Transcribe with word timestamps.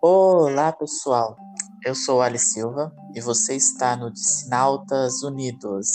Olá, 0.00 0.72
pessoal. 0.72 1.36
Eu 1.84 1.92
sou 1.92 2.22
Ali 2.22 2.38
Silva 2.38 2.94
e 3.16 3.20
você 3.20 3.56
está 3.56 3.96
no 3.96 4.12
Discinautas 4.12 5.24
Unidos. 5.24 5.88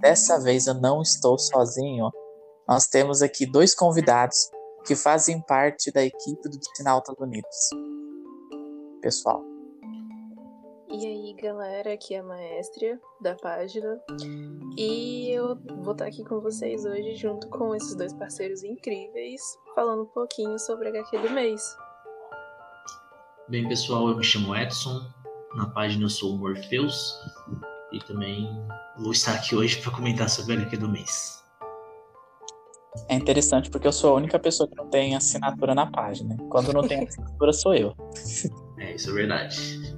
Dessa 0.00 0.38
vez 0.38 0.68
eu 0.68 0.74
não 0.74 1.02
estou 1.02 1.36
sozinho. 1.36 2.08
Nós 2.68 2.86
temos 2.86 3.20
aqui 3.20 3.50
dois 3.50 3.74
convidados 3.74 4.48
que 4.86 4.94
fazem 4.94 5.42
parte 5.42 5.90
da 5.90 6.04
equipe 6.04 6.48
do 6.48 6.56
Discinautas 6.56 7.16
Unidos. 7.18 7.68
Pessoal. 9.02 9.42
E 10.88 11.04
aí, 11.04 11.34
galera, 11.42 11.94
aqui 11.94 12.14
é 12.14 12.18
a 12.18 12.22
maestra 12.22 13.00
da 13.20 13.34
página. 13.34 14.00
E 14.76 15.30
eu 15.30 15.56
vou 15.82 15.94
estar 15.94 16.06
aqui 16.06 16.24
com 16.24 16.40
vocês 16.40 16.84
hoje 16.84 17.16
junto 17.16 17.48
com 17.48 17.74
esses 17.74 17.96
dois 17.96 18.14
parceiros 18.14 18.62
incríveis, 18.62 19.42
falando 19.74 20.04
um 20.04 20.12
pouquinho 20.12 20.56
sobre 20.60 20.86
a 20.86 20.90
HQ 20.92 21.18
do 21.18 21.30
mês. 21.30 21.60
Bem, 23.48 23.66
pessoal, 23.66 24.10
eu 24.10 24.16
me 24.18 24.22
chamo 24.22 24.54
Edson. 24.54 25.00
Na 25.54 25.64
página 25.70 26.04
eu 26.04 26.10
sou 26.10 26.34
o 26.34 26.38
Morpheus. 26.38 27.14
E 27.90 27.98
também 28.00 28.46
vou 28.98 29.10
estar 29.10 29.36
aqui 29.36 29.56
hoje 29.56 29.80
para 29.80 29.90
comentar 29.90 30.28
sobre 30.28 30.52
a 30.52 30.56
HQ 30.58 30.76
do 30.76 30.86
mês. 30.86 31.42
É 33.08 33.14
interessante 33.14 33.70
porque 33.70 33.86
eu 33.86 33.92
sou 33.92 34.10
a 34.10 34.16
única 34.16 34.38
pessoa 34.38 34.68
que 34.68 34.76
não 34.76 34.90
tem 34.90 35.16
assinatura 35.16 35.74
na 35.74 35.90
página. 35.90 36.36
Quando 36.50 36.74
não 36.74 36.86
tem 36.86 37.04
assinatura, 37.08 37.52
sou 37.54 37.74
eu. 37.74 37.94
É, 38.80 38.94
isso 38.94 39.10
é 39.10 39.12
verdade. 39.12 39.96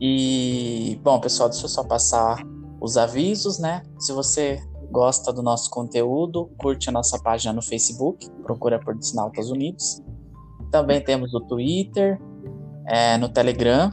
E, 0.00 0.98
bom, 1.04 1.20
pessoal, 1.20 1.48
deixa 1.48 1.66
eu 1.66 1.68
só 1.68 1.84
passar 1.84 2.42
os 2.80 2.96
avisos, 2.96 3.60
né? 3.60 3.84
Se 4.00 4.12
você 4.12 4.58
gosta 4.90 5.32
do 5.32 5.40
nosso 5.40 5.70
conteúdo, 5.70 6.50
curte 6.58 6.88
a 6.88 6.92
nossa 6.92 7.16
página 7.22 7.52
no 7.52 7.62
Facebook, 7.62 8.28
procura 8.42 8.80
por 8.80 8.96
Disnautas 8.96 9.50
Unidos. 9.52 10.02
Também 10.72 11.00
temos 11.00 11.32
o 11.32 11.40
Twitter, 11.42 12.20
é, 12.88 13.16
no 13.18 13.28
Telegram, 13.28 13.92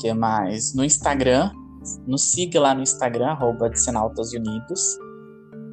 que 0.00 0.12
mais? 0.14 0.74
No 0.74 0.84
Instagram, 0.84 1.50
nos 2.06 2.32
siga 2.32 2.60
lá 2.60 2.74
no 2.74 2.82
Instagram, 2.82 3.28
arroba 3.28 3.70
Unidos. 4.34 4.98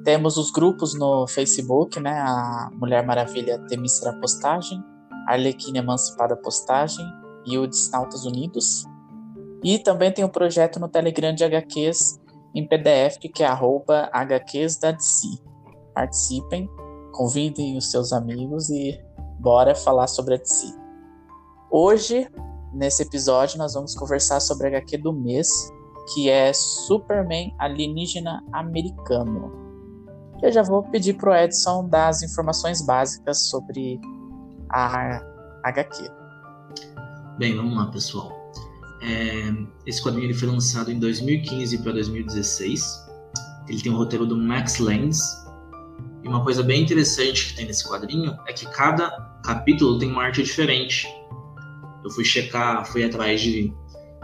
Temos 0.04 0.38
os 0.38 0.52
grupos 0.52 0.98
no 0.98 1.28
Facebook, 1.28 2.00
né? 2.00 2.12
A 2.12 2.70
Mulher 2.74 3.06
Maravilha 3.06 3.60
Temícera 3.68 4.14
Postagem, 4.20 4.82
Arlequina 5.28 5.80
Emancipada 5.80 6.36
Postagem 6.36 7.06
e 7.46 7.58
o 7.58 7.68
Disnautas 7.68 8.26
Unidos. 8.26 8.86
E 9.64 9.80
também 9.80 10.12
tem 10.12 10.24
o 10.24 10.28
um 10.28 10.32
projeto 10.32 10.80
no 10.80 10.88
Telegram 10.88 11.34
de 11.34 11.44
HQs 11.44 12.20
em 12.56 12.66
PDF, 12.66 13.18
que 13.20 13.44
é 13.44 13.48
arroba 13.48 14.10
HQs 14.14 14.78
da 14.80 14.92
DC. 14.92 15.28
Participem, 15.94 16.70
convidem 17.12 17.78
os 17.78 17.92
seus 17.92 18.14
amigos 18.14 18.70
e 18.70 18.98
bora 19.40 19.76
falar 19.76 20.08
sobre 20.08 20.36
a 20.36 20.38
DC. 20.38 20.87
Hoje, 21.70 22.26
nesse 22.74 23.04
episódio, 23.04 23.58
nós 23.58 23.74
vamos 23.74 23.94
conversar 23.94 24.40
sobre 24.40 24.68
a 24.68 24.70
HQ 24.70 25.00
do 25.00 25.12
mês, 25.12 25.50
que 26.14 26.30
é 26.30 26.54
Superman 26.54 27.54
Alienígena 27.60 28.42
Americano. 28.54 29.52
Eu 30.42 30.50
já 30.50 30.64
vou 30.64 30.84
pedir 30.84 31.16
pro 31.16 31.36
Edson 31.36 31.90
dar 31.90 32.08
as 32.08 32.24
informações 32.24 32.86
básicas 32.86 33.50
sobre 33.50 34.00
a 34.70 35.22
HQ. 35.66 36.10
Bem, 37.38 37.54
vamos 37.58 37.76
lá, 37.76 37.88
pessoal. 37.88 38.32
É, 39.02 39.54
esse 39.86 40.02
quadrinho 40.02 40.28
ele 40.28 40.34
foi 40.34 40.48
lançado 40.48 40.90
em 40.90 40.98
2015 40.98 41.80
para 41.80 41.92
2016. 41.92 43.06
Ele 43.68 43.82
tem 43.82 43.92
o 43.92 43.98
roteiro 43.98 44.26
do 44.26 44.38
Max 44.38 44.80
Landis. 44.80 45.20
E 46.24 46.28
uma 46.30 46.42
coisa 46.46 46.64
bem 46.64 46.82
interessante 46.82 47.50
que 47.50 47.58
tem 47.58 47.66
nesse 47.66 47.86
quadrinho 47.86 48.38
é 48.48 48.54
que 48.54 48.66
cada 48.68 49.10
capítulo 49.44 50.00
tem 50.00 50.10
uma 50.10 50.24
arte 50.24 50.42
diferente 50.42 51.08
eu 52.04 52.12
fui 52.12 52.24
checar, 52.24 52.86
fui 52.86 53.04
atrás 53.04 53.42
de, 53.42 53.74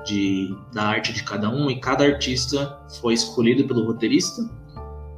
de, 0.05 0.55
da 0.73 0.83
arte 0.83 1.13
de 1.13 1.23
cada 1.23 1.49
um 1.49 1.69
e 1.69 1.79
cada 1.79 2.03
artista 2.03 2.79
foi 2.99 3.13
escolhido 3.13 3.65
pelo 3.65 3.85
roteirista. 3.85 4.41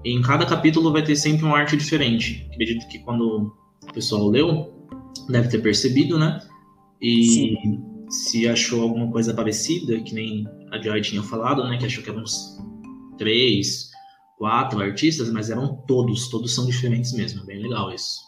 E 0.03 0.11
em 0.11 0.21
cada 0.21 0.45
capítulo 0.45 0.91
vai 0.91 1.03
ter 1.03 1.15
sempre 1.15 1.45
uma 1.45 1.57
arte 1.57 1.75
diferente. 1.75 2.47
Acredito 2.51 2.87
que 2.87 2.99
quando 2.99 3.53
o 3.83 3.93
pessoal 3.93 4.27
leu, 4.27 4.73
deve 5.29 5.49
ter 5.49 5.59
percebido, 5.59 6.19
né? 6.19 6.39
E 7.01 7.23
Sim. 7.25 7.83
se 8.09 8.47
achou 8.47 8.83
alguma 8.83 9.11
coisa 9.11 9.33
parecida, 9.33 9.99
que 10.01 10.13
nem 10.13 10.47
a 10.71 10.81
Joy 10.81 11.01
tinha 11.01 11.23
falado, 11.23 11.63
né? 11.67 11.77
Que 11.77 11.85
achou 11.85 12.03
que 12.03 12.09
eram 12.09 12.21
uns 12.21 12.57
três, 13.17 13.89
quatro 14.37 14.79
artistas, 14.79 15.31
mas 15.31 15.49
eram 15.49 15.83
todos, 15.87 16.29
todos 16.29 16.53
são 16.53 16.65
diferentes 16.65 17.13
mesmo. 17.13 17.41
É 17.41 17.45
bem 17.45 17.61
legal 17.61 17.91
isso. 17.93 18.24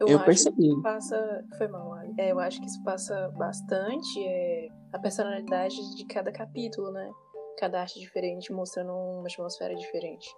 Eu, 0.00 0.08
eu 0.08 0.24
percebi. 0.24 0.80
passa. 0.82 1.44
Foi 1.56 1.68
mal, 1.68 1.96
é, 2.18 2.32
eu 2.32 2.38
acho 2.38 2.60
que 2.60 2.66
isso 2.66 2.82
passa 2.82 3.28
bastante 3.36 4.24
é, 4.24 4.68
a 4.92 4.98
personalidade 4.98 5.76
de 5.96 6.04
cada 6.06 6.32
capítulo, 6.32 6.90
né? 6.90 7.10
Cada 7.58 7.80
arte 7.80 8.00
diferente, 8.00 8.52
mostrando 8.52 8.92
uma 8.92 9.26
atmosfera 9.26 9.74
diferente. 9.74 10.28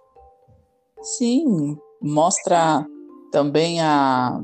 Sim, 1.01 1.77
mostra 2.01 2.85
também 3.31 3.81
a, 3.81 4.39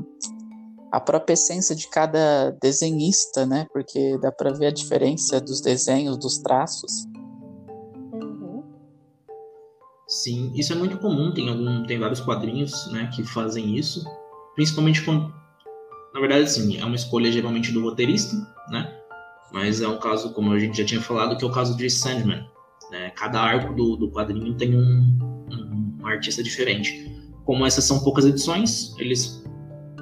a 0.90 1.00
própria 1.00 1.34
essência 1.34 1.74
de 1.74 1.88
cada 1.88 2.50
desenhista, 2.60 3.46
né? 3.46 3.66
Porque 3.72 4.18
dá 4.18 4.32
para 4.32 4.52
ver 4.52 4.66
a 4.66 4.72
diferença 4.72 5.40
dos 5.40 5.60
desenhos, 5.60 6.18
dos 6.18 6.38
traços. 6.38 7.04
Uhum. 8.12 8.64
Sim, 10.08 10.52
isso 10.54 10.72
é 10.72 10.76
muito 10.76 10.98
comum. 10.98 11.32
Tem 11.32 11.48
algum, 11.48 11.86
tem 11.86 11.98
vários 11.98 12.20
quadrinhos, 12.20 12.90
né, 12.92 13.08
que 13.14 13.24
fazem 13.24 13.76
isso 13.76 14.04
principalmente 14.54 15.02
quando, 15.02 15.32
na 16.12 16.20
verdade, 16.20 16.42
assim, 16.42 16.78
é 16.78 16.84
uma 16.84 16.94
escolha 16.94 17.30
geralmente 17.30 17.72
do 17.72 17.82
roteirista, 17.82 18.36
né? 18.70 18.92
Mas 19.52 19.80
é 19.80 19.88
um 19.88 19.98
caso, 19.98 20.32
como 20.32 20.52
a 20.52 20.58
gente 20.58 20.78
já 20.78 20.84
tinha 20.84 21.00
falado, 21.00 21.36
que 21.36 21.44
é 21.44 21.46
o 21.46 21.50
caso 21.50 21.76
de 21.76 21.88
Sandman. 21.88 22.44
Né? 22.90 23.10
Cada 23.10 23.40
arco 23.40 23.72
do, 23.74 23.96
do 23.96 24.10
quadrinho 24.10 24.54
tem 24.54 24.76
um, 24.76 25.16
um, 25.50 25.98
um 26.00 26.06
artista 26.06 26.42
diferente. 26.42 27.12
Como 27.44 27.64
essas 27.64 27.84
são 27.84 28.02
poucas 28.02 28.24
edições, 28.24 28.94
eles 28.98 29.44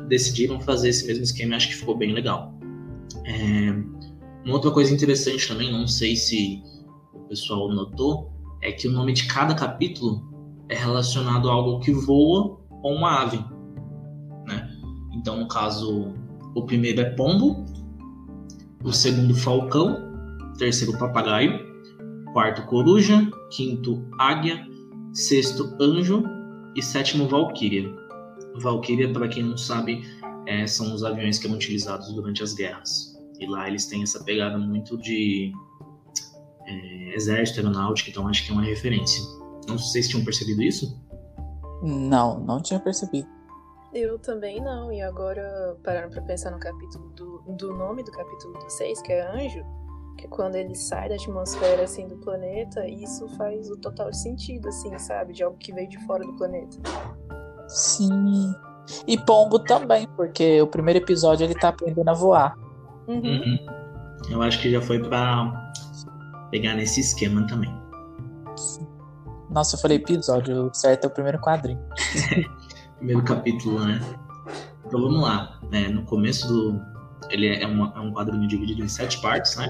decidiram 0.09 0.61
fazer 0.61 0.89
esse 0.89 1.07
mesmo 1.07 1.23
esquema 1.23 1.53
e 1.53 1.57
acho 1.57 1.69
que 1.69 1.75
ficou 1.75 1.97
bem 1.97 2.13
legal. 2.13 2.55
É, 3.27 3.71
uma 4.45 4.55
outra 4.55 4.71
coisa 4.71 4.93
interessante 4.93 5.47
também, 5.47 5.71
não 5.71 5.87
sei 5.87 6.17
se 6.17 6.63
o 7.13 7.21
pessoal 7.29 7.69
notou, 7.69 8.33
é 8.61 8.73
que 8.73 8.89
o 8.89 8.93
nome 8.93 9.13
de 9.13 9.27
cada 9.27 9.55
capítulo 9.55 10.33
é 10.69 10.75
relacionado 10.75 11.49
a 11.49 11.53
algo 11.53 11.81
que 11.81 11.93
voa 11.93 12.59
ou 12.83 12.95
uma 12.95 13.23
ave. 13.23 13.45
Então, 15.23 15.37
no 15.37 15.47
caso, 15.47 16.13
o 16.53 16.67
primeiro 16.67 17.01
é 17.01 17.11
pombo, 17.11 17.65
o 18.83 18.93
segundo 18.93 19.37
falcão, 19.37 19.97
terceiro 20.59 20.99
papagaio, 20.99 21.61
quarto 22.33 22.67
coruja, 22.67 23.31
quinto 23.53 24.05
águia, 24.19 24.67
sexto 25.13 25.77
anjo 25.81 26.25
e 26.75 26.83
sétimo 26.83 27.29
valquíria. 27.29 27.89
Valquíria, 28.61 29.13
para 29.13 29.29
quem 29.29 29.45
não 29.45 29.57
sabe, 29.57 30.03
é, 30.45 30.67
são 30.67 30.93
os 30.93 31.05
aviões 31.05 31.39
que 31.39 31.47
eram 31.47 31.55
utilizados 31.55 32.13
durante 32.13 32.43
as 32.43 32.53
guerras. 32.53 33.17
E 33.39 33.47
lá 33.47 33.69
eles 33.69 33.87
têm 33.87 34.03
essa 34.03 34.25
pegada 34.25 34.59
muito 34.59 34.99
de 34.99 35.53
é, 36.67 37.15
exército, 37.15 37.61
aeronáutica, 37.61 38.11
então 38.11 38.27
acho 38.27 38.45
que 38.45 38.51
é 38.51 38.55
uma 38.55 38.65
referência. 38.65 39.23
Não 39.69 39.79
sei 39.79 39.87
se 39.87 39.93
vocês 39.93 40.09
tinham 40.09 40.25
percebido 40.25 40.63
isso? 40.63 41.01
Não, 41.81 42.41
não 42.41 42.61
tinha 42.61 42.81
percebido. 42.81 43.29
Eu 43.95 44.19
também 44.19 44.61
não, 44.61 44.91
e 44.91 45.03
agora 45.03 45.77
parando 45.83 46.13
pra 46.13 46.23
pensar 46.23 46.51
no 46.51 46.59
capítulo 46.59 47.11
do, 47.11 47.43
do 47.59 47.75
nome 47.75 48.03
do 48.03 48.11
capítulo 48.11 48.59
6, 48.71 49.03
que 49.03 49.13
é 49.13 49.21
Anjo, 49.21 49.63
que 50.17 50.25
é 50.25 50.29
quando 50.29 50.55
ele 50.55 50.75
sai 50.75 51.11
da 51.11 51.15
atmosfera 51.15 51.83
assim 51.83 52.09
do 52.09 52.17
planeta, 52.17 52.87
isso 52.89 53.29
faz 53.37 53.71
o 53.71 53.77
total 53.77 54.11
sentido, 54.13 54.69
assim, 54.69 54.97
sabe? 54.99 55.35
De 55.35 55.43
algo 55.43 55.59
que 55.59 55.75
veio 55.75 55.89
de 55.89 55.99
fora 56.07 56.25
do 56.25 56.33
planeta. 56.35 56.79
Sim. 57.69 58.55
E 59.07 59.19
Pombo 59.19 59.59
também, 59.59 60.09
porque 60.17 60.61
o 60.63 60.67
primeiro 60.67 60.99
episódio 61.01 61.45
ele 61.45 61.55
tá 61.55 61.69
aprendendo 61.69 62.09
a 62.09 62.15
voar. 62.15 62.57
Uhum. 63.07 63.21
Uhum. 63.21 63.59
Eu 64.31 64.43
acho 64.43 64.61
que 64.61 64.71
já 64.71 64.81
foi 64.81 64.99
pra 65.01 65.53
pegar 66.51 66.75
nesse 66.75 67.01
esquema 67.01 67.47
também. 67.47 67.75
Nossa, 69.51 69.77
eu 69.77 69.81
falei 69.81 69.99
episódio, 69.99 70.71
certo 70.73 71.05
é 71.05 71.07
o 71.09 71.11
primeiro 71.11 71.39
quadrinho. 71.39 71.81
primeiro 73.03 73.25
capítulo, 73.25 73.85
né? 73.85 74.01
Então 74.87 75.01
vamos 75.01 75.21
lá. 75.21 75.59
Né? 75.71 75.89
No 75.89 76.05
começo 76.05 76.47
do. 76.47 76.81
Ele 77.31 77.49
é, 77.49 77.67
uma, 77.67 77.93
é 77.97 78.01
um 78.01 78.13
quadrinho 78.13 78.47
dividido 78.47 78.83
em 78.83 78.89
sete 78.89 79.21
partes, 79.21 79.57
né? 79.57 79.67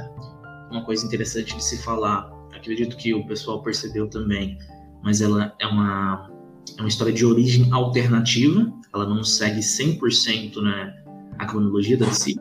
Uma 0.71 0.85
coisa 0.85 1.07
interessante 1.07 1.57
de 1.57 1.65
se 1.65 1.83
falar, 1.83 2.31
acredito 2.55 2.97
que 2.97 3.15
o 3.15 3.27
pessoal 3.27 3.63
percebeu 3.63 4.09
também, 4.09 4.59
mas 5.03 5.21
ela 5.21 5.55
é 5.59 5.67
uma, 5.67 6.31
é 6.77 6.81
uma 6.81 6.89
história 6.89 7.13
de 7.13 7.25
origem 7.25 7.71
alternativa, 7.73 8.73
ela 8.93 9.07
não 9.07 9.23
segue 9.23 9.61
100% 9.61 10.63
né, 10.63 11.05
a 11.39 11.45
cronologia 11.45 11.97
da 11.99 12.07
DC, 12.07 12.37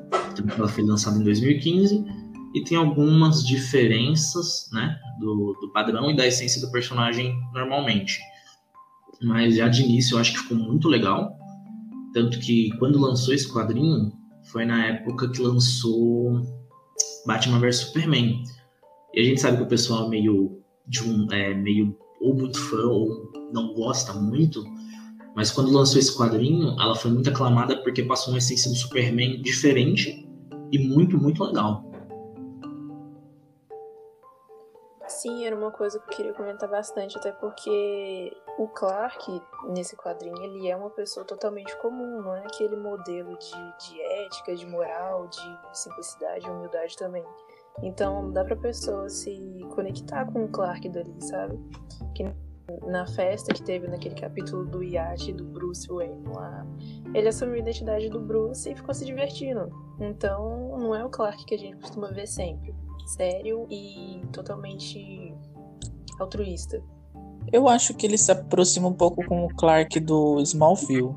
ela 0.58 0.68
foi 0.70 0.84
lançada 0.84 1.20
em 1.20 1.24
2015 1.24 2.06
e 2.56 2.64
tem 2.64 2.78
algumas 2.78 3.46
diferenças 3.46 4.70
né, 4.72 4.98
do, 5.20 5.58
do 5.62 5.70
padrão 5.74 6.10
e 6.10 6.16
da 6.16 6.26
essência 6.26 6.62
do 6.62 6.72
personagem 6.72 7.38
normalmente 7.54 8.18
mas 9.24 9.56
já 9.56 9.68
de 9.68 9.84
início 9.84 10.16
eu 10.16 10.20
acho 10.20 10.34
que 10.34 10.40
ficou 10.40 10.58
muito 10.58 10.88
legal. 10.88 11.38
Tanto 12.14 12.40
que 12.40 12.70
quando 12.78 13.00
lançou 13.00 13.34
esse 13.34 13.52
quadrinho, 13.52 14.12
foi 14.52 14.66
na 14.66 14.86
época 14.88 15.30
que 15.30 15.42
lançou 15.42 16.42
Batman 17.26 17.60
vs 17.60 17.78
Superman. 17.78 18.44
E 19.14 19.22
a 19.22 19.24
gente 19.24 19.42
sabe 19.42 19.58
que 19.58 19.64
o 19.64 19.68
pessoal 19.68 20.06
é 20.06 20.10
meio 20.10 20.62
de 20.88 21.04
um 21.04 21.32
é 21.32 21.54
meio 21.54 21.96
ou 22.20 22.36
muito 22.36 22.60
fã 22.60 22.86
ou 22.86 23.32
não 23.54 23.74
gosta 23.74 24.14
muito, 24.14 24.64
mas 25.36 25.52
quando 25.52 25.72
lançou 25.72 26.00
esse 26.00 26.16
quadrinho, 26.16 26.70
ela 26.80 26.96
foi 26.96 27.12
muito 27.12 27.30
aclamada 27.30 27.82
porque 27.84 28.04
passou 28.04 28.34
uma 28.34 28.38
essência 28.38 28.70
do 28.70 28.78
Superman 28.78 29.42
diferente 29.42 30.28
e 30.72 30.80
muito, 30.80 31.18
muito 31.18 31.44
legal. 31.44 31.91
Sim, 35.12 35.46
era 35.46 35.56
uma 35.56 35.72
coisa 35.72 36.00
que 36.00 36.06
eu 36.06 36.18
queria 36.18 36.34
comentar 36.34 36.70
bastante, 36.70 37.18
até 37.18 37.34
porque 37.34 38.32
o 38.58 38.68
Clark, 38.70 39.42
nesse 39.68 39.96
quadrinho, 39.96 40.42
ele 40.42 40.70
é 40.70 40.76
uma 40.76 40.90
pessoa 40.90 41.26
totalmente 41.26 41.76
comum, 41.80 42.22
não 42.22 42.34
é 42.34 42.40
aquele 42.40 42.78
modelo 42.78 43.38
de, 43.38 43.90
de 43.90 44.02
ética, 44.02 44.56
de 44.56 44.66
moral, 44.66 45.28
de 45.28 45.60
simplicidade, 45.74 46.50
humildade 46.50 46.96
também. 46.96 47.26
Então 47.84 48.32
dá 48.32 48.44
pra 48.46 48.56
pessoa 48.56 49.10
se 49.10 49.60
conectar 49.76 50.26
com 50.32 50.46
o 50.46 50.48
Clark 50.48 50.88
dali, 50.90 51.14
sabe? 51.20 51.60
Que 52.16 52.24
na 52.88 53.06
festa 53.06 53.54
que 53.54 53.62
teve 53.62 53.88
naquele 53.90 54.16
capítulo 54.16 54.66
do 54.66 54.82
iate 54.82 55.34
do 55.34 55.44
Bruce 55.44 55.88
Wayne 55.90 56.24
lá, 56.30 56.66
ele 57.14 57.28
assumiu 57.28 57.56
a 57.56 57.60
identidade 57.60 58.10
do 58.10 58.20
Bruce 58.22 58.72
e 58.72 58.76
ficou 58.76 58.94
se 58.94 59.06
divertindo. 59.06 59.70
Então 60.00 60.80
não 60.80 60.96
é 60.96 61.04
o 61.04 61.10
Clark 61.10 61.46
que 61.46 61.56
a 61.56 61.60
gente 61.60 61.76
costuma 61.78 62.08
ver 62.08 62.28
sempre. 62.28 62.74
Sério 63.06 63.68
e 63.70 64.22
totalmente 64.32 65.34
altruísta. 66.20 66.82
Eu 67.52 67.68
acho 67.68 67.94
que 67.94 68.06
ele 68.06 68.18
se 68.18 68.32
aproxima 68.32 68.88
um 68.88 68.94
pouco 68.94 69.26
com 69.26 69.46
o 69.46 69.56
Clark 69.56 70.00
do 70.00 70.40
Smallville. 70.42 71.16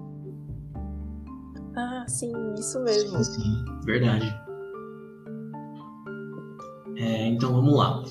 Ah, 1.76 2.04
sim, 2.08 2.32
isso 2.58 2.80
mesmo. 2.82 3.22
Sim, 3.22 3.42
sim 3.42 3.64
verdade. 3.84 4.44
É, 6.96 7.26
então 7.26 7.52
vamos 7.52 7.76
lá. 7.76 8.02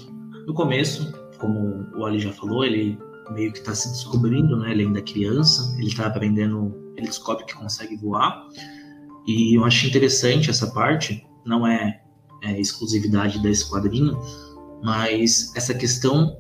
No 0.46 0.54
começo, 0.54 1.14
como 1.40 1.86
o 1.96 2.06
Ali 2.06 2.20
já 2.20 2.32
falou, 2.32 2.64
ele 2.66 2.98
meio 3.32 3.52
que 3.52 3.60
está 3.60 3.74
se 3.74 3.90
descobrindo, 3.90 4.58
né? 4.58 4.72
Ele 4.72 4.84
ainda 4.84 5.00
é 5.00 5.04
criança, 5.04 5.74
ele 5.78 5.88
está 5.88 6.08
aprendendo, 6.08 6.76
ele 6.96 7.08
descobre 7.08 7.46
que 7.46 7.54
consegue 7.56 7.96
voar. 7.96 8.48
E 9.26 9.58
eu 9.58 9.64
acho 9.64 9.88
interessante 9.88 10.50
essa 10.50 10.68
parte, 10.72 11.26
não 11.46 11.66
é, 11.66 12.03
é 12.44 12.60
exclusividade 12.60 13.40
desse 13.40 13.70
quadrinho, 13.70 14.20
mas 14.84 15.52
essa 15.56 15.74
questão 15.74 16.38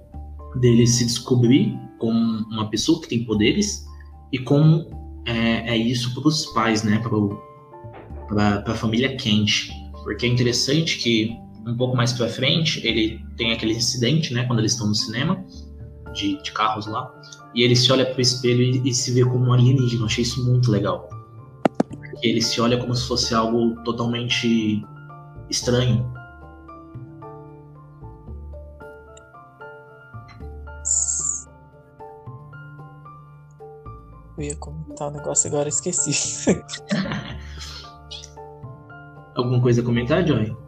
dele 0.59 0.85
se 0.85 1.05
descobrir 1.05 1.77
como 1.97 2.45
uma 2.49 2.69
pessoa 2.69 3.01
que 3.01 3.07
tem 3.07 3.23
poderes 3.23 3.85
e 4.31 4.37
como 4.37 4.85
é, 5.25 5.73
é 5.73 5.77
isso 5.77 6.13
para 6.13 6.27
os 6.27 6.45
pais, 6.47 6.83
né? 6.83 7.01
Para 8.27 8.63
a 8.67 8.75
família 8.75 9.15
quente. 9.15 9.71
Porque 10.03 10.25
é 10.25 10.29
interessante 10.29 10.97
que 10.97 11.31
um 11.65 11.77
pouco 11.77 11.95
mais 11.95 12.11
para 12.11 12.27
frente, 12.27 12.85
ele 12.85 13.23
tem 13.37 13.53
aquele 13.53 13.73
incidente, 13.73 14.33
né, 14.33 14.43
quando 14.43 14.59
eles 14.59 14.73
estão 14.73 14.87
no 14.87 14.95
cinema, 14.95 15.43
de, 16.13 16.41
de 16.43 16.51
carros 16.51 16.85
lá, 16.85 17.09
e 17.55 17.63
ele 17.63 17.75
se 17.75 17.91
olha 17.91 18.05
pro 18.05 18.21
espelho 18.21 18.61
e, 18.61 18.89
e, 18.89 18.93
se 18.93 19.11
vê 19.11 19.23
como 19.23 19.45
um 19.45 19.53
alienígena. 19.53 20.01
Eu 20.01 20.05
achei 20.05 20.23
isso 20.23 20.43
muito 20.45 20.69
legal. 20.69 21.09
Ele 22.21 22.41
se 22.41 22.59
olha 22.59 22.77
como 22.77 22.93
se 22.93 23.07
fosse 23.07 23.33
algo 23.33 23.81
totalmente 23.83 24.83
estranho. 25.53 26.11
Eu 34.35 34.43
ia 34.43 34.55
comentar 34.57 35.09
um 35.09 35.11
negócio 35.11 35.47
agora, 35.47 35.69
esqueci. 35.69 36.11
Alguma 39.35 39.61
coisa 39.61 39.81
a 39.81 39.85
comentar, 39.85 40.25
Joy? 40.25 40.63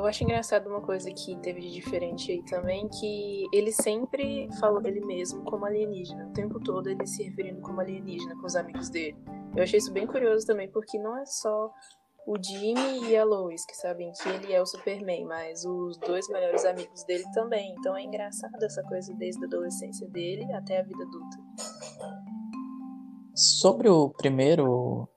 eu 0.00 0.06
acho 0.06 0.24
engraçado 0.24 0.68
uma 0.68 0.80
coisa 0.80 1.10
que 1.12 1.36
teve 1.36 1.60
de 1.60 1.70
diferente 1.70 2.32
aí 2.32 2.42
também, 2.44 2.88
que 2.88 3.46
ele 3.52 3.72
sempre 3.72 4.48
falou 4.58 4.80
dele 4.80 5.00
mesmo 5.00 5.42
como 5.42 5.64
alienígena. 5.66 6.28
O 6.28 6.32
tempo 6.32 6.60
todo 6.60 6.88
ele 6.88 7.06
se 7.06 7.22
referindo 7.24 7.60
como 7.60 7.80
alienígena 7.80 8.36
com 8.36 8.46
os 8.46 8.56
amigos 8.56 8.88
dele. 8.88 9.16
Eu 9.54 9.62
achei 9.62 9.78
isso 9.78 9.92
bem 9.92 10.06
curioso 10.06 10.46
também, 10.46 10.68
porque 10.68 10.98
não 10.98 11.18
é 11.18 11.26
só 11.26 11.72
o 12.30 12.36
Jimmy 12.40 13.08
e 13.08 13.16
a 13.16 13.24
Lois 13.24 13.66
que 13.66 13.76
sabem 13.76 14.12
que 14.12 14.28
ele 14.28 14.52
é 14.52 14.62
o 14.62 14.66
Superman, 14.66 15.24
mas 15.24 15.64
os 15.64 15.98
dois 15.98 16.28
melhores 16.28 16.64
amigos 16.64 17.02
dele 17.02 17.24
também. 17.34 17.74
Então 17.76 17.96
é 17.96 18.04
engraçado 18.04 18.62
essa 18.62 18.84
coisa 18.84 19.12
desde 19.14 19.42
a 19.42 19.48
adolescência 19.48 20.06
dele 20.06 20.44
até 20.52 20.78
a 20.78 20.84
vida 20.84 21.02
adulta. 21.02 21.36
Sobre 23.34 23.88
o 23.88 24.10
primeiro 24.10 25.08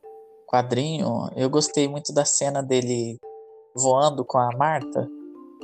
quadrinho, 0.48 1.30
eu 1.36 1.48
gostei 1.52 1.88
muito 1.88 2.12
da 2.12 2.26
cena 2.26 2.64
dele 2.64 3.20
voando 3.76 4.26
com 4.26 4.40
a 4.40 4.50
Marta. 4.58 5.08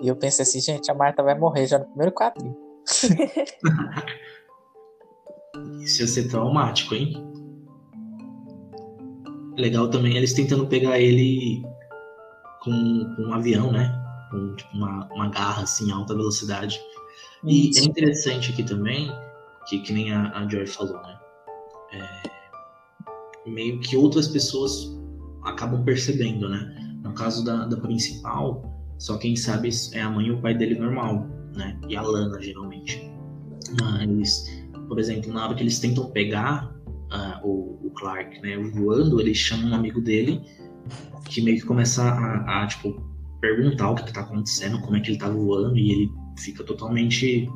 E 0.04 0.07
eu 0.07 0.16
pensei 0.16 0.44
assim, 0.44 0.62
gente, 0.62 0.92
a 0.92 0.94
Marta 0.94 1.24
vai 1.24 1.34
morrer 1.38 1.66
já 1.66 1.80
no 1.80 1.86
primeiro 1.86 2.13
quadrinho. 2.13 2.56
Isso 5.81 6.04
ia 6.04 6.07
ser 6.07 6.30
traumático, 6.30 6.94
hein? 6.94 7.28
Legal 9.59 9.89
também 9.89 10.15
eles 10.15 10.33
tentando 10.33 10.65
pegar 10.67 11.00
ele 11.00 11.61
com, 12.61 13.13
com 13.15 13.23
um 13.23 13.33
avião, 13.33 13.71
né? 13.71 13.94
Com 14.31 14.56
tipo, 14.56 14.75
uma, 14.75 15.07
uma 15.11 15.29
garra 15.29 15.63
assim, 15.63 15.91
alta 15.91 16.15
velocidade. 16.15 16.79
E 17.45 17.71
é 17.77 17.83
interessante 17.83 18.51
aqui 18.51 18.63
também, 18.63 19.11
que, 19.67 19.79
que 19.79 19.94
nem 19.94 20.13
a, 20.13 20.31
a 20.31 20.47
Joy 20.47 20.65
falou, 20.67 21.01
né? 21.01 21.19
É, 21.94 23.50
meio 23.50 23.79
que 23.79 23.97
outras 23.97 24.27
pessoas 24.27 24.97
acabam 25.44 25.83
percebendo, 25.83 26.47
né? 26.47 26.75
No 27.03 27.13
caso 27.13 27.44
da, 27.44 27.65
da 27.65 27.77
principal, 27.77 28.63
só 28.97 29.17
quem 29.17 29.35
sabe 29.35 29.69
é 29.94 30.01
a 30.01 30.09
mãe 30.09 30.27
e 30.27 30.31
o 30.31 30.41
pai 30.41 30.53
dele 30.53 30.75
normal, 30.75 31.27
né? 31.55 31.79
E 31.88 31.95
a 31.95 32.01
Lana, 32.01 32.41
geralmente. 32.41 33.09
Mas, 33.81 34.45
por 34.88 35.00
exemplo, 35.00 35.33
na 35.33 35.45
hora 35.45 35.55
que 35.55 35.63
eles 35.63 35.79
tentam 35.79 36.09
pegar 36.12 36.73
o, 37.44 37.88
o, 37.88 37.91
Clark, 37.95 38.41
né, 38.41 38.57
voando, 38.57 39.19
eles 39.19 39.38
chamam 39.38 39.71
um 39.71 39.75
amigo 39.75 40.00
dele 40.01 40.41
que 41.25 41.41
meio 41.41 41.59
que 41.59 41.65
começa 41.65 42.03
a, 42.03 42.63
a 42.63 42.67
tipo, 42.67 43.01
perguntar 43.39 43.91
o 43.91 43.95
que, 43.95 44.03
que 44.03 44.13
tá 44.13 44.21
acontecendo, 44.21 44.81
como 44.81 44.97
é 44.97 45.00
que 45.00 45.11
ele 45.11 45.19
tá 45.19 45.29
voando, 45.29 45.77
e 45.77 45.91
ele 45.91 46.11
fica 46.38 46.63
totalmente 46.63 47.50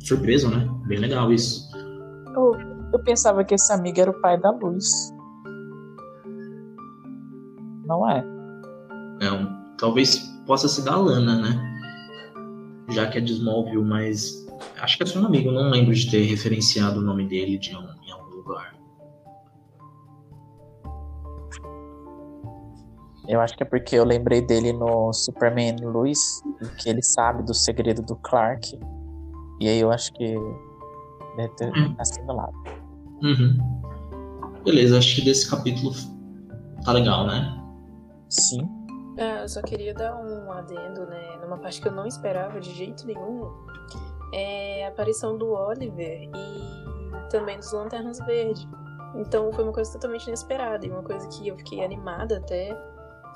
surpreso, 0.00 0.50
né? 0.50 0.68
Bem 0.86 0.98
legal 0.98 1.32
isso. 1.32 1.68
Eu, 2.34 2.52
eu 2.92 2.98
pensava 3.00 3.44
que 3.44 3.54
esse 3.54 3.72
amigo 3.72 4.00
era 4.00 4.10
o 4.10 4.20
pai 4.20 4.38
da 4.40 4.50
luz. 4.50 5.12
Não 7.86 8.08
é? 8.10 8.24
Um, 9.22 9.76
talvez 9.78 10.16
possa 10.46 10.68
ser 10.68 10.82
da 10.82 10.96
Lana, 10.96 11.40
né? 11.40 11.78
Já 12.90 13.06
que 13.06 13.18
é 13.18 13.20
de 13.20 13.32
Smallville, 13.32 13.84
mas 13.84 14.46
acho 14.80 14.96
que 14.96 15.02
é 15.02 15.06
seu 15.06 15.24
amigo. 15.24 15.50
Não 15.50 15.70
lembro 15.70 15.94
de 15.94 16.10
ter 16.10 16.24
referenciado 16.24 17.00
o 17.00 17.02
nome 17.02 17.26
dele 17.26 17.58
de 17.58 17.74
um, 17.76 17.86
lugar. 18.48 18.74
Eu 23.28 23.42
acho 23.42 23.54
que 23.56 23.62
é 23.62 23.66
porque 23.66 23.94
eu 23.94 24.04
lembrei 24.04 24.40
dele 24.40 24.72
no 24.72 25.12
Superman 25.12 25.76
Luiz, 25.82 26.42
que 26.78 26.88
ele 26.88 27.02
sabe 27.02 27.42
do 27.42 27.52
segredo 27.52 28.00
do 28.00 28.16
Clark. 28.16 28.78
E 29.60 29.68
aí 29.68 29.78
eu 29.78 29.92
acho 29.92 30.10
que 30.14 30.34
deve 31.36 31.54
ter 31.56 31.68
hum. 31.68 31.94
assimilado. 31.98 32.54
Uhum. 33.22 33.58
Beleza, 34.64 34.96
acho 34.96 35.16
que 35.16 35.24
desse 35.24 35.48
capítulo 35.50 35.92
tá 36.84 36.92
legal, 36.92 37.26
né? 37.26 37.54
Sim. 38.30 38.66
Ah, 39.18 39.42
eu 39.42 39.48
só 39.48 39.60
queria 39.60 39.92
dar 39.92 40.16
um 40.16 40.50
adendo, 40.50 41.04
né? 41.06 41.38
Numa 41.42 41.58
parte 41.58 41.82
que 41.82 41.88
eu 41.88 41.92
não 41.92 42.06
esperava 42.06 42.58
de 42.60 42.72
jeito 42.72 43.06
nenhum. 43.06 43.50
É 44.32 44.86
a 44.86 44.88
aparição 44.88 45.36
do 45.36 45.50
Oliver 45.50 46.22
e 46.22 46.97
também 47.28 47.58
dos 47.58 47.72
Lanternas 47.72 48.18
Verdes. 48.20 48.66
Então 49.14 49.52
foi 49.52 49.64
uma 49.64 49.72
coisa 49.72 49.92
totalmente 49.92 50.26
inesperada. 50.26 50.86
E 50.86 50.90
uma 50.90 51.02
coisa 51.02 51.26
que 51.28 51.48
eu 51.48 51.56
fiquei 51.56 51.84
animada 51.84 52.38
até 52.38 52.76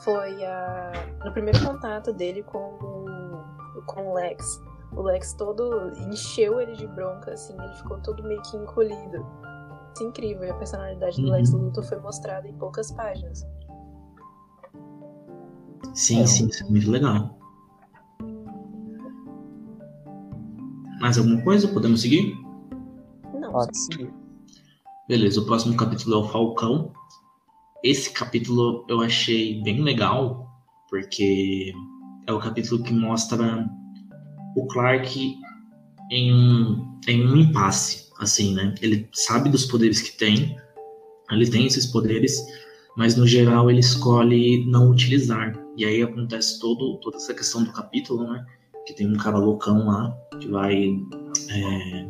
foi 0.00 0.44
a... 0.44 0.92
no 1.24 1.32
primeiro 1.32 1.64
contato 1.64 2.12
dele 2.12 2.42
com 2.42 2.58
o, 2.58 3.82
com 3.86 4.10
o 4.10 4.14
Lex. 4.14 4.60
O 4.94 5.02
Lex 5.02 5.32
todo 5.34 5.90
encheu 6.10 6.60
ele 6.60 6.72
de 6.72 6.86
bronca, 6.86 7.32
assim, 7.32 7.54
ele 7.58 7.74
ficou 7.76 7.98
todo 8.00 8.22
meio 8.22 8.42
que 8.42 8.56
encolhido. 8.56 9.26
Isso 9.94 10.04
é 10.04 10.06
incrível, 10.06 10.44
e 10.44 10.50
a 10.50 10.54
personalidade 10.54 11.20
do 11.20 11.30
Lex 11.30 11.52
uhum. 11.52 11.64
Luthor 11.64 11.84
foi 11.84 11.98
mostrada 11.98 12.46
em 12.46 12.54
poucas 12.54 12.90
páginas. 12.92 13.46
Sim, 15.94 16.22
é. 16.22 16.26
sim, 16.26 16.46
isso 16.46 16.64
é 16.64 16.68
muito 16.68 16.90
legal. 16.90 17.38
Mais 21.00 21.18
alguma 21.18 21.42
coisa? 21.42 21.68
Podemos 21.68 22.02
seguir? 22.02 22.41
Pode 23.52 23.78
seguir. 23.78 24.10
Beleza, 25.08 25.40
o 25.40 25.44
próximo 25.46 25.76
capítulo 25.76 26.16
é 26.16 26.18
o 26.18 26.28
Falcão. 26.28 26.92
Esse 27.84 28.10
capítulo 28.10 28.84
eu 28.88 29.00
achei 29.00 29.60
bem 29.62 29.82
legal, 29.82 30.48
porque 30.88 31.72
é 32.26 32.32
o 32.32 32.38
capítulo 32.38 32.82
que 32.82 32.92
mostra 32.92 33.68
o 34.56 34.66
Clark 34.68 35.36
em 36.10 36.32
um, 36.32 36.98
em 37.08 37.26
um 37.26 37.36
impasse, 37.36 38.10
assim, 38.18 38.54
né? 38.54 38.74
Ele 38.80 39.08
sabe 39.12 39.48
dos 39.48 39.66
poderes 39.66 40.00
que 40.00 40.16
tem, 40.16 40.56
Ele 41.30 41.50
tem 41.50 41.66
esses 41.66 41.86
poderes, 41.86 42.38
mas 42.96 43.16
no 43.16 43.26
geral 43.26 43.70
ele 43.70 43.80
escolhe 43.80 44.64
não 44.66 44.90
utilizar. 44.90 45.58
E 45.76 45.84
aí 45.84 46.02
acontece 46.02 46.60
todo, 46.60 46.98
toda 46.98 47.16
essa 47.16 47.34
questão 47.34 47.64
do 47.64 47.72
capítulo, 47.72 48.30
né? 48.30 48.46
Que 48.86 48.94
tem 48.94 49.08
um 49.08 49.16
cara 49.16 49.38
loucão 49.38 49.86
lá 49.86 50.14
que 50.38 50.48
vai 50.48 50.94
é, 51.50 52.06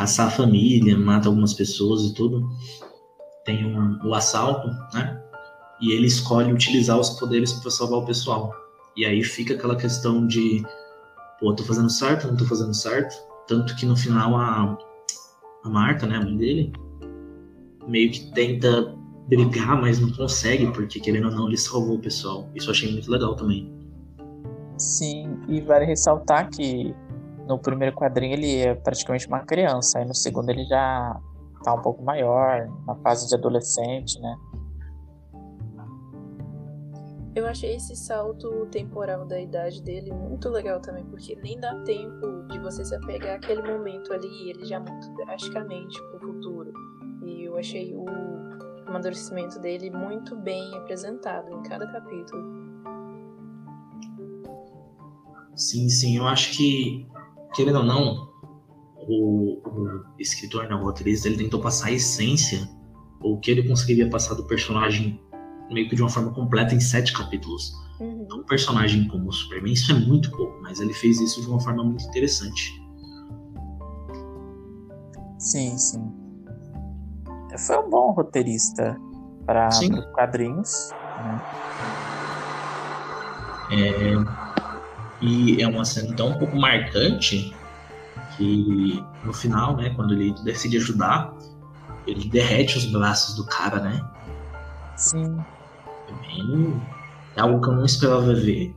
caçar 0.00 0.28
a 0.28 0.30
família, 0.30 0.96
mata 0.96 1.28
algumas 1.28 1.52
pessoas 1.52 2.04
e 2.04 2.14
tudo. 2.14 2.48
Tem 3.44 3.66
um, 3.66 3.98
o 4.02 4.14
assalto, 4.14 4.68
né? 4.94 5.22
E 5.78 5.92
ele 5.92 6.06
escolhe 6.06 6.50
utilizar 6.50 6.98
os 6.98 7.10
poderes 7.10 7.52
para 7.52 7.70
salvar 7.70 7.98
o 7.98 8.06
pessoal. 8.06 8.50
E 8.96 9.04
aí 9.04 9.22
fica 9.22 9.52
aquela 9.52 9.76
questão 9.76 10.26
de, 10.26 10.64
pô, 11.38 11.54
tô 11.54 11.62
fazendo 11.64 11.90
certo, 11.90 12.28
não 12.28 12.36
tô 12.36 12.46
fazendo 12.46 12.72
certo. 12.72 13.14
Tanto 13.46 13.76
que 13.76 13.84
no 13.84 13.94
final 13.94 14.36
a, 14.36 14.78
a 15.64 15.68
Marta, 15.68 16.06
né, 16.06 16.16
a 16.16 16.22
mãe 16.22 16.36
dele, 16.36 16.72
meio 17.86 18.10
que 18.10 18.32
tenta 18.32 18.96
brigar, 19.28 19.78
mas 19.78 20.00
não 20.00 20.10
consegue, 20.12 20.66
porque 20.72 20.98
querendo 20.98 21.28
ou 21.28 21.34
não, 21.34 21.46
ele 21.46 21.58
salvou 21.58 21.96
o 21.96 22.00
pessoal. 22.00 22.48
Isso 22.54 22.68
eu 22.68 22.72
achei 22.72 22.90
muito 22.90 23.10
legal 23.10 23.34
também. 23.36 23.70
Sim, 24.78 25.38
e 25.46 25.60
vale 25.60 25.84
ressaltar 25.84 26.48
que 26.48 26.94
no 27.46 27.58
primeiro 27.58 27.94
quadrinho 27.94 28.34
ele 28.34 28.60
é 28.60 28.74
praticamente 28.74 29.26
uma 29.26 29.40
criança, 29.40 29.98
aí 29.98 30.04
no 30.04 30.14
segundo 30.14 30.50
ele 30.50 30.64
já 30.64 31.20
tá 31.64 31.74
um 31.74 31.82
pouco 31.82 32.02
maior, 32.02 32.68
na 32.86 32.94
fase 32.96 33.28
de 33.28 33.34
adolescente, 33.34 34.18
né? 34.20 34.36
Eu 37.34 37.46
achei 37.46 37.76
esse 37.76 37.94
salto 37.94 38.66
temporal 38.72 39.24
da 39.24 39.40
idade 39.40 39.80
dele 39.82 40.12
muito 40.12 40.48
legal 40.48 40.80
também, 40.80 41.04
porque 41.04 41.36
nem 41.36 41.60
dá 41.60 41.74
tempo 41.84 42.42
de 42.48 42.58
você 42.58 42.84
se 42.84 42.94
apegar 42.94 43.36
àquele 43.36 43.62
momento 43.62 44.12
ali 44.12 44.26
e 44.26 44.50
ele 44.50 44.64
já 44.64 44.80
muda 44.80 45.08
drasticamente 45.16 46.02
pro 46.10 46.20
futuro. 46.20 46.72
E 47.24 47.44
eu 47.44 47.56
achei 47.56 47.94
o 47.94 48.04
amadurecimento 48.84 49.60
dele 49.60 49.90
muito 49.90 50.34
bem 50.36 50.74
apresentado 50.76 51.48
em 51.52 51.62
cada 51.62 51.86
capítulo. 51.86 52.42
Sim, 55.54 55.88
sim, 55.88 56.16
eu 56.16 56.26
acho 56.26 56.56
que, 56.56 57.06
querendo 57.54 57.78
ou 57.78 57.84
não, 57.84 58.28
o, 59.08 59.60
o 59.64 60.04
escritor, 60.18 60.68
né, 60.68 60.74
o 60.74 60.82
roteirista, 60.82 61.28
ele 61.28 61.36
tentou 61.36 61.60
passar 61.60 61.88
a 61.88 61.92
essência, 61.92 62.68
ou 63.20 63.34
o 63.34 63.40
que 63.40 63.50
ele 63.50 63.66
conseguiria 63.66 64.08
passar 64.08 64.34
do 64.34 64.44
personagem 64.44 65.20
meio 65.70 65.88
que 65.88 65.94
de 65.94 66.02
uma 66.02 66.10
forma 66.10 66.32
completa 66.32 66.74
em 66.74 66.80
sete 66.80 67.12
capítulos. 67.12 67.72
Uhum. 68.00 68.26
Um 68.32 68.42
personagem 68.44 69.06
como 69.08 69.28
o 69.28 69.32
Superman, 69.32 69.72
isso 69.72 69.92
é 69.92 69.94
muito 69.94 70.30
pouco, 70.30 70.60
mas 70.62 70.80
ele 70.80 70.92
fez 70.94 71.20
isso 71.20 71.40
de 71.40 71.46
uma 71.46 71.60
forma 71.60 71.84
muito 71.84 72.04
interessante. 72.04 72.80
Sim, 75.38 75.76
sim. 75.78 76.12
Foi 77.66 77.78
um 77.78 77.90
bom 77.90 78.12
roteirista 78.12 78.98
para 79.46 79.68
os 79.68 79.88
quadrinhos. 80.12 80.90
Né? 81.18 81.42
É, 83.72 84.49
e 85.20 85.62
é 85.62 85.68
uma 85.68 85.84
cena 85.84 86.14
tão 86.14 86.30
um 86.30 86.38
pouco 86.38 86.56
marcante 86.56 87.54
que 88.36 89.04
no 89.24 89.32
final, 89.32 89.76
né, 89.76 89.90
quando 89.90 90.14
ele 90.14 90.34
decide 90.44 90.78
ajudar, 90.78 91.32
ele 92.06 92.28
derrete 92.28 92.78
os 92.78 92.86
braços 92.86 93.36
do 93.36 93.44
cara, 93.44 93.80
né? 93.80 94.10
Sim 94.96 95.36
bem. 96.30 96.80
É 97.36 97.40
algo 97.40 97.60
que 97.60 97.68
eu 97.68 97.74
não 97.74 97.84
esperava 97.84 98.34
ver. 98.34 98.74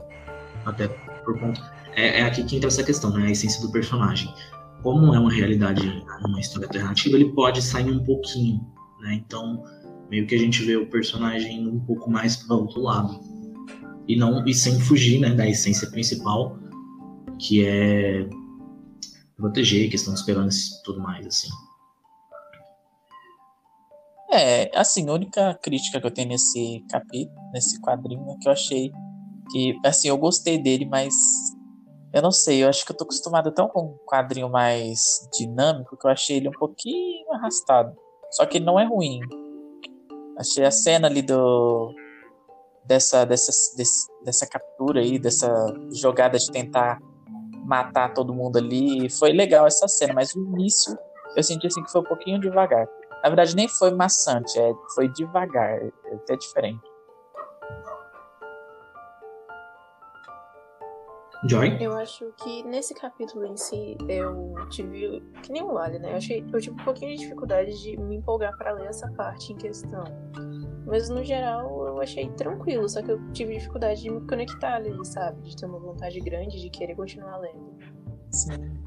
Até 0.65 0.87
por 0.87 1.39
conta. 1.39 1.61
É, 1.95 2.19
é 2.19 2.23
aqui 2.23 2.43
que 2.43 2.55
entra 2.55 2.67
essa 2.67 2.83
questão, 2.83 3.11
né? 3.11 3.27
A 3.27 3.31
essência 3.31 3.61
do 3.61 3.71
personagem. 3.71 4.33
Como 4.81 5.13
é 5.13 5.19
uma 5.19 5.31
realidade, 5.31 6.03
uma 6.25 6.39
história 6.39 6.67
alternativa, 6.67 7.15
ele 7.15 7.31
pode 7.33 7.61
sair 7.61 7.89
um 7.89 8.03
pouquinho, 8.03 8.59
né? 9.01 9.21
Então, 9.25 9.63
meio 10.09 10.27
que 10.27 10.35
a 10.35 10.37
gente 10.37 10.63
vê 10.63 10.75
o 10.75 10.89
personagem 10.89 11.67
um 11.67 11.79
pouco 11.79 12.09
mais 12.11 12.35
para 12.35 12.55
o 12.55 12.61
outro 12.61 12.81
lado. 12.81 13.19
E, 14.07 14.15
não, 14.15 14.45
e 14.45 14.53
sem 14.53 14.79
fugir 14.79 15.19
né, 15.19 15.33
da 15.33 15.47
essência 15.47 15.89
principal, 15.89 16.57
que 17.39 17.65
é 17.65 18.27
proteger, 19.37 19.89
questão 19.89 20.13
de 20.13 20.19
esperança 20.19 20.79
e 20.79 20.83
tudo 20.83 21.01
mais, 21.01 21.25
assim. 21.25 21.49
É, 24.31 24.71
assim, 24.77 25.07
a 25.09 25.13
única 25.13 25.53
crítica 25.61 26.01
que 26.01 26.07
eu 26.07 26.11
tenho 26.11 26.29
nesse 26.29 26.83
capítulo, 26.89 27.39
nesse 27.53 27.79
quadrinho, 27.81 28.31
é 28.31 28.35
que 28.41 28.47
eu 28.47 28.51
achei 28.51 28.91
que, 29.51 29.77
assim, 29.85 30.07
eu 30.07 30.17
gostei 30.17 30.57
dele, 30.57 30.85
mas 30.85 31.13
eu 32.13 32.21
não 32.21 32.31
sei, 32.31 32.63
eu 32.63 32.69
acho 32.69 32.85
que 32.85 32.91
eu 32.91 32.97
tô 32.97 33.03
acostumado 33.03 33.51
tão 33.51 33.67
com 33.67 33.81
um 33.81 33.97
quadrinho 34.07 34.49
mais 34.49 35.27
dinâmico 35.37 35.97
que 35.97 36.07
eu 36.07 36.11
achei 36.11 36.37
ele 36.37 36.49
um 36.49 36.53
pouquinho 36.53 37.31
arrastado. 37.33 37.95
Só 38.31 38.45
que 38.45 38.57
ele 38.57 38.65
não 38.65 38.79
é 38.79 38.85
ruim. 38.85 39.19
Achei 40.37 40.65
a 40.65 40.71
cena 40.71 41.07
ali 41.07 41.21
do 41.21 41.93
dessa 42.85 43.25
dessa 43.25 43.51
desse, 43.75 44.07
dessa 44.23 44.47
captura 44.47 45.01
aí, 45.01 45.17
dessa 45.17 45.47
jogada 45.91 46.37
de 46.37 46.51
tentar 46.51 46.99
matar 47.65 48.13
todo 48.13 48.33
mundo 48.33 48.57
ali, 48.57 49.09
foi 49.09 49.31
legal 49.31 49.65
essa 49.65 49.87
cena, 49.87 50.13
mas 50.13 50.35
o 50.35 50.39
início 50.39 50.97
eu 51.35 51.43
senti 51.43 51.67
assim 51.67 51.83
que 51.83 51.91
foi 51.91 52.01
um 52.01 52.05
pouquinho 52.05 52.39
devagar. 52.39 52.87
Na 53.23 53.29
verdade, 53.29 53.55
nem 53.55 53.67
foi 53.67 53.91
maçante, 53.91 54.59
é, 54.59 54.73
foi 54.93 55.07
devagar, 55.07 55.81
é 55.81 55.91
até 56.13 56.35
diferente. 56.35 56.93
Joy? 61.45 61.77
Eu 61.81 61.97
acho 61.97 62.31
que 62.37 62.63
nesse 62.63 62.93
capítulo 62.93 63.45
em 63.45 63.57
si, 63.57 63.97
eu 64.07 64.55
tive. 64.69 65.21
Que 65.41 65.51
nem 65.51 65.61
o 65.61 65.77
Ali, 65.77 65.99
né? 65.99 66.13
Eu, 66.13 66.15
achei, 66.15 66.45
eu 66.53 66.61
tive 66.61 66.79
um 66.79 66.85
pouquinho 66.85 67.11
de 67.11 67.17
dificuldade 67.17 67.81
de 67.81 67.97
me 67.97 68.15
empolgar 68.15 68.55
para 68.57 68.71
ler 68.71 68.87
essa 68.87 69.11
parte 69.11 69.51
em 69.51 69.57
questão. 69.57 70.05
Mas 70.85 71.09
no 71.09 71.23
geral, 71.23 71.87
eu 71.87 72.01
achei 72.01 72.29
tranquilo, 72.31 72.87
só 72.89 73.01
que 73.01 73.11
eu 73.11 73.19
tive 73.31 73.53
dificuldade 73.53 74.01
de 74.01 74.09
me 74.09 74.21
conectar 74.27 74.75
ali, 74.75 74.93
sabe? 75.05 75.41
De 75.41 75.55
ter 75.55 75.65
uma 75.65 75.79
vontade 75.79 76.19
grande 76.19 76.61
de 76.61 76.69
querer 76.69 76.95
continuar 76.95 77.37
lendo. 77.37 77.73
Sim. 78.31 78.83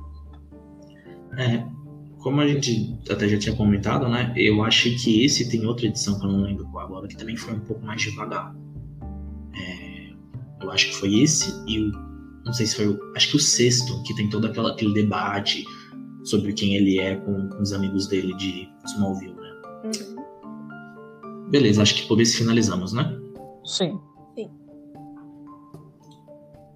É, 1.38 1.64
como 2.18 2.40
a 2.40 2.48
gente 2.48 2.98
até 3.10 3.28
já 3.28 3.38
tinha 3.38 3.54
comentado, 3.54 4.08
né? 4.08 4.32
Eu 4.36 4.62
acho 4.64 4.90
que 5.02 5.24
esse 5.24 5.48
tem 5.48 5.64
outra 5.64 5.86
edição 5.86 6.18
que 6.18 6.26
eu 6.26 6.32
não 6.32 6.42
lembro 6.42 6.66
qual 6.70 6.84
agora, 6.84 7.06
que 7.06 7.16
também 7.16 7.36
foi 7.36 7.54
um 7.54 7.60
pouco 7.60 7.84
mais 7.84 8.02
devagar. 8.02 8.54
É, 9.54 10.12
eu 10.60 10.70
acho 10.70 10.88
que 10.88 10.96
foi 10.96 11.20
esse 11.20 11.52
e 11.66 11.80
o. 11.80 11.92
Não 12.44 12.52
sei 12.52 12.66
se 12.66 12.76
foi 12.76 12.88
o. 12.88 12.98
Acho 13.14 13.30
que 13.30 13.36
o 13.36 13.40
sexto, 13.40 14.02
que 14.02 14.14
tem 14.16 14.28
todo 14.28 14.46
aquela, 14.46 14.72
aquele 14.72 14.92
debate 14.92 15.64
sobre 16.24 16.52
quem 16.52 16.74
ele 16.74 16.98
é 16.98 17.16
com, 17.16 17.48
com 17.48 17.62
os 17.62 17.72
amigos 17.72 18.08
dele 18.08 18.34
de 18.34 18.68
Smallville. 18.86 19.35
Beleza, 21.48 21.82
acho 21.82 21.94
que 21.94 22.08
por 22.08 22.20
esse 22.20 22.36
finalizamos, 22.36 22.92
né? 22.92 23.04
Sim. 23.64 24.00
Sim. 24.34 24.50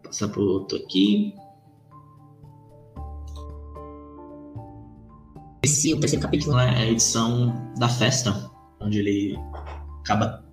Passar 0.04 0.28
pro 0.28 0.42
outro 0.42 0.78
aqui. 0.78 1.34
Esse, 5.62 5.92
o 5.92 6.00
terceiro 6.00 6.22
capítulo 6.22 6.56
né, 6.56 6.72
é 6.74 6.82
a 6.82 6.90
edição 6.90 7.72
da 7.78 7.88
festa, 7.88 8.50
onde 8.80 8.98
ele 9.00 9.38
acaba 10.00 10.44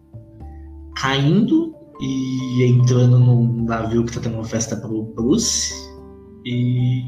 caindo 0.96 1.76
e 2.02 2.64
entrando 2.64 3.20
num 3.20 3.64
navio 3.66 4.06
que 4.06 4.14
tá 4.14 4.20
tendo 4.20 4.36
uma 4.36 4.46
festa 4.46 4.76
pro 4.76 5.04
Bruce. 5.04 5.74
E 6.46 7.04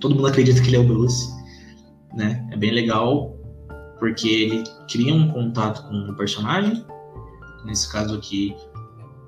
todo 0.00 0.14
mundo 0.14 0.26
acredita 0.28 0.60
que 0.60 0.68
ele 0.68 0.76
é 0.76 0.80
o 0.80 0.86
Bruce, 0.86 1.30
né? 2.14 2.46
É 2.50 2.56
bem 2.56 2.70
legal 2.70 3.36
porque 4.02 4.28
ele 4.28 4.64
cria 4.90 5.14
um 5.14 5.28
contato 5.28 5.86
com 5.86 5.94
o 6.10 6.16
personagem. 6.16 6.84
Nesse 7.64 7.88
caso 7.92 8.16
aqui, 8.16 8.52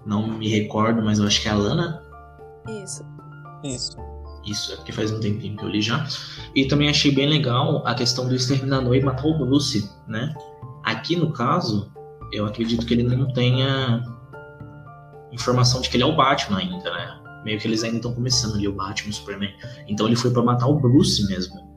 não 0.05 0.27
me 0.27 0.49
recordo, 0.49 1.01
mas 1.01 1.21
eu 1.21 1.27
acho 1.29 1.41
que 1.41 1.47
é 1.47 1.53
a 1.53 1.55
Lana. 1.55 2.03
Isso. 2.83 3.05
Isso. 3.63 3.97
Isso, 4.45 4.73
é 4.73 4.77
porque 4.77 4.91
faz 4.91 5.13
um 5.13 5.21
tempinho 5.21 5.57
que 5.57 5.65
eu 5.65 5.69
li 5.69 5.81
já. 5.81 6.05
E 6.57 6.67
também 6.67 6.89
achei 6.89 7.15
bem 7.15 7.29
legal 7.29 7.87
a 7.87 7.95
questão 7.95 8.27
do 8.27 8.35
exterminador 8.35 8.97
e 8.97 9.01
matar 9.01 9.25
o 9.27 9.39
Bruce, 9.39 9.89
né? 10.09 10.35
Aqui 10.83 11.15
no 11.15 11.33
caso, 11.33 11.93
eu 12.33 12.45
acredito 12.45 12.85
que 12.85 12.95
ele 12.95 13.05
não 13.05 13.33
tenha 13.33 14.03
informação 15.31 15.83
de 15.83 15.89
que 15.89 15.97
ele 15.97 16.03
é 16.03 16.07
o 16.07 16.17
Batman 16.17 16.59
ainda, 16.59 16.91
né? 16.91 17.21
Meio 17.45 17.61
que 17.61 17.69
eles 17.69 17.85
ainda 17.85 17.99
estão 17.99 18.13
começando 18.13 18.57
ali 18.57 18.67
o 18.67 18.73
Batman, 18.73 19.11
o 19.11 19.15
Superman. 19.15 19.55
Então 19.87 20.09
ele 20.09 20.17
foi 20.17 20.33
para 20.33 20.43
matar 20.43 20.67
o 20.67 20.81
Bruce 20.81 21.25
mesmo. 21.29 21.74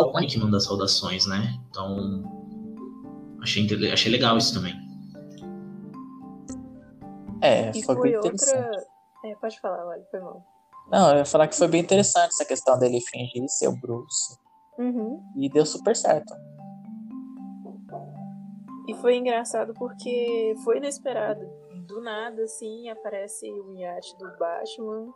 É 0.00 0.24
o 0.24 0.26
que 0.26 0.38
manda 0.38 0.60
saudações, 0.60 1.26
né? 1.26 1.58
Então 1.68 2.24
achei, 3.42 3.66
achei 3.92 4.10
legal 4.12 4.36
isso 4.36 4.54
também. 4.54 4.74
É, 7.42 7.72
foi, 7.72 7.96
foi 7.96 8.16
outra 8.16 8.70
é, 9.24 9.34
pode 9.34 9.60
falar, 9.60 9.86
olha, 9.86 10.04
foi 10.10 10.20
mal. 10.20 10.42
Não, 10.90 11.10
eu 11.12 11.18
ia 11.18 11.24
falar 11.24 11.46
que 11.46 11.56
foi 11.56 11.68
bem 11.68 11.82
interessante 11.82 12.30
essa 12.30 12.44
questão 12.44 12.78
dele 12.78 13.00
fingir 13.00 13.46
ser 13.48 13.68
o 13.68 13.76
Bruce. 13.76 14.36
Uhum. 14.78 15.22
E 15.36 15.48
deu 15.48 15.64
super 15.66 15.94
certo. 15.94 16.34
E 18.88 18.94
foi 18.94 19.16
engraçado 19.16 19.74
porque 19.74 20.54
foi 20.64 20.78
inesperado. 20.78 21.46
Do 21.86 22.00
nada, 22.00 22.42
assim, 22.42 22.88
aparece 22.88 23.50
o 23.50 23.72
iate 23.74 24.16
do 24.18 24.26
Batman. 24.38 25.12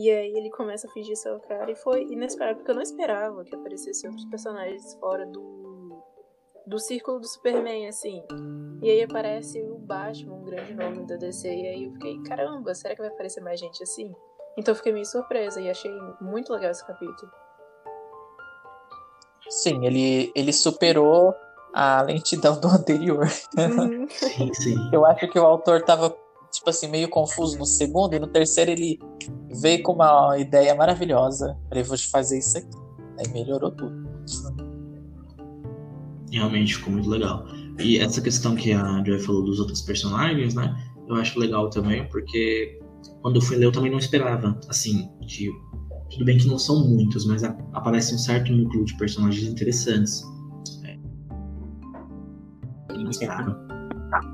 E 0.00 0.10
aí 0.10 0.32
ele 0.34 0.48
começa 0.48 0.86
a 0.86 0.90
fingir 0.90 1.14
ser 1.14 1.30
o 1.30 1.40
cara. 1.40 1.70
E 1.70 1.76
foi 1.76 2.04
inesperado, 2.04 2.56
porque 2.56 2.70
eu 2.70 2.74
não 2.74 2.80
esperava 2.80 3.44
que 3.44 3.54
aparecessem 3.54 4.08
outros 4.08 4.26
personagens 4.30 4.94
fora 4.94 5.26
do, 5.26 6.02
do 6.66 6.78
círculo 6.78 7.20
do 7.20 7.28
Superman, 7.28 7.86
assim. 7.86 8.24
E 8.82 8.90
aí 8.90 9.02
aparece 9.02 9.60
o 9.60 9.76
Batman, 9.76 10.36
um 10.36 10.44
grande 10.44 10.72
nome 10.72 11.06
da 11.06 11.16
DC. 11.16 11.46
E 11.46 11.68
aí 11.68 11.84
eu 11.84 11.92
fiquei, 11.92 12.18
caramba, 12.22 12.74
será 12.74 12.94
que 12.94 13.02
vai 13.02 13.10
aparecer 13.10 13.42
mais 13.42 13.60
gente 13.60 13.82
assim? 13.82 14.10
Então 14.56 14.72
eu 14.72 14.76
fiquei 14.76 14.90
meio 14.90 15.04
surpresa 15.04 15.60
e 15.60 15.68
achei 15.68 15.92
muito 16.18 16.50
legal 16.50 16.70
esse 16.70 16.86
capítulo. 16.86 17.30
Sim, 19.50 19.84
ele, 19.84 20.32
ele 20.34 20.52
superou 20.54 21.34
a 21.74 22.00
lentidão 22.00 22.58
do 22.58 22.68
anterior. 22.72 23.28
Uhum. 23.58 24.08
Sim, 24.08 24.54
sim. 24.54 24.90
Eu 24.90 25.04
acho 25.04 25.28
que 25.28 25.38
o 25.38 25.44
autor 25.44 25.82
tava, 25.82 26.16
tipo 26.60 26.70
assim, 26.70 26.88
meio 26.88 27.08
confuso 27.08 27.58
no 27.58 27.64
segundo, 27.64 28.14
e 28.14 28.18
no 28.18 28.26
terceiro 28.26 28.70
ele 28.70 28.98
veio 29.60 29.82
com 29.82 29.92
uma 29.92 30.38
ideia 30.38 30.74
maravilhosa. 30.74 31.56
Falei, 31.68 31.82
vou 31.82 31.96
fazer 31.96 32.38
isso 32.38 32.58
aqui. 32.58 32.76
Aí 33.18 33.32
melhorou 33.32 33.70
tudo. 33.70 34.08
Realmente 36.30 36.76
ficou 36.76 36.92
muito 36.92 37.08
legal. 37.08 37.46
E 37.78 37.98
essa 37.98 38.20
questão 38.20 38.54
que 38.54 38.72
a 38.72 39.02
Joy 39.04 39.18
falou 39.20 39.42
dos 39.42 39.58
outros 39.58 39.80
personagens, 39.80 40.54
né? 40.54 40.76
Eu 41.08 41.16
acho 41.16 41.38
legal 41.40 41.70
também, 41.70 42.06
porque 42.08 42.78
quando 43.22 43.36
eu 43.36 43.42
fui 43.42 43.56
ler 43.56 43.64
eu 43.64 43.72
também 43.72 43.90
não 43.90 43.98
esperava, 43.98 44.58
assim, 44.68 45.10
de 45.22 45.50
tudo 46.10 46.24
bem 46.24 46.36
que 46.36 46.46
não 46.46 46.58
são 46.58 46.86
muitos, 46.86 47.24
mas 47.24 47.42
aparece 47.42 48.14
um 48.14 48.18
certo 48.18 48.52
núcleo 48.52 48.84
de 48.84 48.96
personagens 48.98 49.48
interessantes. 49.48 50.22
É. 50.84 50.98
Inusitado. 52.94 53.69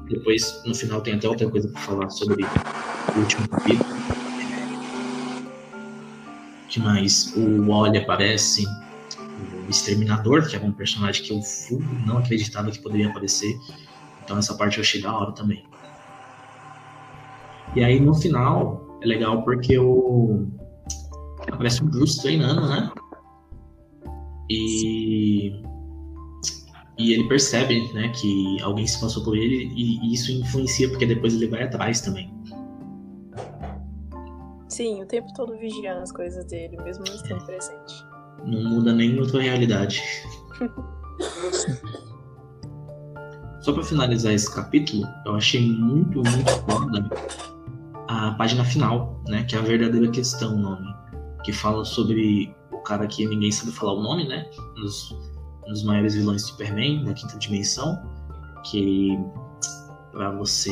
Depois, 0.09 0.63
no 0.65 0.75
final, 0.75 1.01
tem 1.01 1.15
até 1.15 1.29
outra 1.29 1.49
coisa 1.49 1.69
pra 1.69 1.81
falar 1.81 2.11
sobre 2.11 2.45
o 2.45 3.19
último 3.21 3.49
capítulo. 3.49 3.97
que 6.77 6.81
mais? 6.81 7.35
O 7.35 7.67
Wally 7.67 7.99
aparece, 7.99 8.67
o 9.67 9.71
Exterminador, 9.71 10.47
que 10.47 10.57
é 10.57 10.61
um 10.61 10.73
personagem 10.73 11.25
que 11.25 11.33
eu 11.33 11.41
não 12.07 12.19
acreditava 12.19 12.71
que 12.71 12.79
poderia 12.81 13.09
aparecer. 13.09 13.59
Então 14.23 14.37
essa 14.37 14.55
parte 14.55 14.77
eu 14.77 14.83
achei 14.83 15.01
da 15.01 15.13
hora 15.13 15.33
também. 15.33 15.65
E 17.75 17.83
aí 17.83 17.99
no 17.99 18.15
final 18.15 18.99
é 19.03 19.07
legal 19.07 19.43
porque 19.43 19.79
o 19.79 20.47
aparece 21.51 21.83
o 21.83 21.87
Bruce 21.87 22.21
treinando, 22.21 22.69
né? 22.69 22.91
E 24.51 25.63
e 26.99 27.13
ele 27.13 27.29
percebe, 27.29 27.93
né, 27.93 28.09
que 28.09 28.61
alguém 28.63 28.87
se 28.87 29.01
passou 29.01 29.23
por 29.23 29.37
ele 29.37 29.71
e, 29.75 29.99
e 30.01 30.15
isso 30.15 30.33
influencia 30.33 30.89
porque 30.89 31.05
depois 31.07 31.35
ele 31.35 31.49
vai 31.49 31.63
atrás 31.63 32.01
também. 32.01 32.35
Sim, 34.69 35.03
o 35.03 35.07
tempo 35.07 35.33
todo 35.35 35.57
vigiando 35.57 36.03
as 36.03 36.13
coisas 36.13 36.45
dele, 36.47 36.77
mesmo 36.83 37.05
não 37.07 37.15
estando 37.15 37.45
presente. 37.45 38.05
Não 38.45 38.63
muda 38.71 38.93
nem 38.93 39.19
outra 39.19 39.41
realidade. 39.41 40.03
Só 43.61 43.73
pra 43.73 43.83
finalizar 43.83 44.33
esse 44.33 44.55
capítulo, 44.55 45.07
eu 45.25 45.35
achei 45.35 45.69
muito, 45.69 46.23
muito 46.23 46.51
foda 46.69 47.09
a 48.09 48.33
página 48.33 48.65
final, 48.65 49.21
né? 49.27 49.45
Que 49.45 49.57
é 49.57 49.59
a 49.59 49.63
verdadeira 49.63 50.09
questão, 50.11 50.55
o 50.55 50.59
nome. 50.59 50.87
Que 51.43 51.53
fala 51.53 51.85
sobre 51.85 52.55
o 52.71 52.79
cara 52.79 53.07
que 53.07 53.27
ninguém 53.27 53.51
sabe 53.51 53.73
falar 53.73 53.95
o 53.95 54.03
nome, 54.03 54.29
né? 54.29 54.49
Dos, 54.77 55.17
um 55.67 55.73
dos 55.73 55.85
maiores 55.85 56.15
vilões 56.15 56.43
do 56.43 56.49
Superman, 56.49 57.05
da 57.05 57.13
quinta 57.13 57.39
dimensão. 57.39 57.97
Que 58.65 59.19
pra 60.13 60.31
você. 60.33 60.71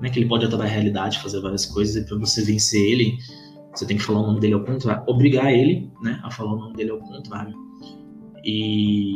Né, 0.00 0.10
que 0.10 0.18
ele 0.18 0.28
pode 0.28 0.44
alterar 0.44 0.66
a 0.66 0.70
realidade, 0.70 1.20
fazer 1.20 1.40
várias 1.40 1.64
coisas, 1.64 1.94
e 1.96 2.06
pra 2.06 2.18
você 2.18 2.42
vencer 2.42 2.80
ele, 2.80 3.16
você 3.72 3.86
tem 3.86 3.96
que 3.96 4.02
falar 4.02 4.20
o 4.20 4.26
nome 4.26 4.40
dele 4.40 4.54
ao 4.54 4.64
contrário. 4.64 5.04
Obrigar 5.06 5.52
ele, 5.52 5.92
né, 6.02 6.20
a 6.24 6.30
falar 6.30 6.54
o 6.54 6.56
nome 6.56 6.74
dele 6.74 6.90
ao 6.90 6.98
contrário. 6.98 7.54
E. 8.44 9.14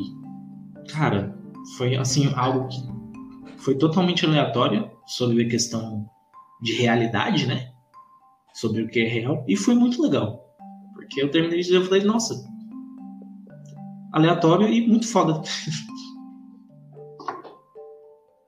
Cara, 0.90 1.36
foi 1.76 1.96
assim, 1.96 2.32
algo 2.34 2.68
que 2.68 2.80
foi 3.58 3.74
totalmente 3.74 4.24
aleatório 4.24 4.88
sobre 5.06 5.42
a 5.42 5.48
questão 5.48 6.06
de 6.62 6.74
realidade, 6.74 7.46
né? 7.46 7.72
Sobre 8.54 8.82
o 8.82 8.88
que 8.88 9.00
é 9.00 9.08
real. 9.08 9.44
E 9.48 9.56
foi 9.56 9.74
muito 9.74 10.00
legal. 10.00 10.40
Porque 10.94 11.20
eu 11.20 11.30
terminei 11.30 11.60
de 11.60 11.72
ler 11.72 11.82
e 11.82 11.84
falei, 11.84 12.04
nossa. 12.04 12.34
Aleatório 14.12 14.68
e 14.68 14.86
muito 14.86 15.10
foda. 15.10 15.40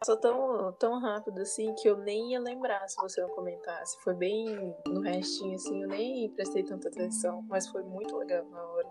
Passou 0.01 0.17
tão, 0.17 0.73
tão 0.79 1.01
rápido 1.01 1.41
assim 1.41 1.75
que 1.75 1.89
eu 1.89 1.99
nem 1.99 2.33
ia 2.33 2.41
lembrar 2.41 2.89
se 2.89 2.97
você 2.97 3.21
não 3.21 3.29
comentasse. 3.31 3.97
Foi 4.03 4.15
bem 4.15 4.47
no 4.87 5.01
restinho 5.01 5.55
assim, 5.57 5.83
eu 5.83 5.89
nem 5.89 6.31
prestei 6.31 6.63
tanta 6.63 6.89
atenção, 6.89 7.45
mas 7.49 7.67
foi 7.69 7.83
muito 7.83 8.17
legal 8.17 8.45
na 8.51 8.63
hora. 8.63 8.89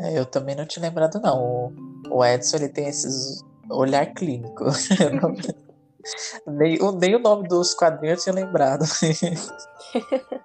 É, 0.00 0.18
eu 0.18 0.24
também 0.24 0.56
não 0.56 0.66
tinha 0.66 0.82
lembrado, 0.86 1.20
não. 1.20 1.72
O, 2.10 2.24
Edson, 2.24 2.56
ele 2.56 2.70
tem 2.70 2.86
esses 2.88 3.40
olhar 3.70 4.06
clínico. 4.14 4.64
Nem, 6.46 6.82
o- 6.82 6.92
nem 6.92 7.14
o 7.14 7.18
nome 7.18 7.46
dos 7.46 7.74
quadrinhos 7.74 8.26
eu 8.26 8.32
tinha 8.32 8.44
lembrado. 8.44 8.84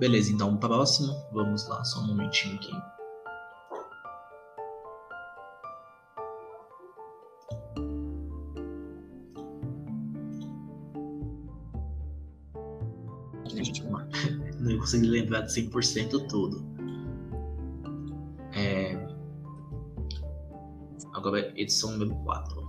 Beleza, 0.00 0.32
então 0.32 0.56
próximo. 0.56 1.14
Vamos 1.30 1.68
lá, 1.68 1.84
só 1.84 2.00
um 2.00 2.06
momentinho 2.06 2.54
aqui. 2.54 2.72
Não 14.58 14.78
consegui 14.78 15.06
lembrar 15.06 15.42
de 15.42 15.52
100% 15.52 16.28
tudo. 16.28 16.64
É... 18.54 18.94
Agora, 21.12 21.52
edição 21.60 21.92
número 21.92 22.14
4. 22.24 22.59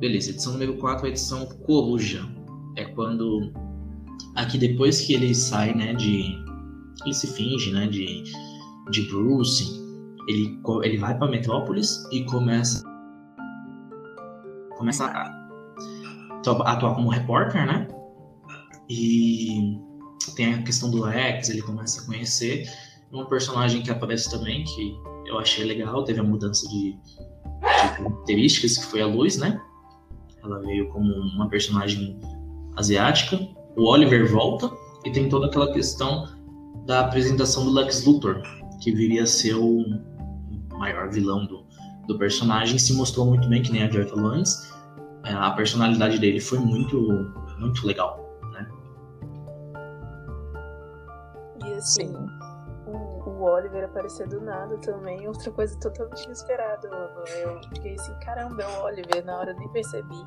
Beleza, 0.00 0.30
edição 0.30 0.54
número 0.54 0.78
4 0.78 1.04
é 1.04 1.08
a 1.08 1.12
edição 1.12 1.44
Coruja. 1.66 2.26
É 2.74 2.86
quando. 2.86 3.52
Aqui 4.34 4.56
depois 4.56 5.02
que 5.02 5.12
ele 5.12 5.34
sai, 5.34 5.74
né, 5.74 5.92
de. 5.92 6.42
Ele 7.04 7.14
se 7.14 7.26
finge, 7.26 7.70
né, 7.70 7.86
de, 7.86 8.22
de 8.90 9.02
Bruce. 9.08 9.78
Ele, 10.26 10.58
ele 10.84 10.96
vai 10.96 11.18
pra 11.18 11.28
Metrópolis 11.28 12.02
e 12.10 12.24
começa. 12.24 12.82
Começa 14.78 15.04
a 15.04 15.50
atuar 16.64 16.94
como 16.94 17.10
repórter, 17.10 17.66
né? 17.66 17.86
E 18.88 19.78
tem 20.34 20.54
a 20.54 20.62
questão 20.62 20.90
do 20.90 21.04
Lex, 21.04 21.50
ele 21.50 21.60
começa 21.60 22.00
a 22.00 22.06
conhecer. 22.06 22.66
Um 23.12 23.26
personagem 23.26 23.82
que 23.82 23.90
aparece 23.90 24.30
também, 24.30 24.64
que 24.64 24.96
eu 25.26 25.38
achei 25.38 25.64
legal, 25.66 26.04
teve 26.04 26.20
a 26.20 26.24
mudança 26.24 26.66
de, 26.70 26.92
de 26.92 27.96
características, 27.96 28.78
que 28.78 28.86
foi 28.86 29.02
a 29.02 29.06
luz, 29.06 29.36
né? 29.36 29.60
Ela 30.42 30.58
veio 30.60 30.88
como 30.88 31.12
uma 31.12 31.48
personagem 31.48 32.18
asiática. 32.76 33.38
O 33.76 33.84
Oliver 33.88 34.30
volta 34.30 34.70
e 35.04 35.10
tem 35.10 35.28
toda 35.28 35.46
aquela 35.46 35.72
questão 35.72 36.28
da 36.86 37.00
apresentação 37.00 37.64
do 37.64 37.72
Lex 37.72 38.04
Luthor, 38.04 38.42
que 38.80 38.92
viria 38.92 39.22
a 39.22 39.26
ser 39.26 39.54
o 39.54 39.84
maior 40.78 41.10
vilão 41.10 41.46
do, 41.46 41.64
do 42.06 42.18
personagem. 42.18 42.78
Se 42.78 42.92
mostrou 42.94 43.26
muito 43.26 43.48
bem, 43.48 43.62
que 43.62 43.70
nem 43.70 43.82
a 43.82 43.90
Joy 43.90 44.06
falou 44.06 44.32
antes. 44.32 44.72
É, 45.24 45.32
A 45.32 45.50
personalidade 45.50 46.18
dele 46.18 46.40
foi 46.40 46.58
muito, 46.58 46.98
muito 47.58 47.86
legal. 47.86 48.20
E 51.62 51.72
assim, 51.74 52.10
o, 53.40 53.44
Oliver 53.44 53.84
aparecer 53.84 54.28
do 54.28 54.40
nada 54.40 54.76
também, 54.78 55.26
outra 55.26 55.50
coisa 55.50 55.78
totalmente 55.78 56.24
inesperada. 56.24 56.88
Eu, 57.42 57.60
fiquei 57.74 57.94
assim, 57.94 58.14
caramba, 58.20 58.62
é 58.62 58.66
o 58.66 58.84
Oliver, 58.84 59.24
na 59.24 59.38
hora 59.38 59.52
eu 59.52 59.56
nem 59.56 59.68
percebi. 59.68 60.24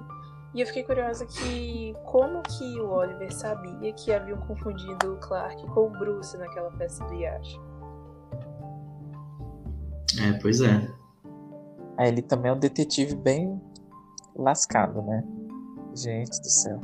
E 0.53 0.61
eu 0.61 0.67
fiquei 0.67 0.83
curiosa 0.83 1.25
que 1.25 1.95
como 2.05 2.41
que 2.43 2.79
o 2.79 2.89
Oliver 2.89 3.33
sabia 3.33 3.91
que 3.93 4.11
haviam 4.11 4.37
confundido 4.41 5.13
o 5.13 5.17
Clark 5.17 5.65
com 5.67 5.87
o 5.87 5.89
Bruce 5.89 6.37
naquela 6.37 6.71
festa 6.73 7.03
do 7.05 7.13
Yacht. 7.15 7.59
É, 10.21 10.33
pois 10.41 10.61
é. 10.61 10.87
Aí 11.97 12.09
ele 12.09 12.21
também 12.21 12.51
é 12.51 12.53
um 12.53 12.59
detetive 12.59 13.15
bem 13.15 13.59
lascado, 14.35 15.01
né? 15.01 15.23
Gente 15.95 16.39
do 16.39 16.49
céu. 16.49 16.81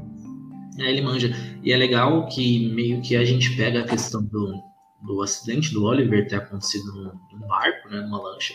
É, 0.79 0.89
ele 0.89 1.01
manja. 1.01 1.29
E 1.61 1.71
é 1.71 1.77
legal 1.77 2.25
que 2.27 2.73
meio 2.73 3.01
que 3.01 3.15
a 3.15 3.25
gente 3.25 3.55
pega 3.55 3.81
a 3.81 3.85
questão 3.85 4.23
do, 4.23 4.53
do 5.01 5.21
acidente 5.21 5.73
do 5.73 5.85
Oliver 5.85 6.27
ter 6.27 6.35
acontecido 6.35 6.91
num, 6.93 7.11
num 7.31 7.47
barco, 7.47 7.89
né, 7.89 8.01
numa 8.01 8.21
lancha. 8.21 8.53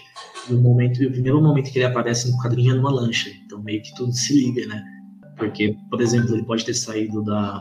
E 0.49 0.55
o, 0.55 0.61
momento, 0.61 1.03
o 1.03 1.11
primeiro 1.11 1.41
momento 1.41 1.71
que 1.71 1.79
ele 1.79 1.87
aparece 1.87 2.31
no 2.31 2.37
quadrinho 2.39 2.73
é 2.73 2.77
numa 2.77 2.93
lancha. 2.93 3.31
Então 3.45 3.63
meio 3.63 3.83
que 3.83 3.95
tudo 3.95 4.13
se 4.13 4.35
liga, 4.35 4.67
né? 4.67 4.85
Porque, 5.37 5.77
por 5.91 6.01
exemplo, 6.01 6.35
ele 6.35 6.45
pode 6.45 6.65
ter 6.65 6.75
saído 6.75 7.23
da, 7.23 7.61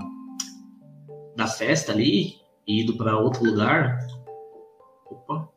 da 1.36 1.48
festa 1.48 1.92
ali 1.92 2.34
e 2.68 2.82
ido 2.82 2.98
para 2.98 3.18
outro 3.18 3.44
lugar. 3.44 4.00
Opa! 5.10 5.50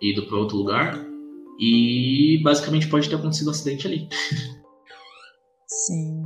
Ido 0.00 0.26
para 0.26 0.38
outro 0.38 0.56
lugar. 0.56 0.98
E 1.58 2.40
basicamente 2.42 2.88
pode 2.88 3.08
ter 3.08 3.16
acontecido 3.16 3.48
um 3.48 3.50
acidente 3.50 3.86
ali. 3.86 4.08
Sim. 5.66 6.22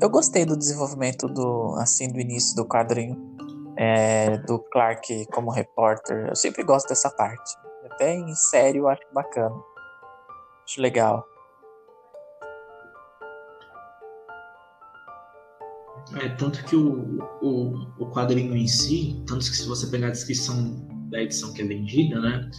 Eu 0.00 0.08
gostei 0.08 0.46
do 0.46 0.56
desenvolvimento 0.56 1.26
do, 1.26 1.74
assim, 1.78 2.08
do 2.12 2.20
início 2.20 2.54
do 2.54 2.64
quadrinho. 2.64 3.37
É, 3.78 4.36
do 4.38 4.58
Clark 4.58 5.26
como 5.26 5.52
repórter. 5.52 6.26
Eu 6.28 6.36
sempre 6.36 6.64
gosto 6.64 6.88
dessa 6.88 7.08
parte. 7.10 7.54
Até 7.84 8.12
em 8.14 8.34
série 8.34 8.78
eu 8.78 8.88
acho 8.88 9.02
bacana. 9.14 9.54
Acho 10.64 10.82
legal. 10.82 11.24
É, 16.20 16.28
tanto 16.30 16.64
que 16.64 16.74
o, 16.74 17.18
o, 17.40 17.86
o 17.98 18.10
quadrinho 18.10 18.56
em 18.56 18.66
si, 18.66 19.22
tanto 19.26 19.44
que 19.44 19.56
se 19.56 19.68
você 19.68 19.86
pegar 19.86 20.08
a 20.08 20.10
descrição 20.10 20.86
da 21.10 21.22
edição 21.22 21.52
que 21.52 21.62
é 21.62 21.64
vendida, 21.64 22.20
né? 22.20 22.50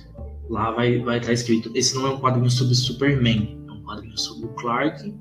Lá 0.49 0.71
vai, 0.71 0.99
vai 0.99 1.17
estar 1.17 1.33
escrito: 1.33 1.71
esse 1.75 1.95
não 1.95 2.07
é 2.07 2.09
um 2.11 2.19
quadrinho 2.19 2.49
sobre 2.49 2.75
Superman, 2.75 3.65
é 3.67 3.71
um 3.71 3.83
quadrinho 3.83 4.17
sobre 4.17 4.45
o 4.45 4.53
Clark 4.53 5.13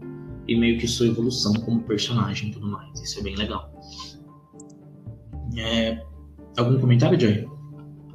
e 0.47 0.57
meio 0.57 0.79
que 0.79 0.87
sua 0.87 1.07
evolução 1.07 1.53
como 1.55 1.83
personagem 1.83 2.51
e 2.51 2.53
tudo 2.53 2.69
mais. 2.69 3.01
Isso 3.01 3.19
é 3.19 3.23
bem 3.23 3.37
legal. 3.37 3.78
É, 5.57 6.03
algum 6.57 6.81
comentário, 6.81 7.19
Joy? 7.19 7.49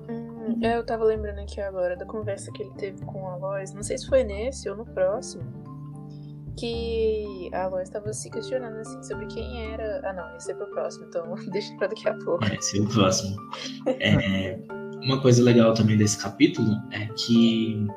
Hum, 0.09 0.59
eu 0.61 0.85
tava 0.85 1.03
lembrando 1.03 1.39
aqui 1.39 1.59
agora 1.61 1.95
da 1.95 2.05
conversa 2.05 2.51
que 2.51 2.63
ele 2.63 2.73
teve 2.77 3.03
com 3.05 3.27
a 3.27 3.35
Lois. 3.37 3.73
Não 3.73 3.83
sei 3.83 3.97
se 3.97 4.07
foi 4.07 4.23
nesse 4.23 4.69
ou 4.69 4.77
no 4.77 4.85
próximo. 4.85 5.43
Que 6.57 7.49
a 7.53 7.67
Lois 7.67 7.87
estava 7.87 8.13
se 8.13 8.29
questionando 8.29 8.77
assim 8.77 9.01
sobre 9.03 9.25
quem 9.27 9.71
era. 9.71 10.01
Ah, 10.03 10.13
não, 10.13 10.35
esse 10.37 10.51
é 10.51 10.55
pro 10.55 10.67
próximo, 10.67 11.05
então 11.07 11.33
deixa 11.51 11.75
pra 11.77 11.87
daqui 11.87 12.07
a 12.07 12.13
pouco. 12.15 12.43
É, 12.45 12.55
esse 12.55 12.77
é 12.77 12.81
o 12.81 12.87
próximo. 12.87 13.35
É, 13.87 14.59
uma 15.03 15.21
coisa 15.21 15.43
legal 15.43 15.73
também 15.73 15.97
desse 15.97 16.21
capítulo 16.21 16.69
é 16.91 17.07
que 17.07 17.87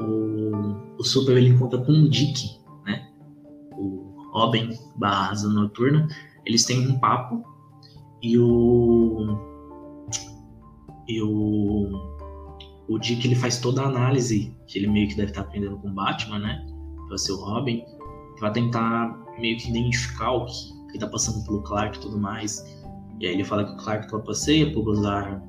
o, 0.00 0.96
o 0.98 1.04
Super 1.04 1.36
ele 1.36 1.50
encontra 1.50 1.78
com 1.80 1.92
o 1.92 2.08
Dick, 2.08 2.60
né? 2.86 3.08
O 3.72 4.30
Robin 4.32 4.70
barra 4.96 5.32
Asa 5.32 5.48
Noturna. 5.48 6.06
Eles 6.46 6.64
têm 6.64 6.88
um 6.88 6.98
papo 6.98 7.44
e 8.22 8.38
o. 8.38 9.38
E 11.08 11.22
o. 11.22 12.18
O 12.88 12.98
Dick 12.98 13.26
ele 13.26 13.34
faz 13.34 13.58
toda 13.58 13.82
a 13.82 13.86
análise 13.86 14.54
que 14.66 14.78
ele 14.78 14.86
meio 14.86 15.08
que 15.08 15.14
deve 15.14 15.30
estar 15.30 15.42
aprendendo 15.42 15.76
com 15.78 15.88
o 15.88 15.92
Batman, 15.92 16.38
né? 16.38 16.66
Pra 17.06 17.18
ser 17.18 17.32
o 17.32 17.36
Robin. 17.36 17.84
Pra 18.38 18.50
tentar 18.50 19.18
meio 19.38 19.58
que 19.58 19.68
identificar 19.68 20.32
o 20.32 20.46
que, 20.46 20.92
que 20.92 20.98
tá 20.98 21.06
passando 21.06 21.44
pelo 21.44 21.62
Clark 21.62 21.98
e 21.98 22.00
tudo 22.00 22.18
mais. 22.18 22.64
E 23.20 23.26
aí 23.26 23.34
ele 23.34 23.44
fala 23.44 23.64
que 23.64 23.72
o 23.72 23.76
Clark 23.76 24.08
trapaceia 24.08 24.72
por 24.72 24.88
usar 24.88 25.42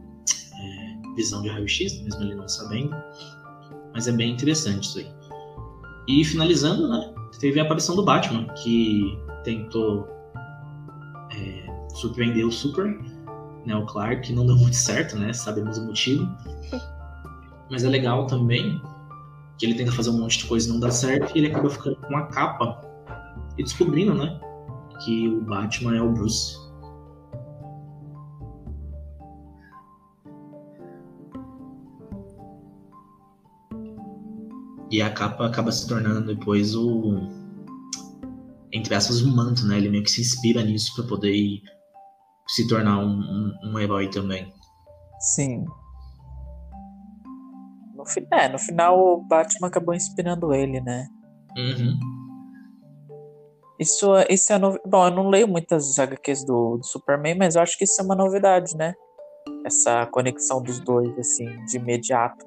é, 0.59 1.15
visão 1.15 1.41
de 1.41 1.49
raio-x, 1.49 2.01
mesmo 2.01 2.23
ele 2.23 2.35
não 2.35 2.47
sabendo. 2.47 2.95
Mas 3.93 4.07
é 4.07 4.11
bem 4.11 4.33
interessante 4.33 4.83
isso 4.83 4.99
aí. 4.99 5.07
E 6.07 6.25
finalizando, 6.25 6.89
né? 6.89 7.13
Teve 7.39 7.59
a 7.59 7.63
aparição 7.63 7.95
do 7.95 8.03
Batman, 8.03 8.45
que 8.55 9.17
tentou 9.43 10.07
surpreendeu 11.99 12.47
o 12.47 12.51
Super, 12.51 12.85
né, 13.65 13.75
o 13.75 13.85
Clark, 13.85 14.31
não 14.33 14.45
deu 14.45 14.55
muito 14.55 14.75
certo, 14.75 15.17
né? 15.17 15.33
Sabemos 15.33 15.77
o 15.77 15.85
motivo. 15.85 16.27
Mas 17.69 17.83
é 17.83 17.89
legal 17.89 18.25
também 18.25 18.81
que 19.57 19.65
ele 19.65 19.75
tenta 19.75 19.91
fazer 19.91 20.09
um 20.09 20.17
monte 20.17 20.39
de 20.39 20.45
coisa 20.45 20.67
e 20.67 20.71
não 20.71 20.79
dá 20.79 20.89
certo 20.89 21.35
e 21.35 21.39
ele 21.39 21.47
acaba 21.47 21.69
ficando 21.69 21.97
com 21.97 22.07
uma 22.07 22.27
capa 22.27 22.81
e 23.57 23.63
descobrindo, 23.63 24.13
né, 24.15 24.39
que 25.03 25.27
o 25.27 25.41
Batman 25.41 25.97
é 25.97 26.01
o 26.01 26.11
Bruce. 26.11 26.57
E 34.91 35.01
a 35.03 35.11
capa 35.11 35.45
acaba 35.45 35.71
se 35.71 35.87
tornando 35.87 36.25
depois 36.25 36.75
o 36.75 37.39
entre 38.71 38.93
aspas, 38.95 39.21
um 39.21 39.35
manto, 39.35 39.65
né? 39.65 39.77
Ele 39.77 39.89
meio 39.89 40.03
que 40.03 40.11
se 40.11 40.21
inspira 40.21 40.63
nisso 40.63 40.95
para 40.95 41.05
poder 41.05 41.33
ir 41.33 41.61
se 42.49 42.67
tornar 42.67 42.97
um, 42.97 43.19
um, 43.19 43.53
um 43.63 43.79
herói 43.79 44.09
também. 44.09 44.51
Sim. 45.19 45.65
No, 47.93 48.03
é, 48.33 48.49
no 48.49 48.57
final 48.57 48.99
o 48.99 49.23
Batman 49.23 49.67
acabou 49.67 49.93
inspirando 49.93 50.53
ele, 50.53 50.81
né? 50.81 51.07
Uhum. 51.55 51.99
Isso, 53.79 54.07
isso 54.29 54.51
é 54.51 54.57
novo. 54.57 54.79
Bom, 54.85 55.07
eu 55.07 55.11
não 55.11 55.29
leio 55.29 55.47
muitas 55.47 55.97
HQs 55.97 56.43
do, 56.43 56.77
do 56.77 56.85
Superman, 56.85 57.37
mas 57.37 57.55
eu 57.55 57.61
acho 57.61 57.77
que 57.77 57.83
isso 57.83 58.01
é 58.01 58.03
uma 58.03 58.15
novidade, 58.15 58.75
né? 58.75 58.93
Essa 59.65 60.05
conexão 60.07 60.61
dos 60.61 60.79
dois, 60.79 61.17
assim, 61.17 61.45
de 61.65 61.77
imediato. 61.77 62.45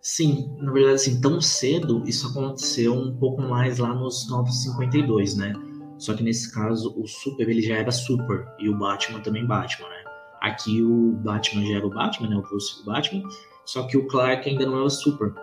Sim, 0.00 0.56
na 0.58 0.72
verdade, 0.72 0.94
assim, 0.94 1.20
tão 1.20 1.40
cedo 1.40 2.02
isso 2.08 2.28
aconteceu 2.28 2.94
um 2.94 3.16
pouco 3.18 3.42
mais 3.42 3.78
lá 3.78 3.94
nos 3.94 4.28
952, 4.28 5.36
né? 5.36 5.52
Só 5.98 6.14
que 6.14 6.22
nesse 6.22 6.52
caso, 6.52 6.94
o 6.96 7.06
Super 7.06 7.48
ele 7.48 7.62
já 7.62 7.76
era 7.76 7.90
Super 7.90 8.46
e 8.58 8.68
o 8.68 8.76
Batman 8.76 9.20
também 9.20 9.46
Batman, 9.46 9.88
né? 9.88 10.04
Aqui 10.40 10.82
o 10.82 11.12
Batman 11.24 11.66
já 11.66 11.76
era 11.76 11.86
o 11.86 11.90
Batman, 11.90 12.28
né? 12.28 12.36
O 12.36 12.42
Bruce 12.42 12.84
Batman. 12.84 13.22
Só 13.64 13.82
que 13.86 13.96
o 13.96 14.06
Clark 14.06 14.48
ainda 14.48 14.64
não 14.64 14.84
o 14.84 14.90
Super. 14.90 15.34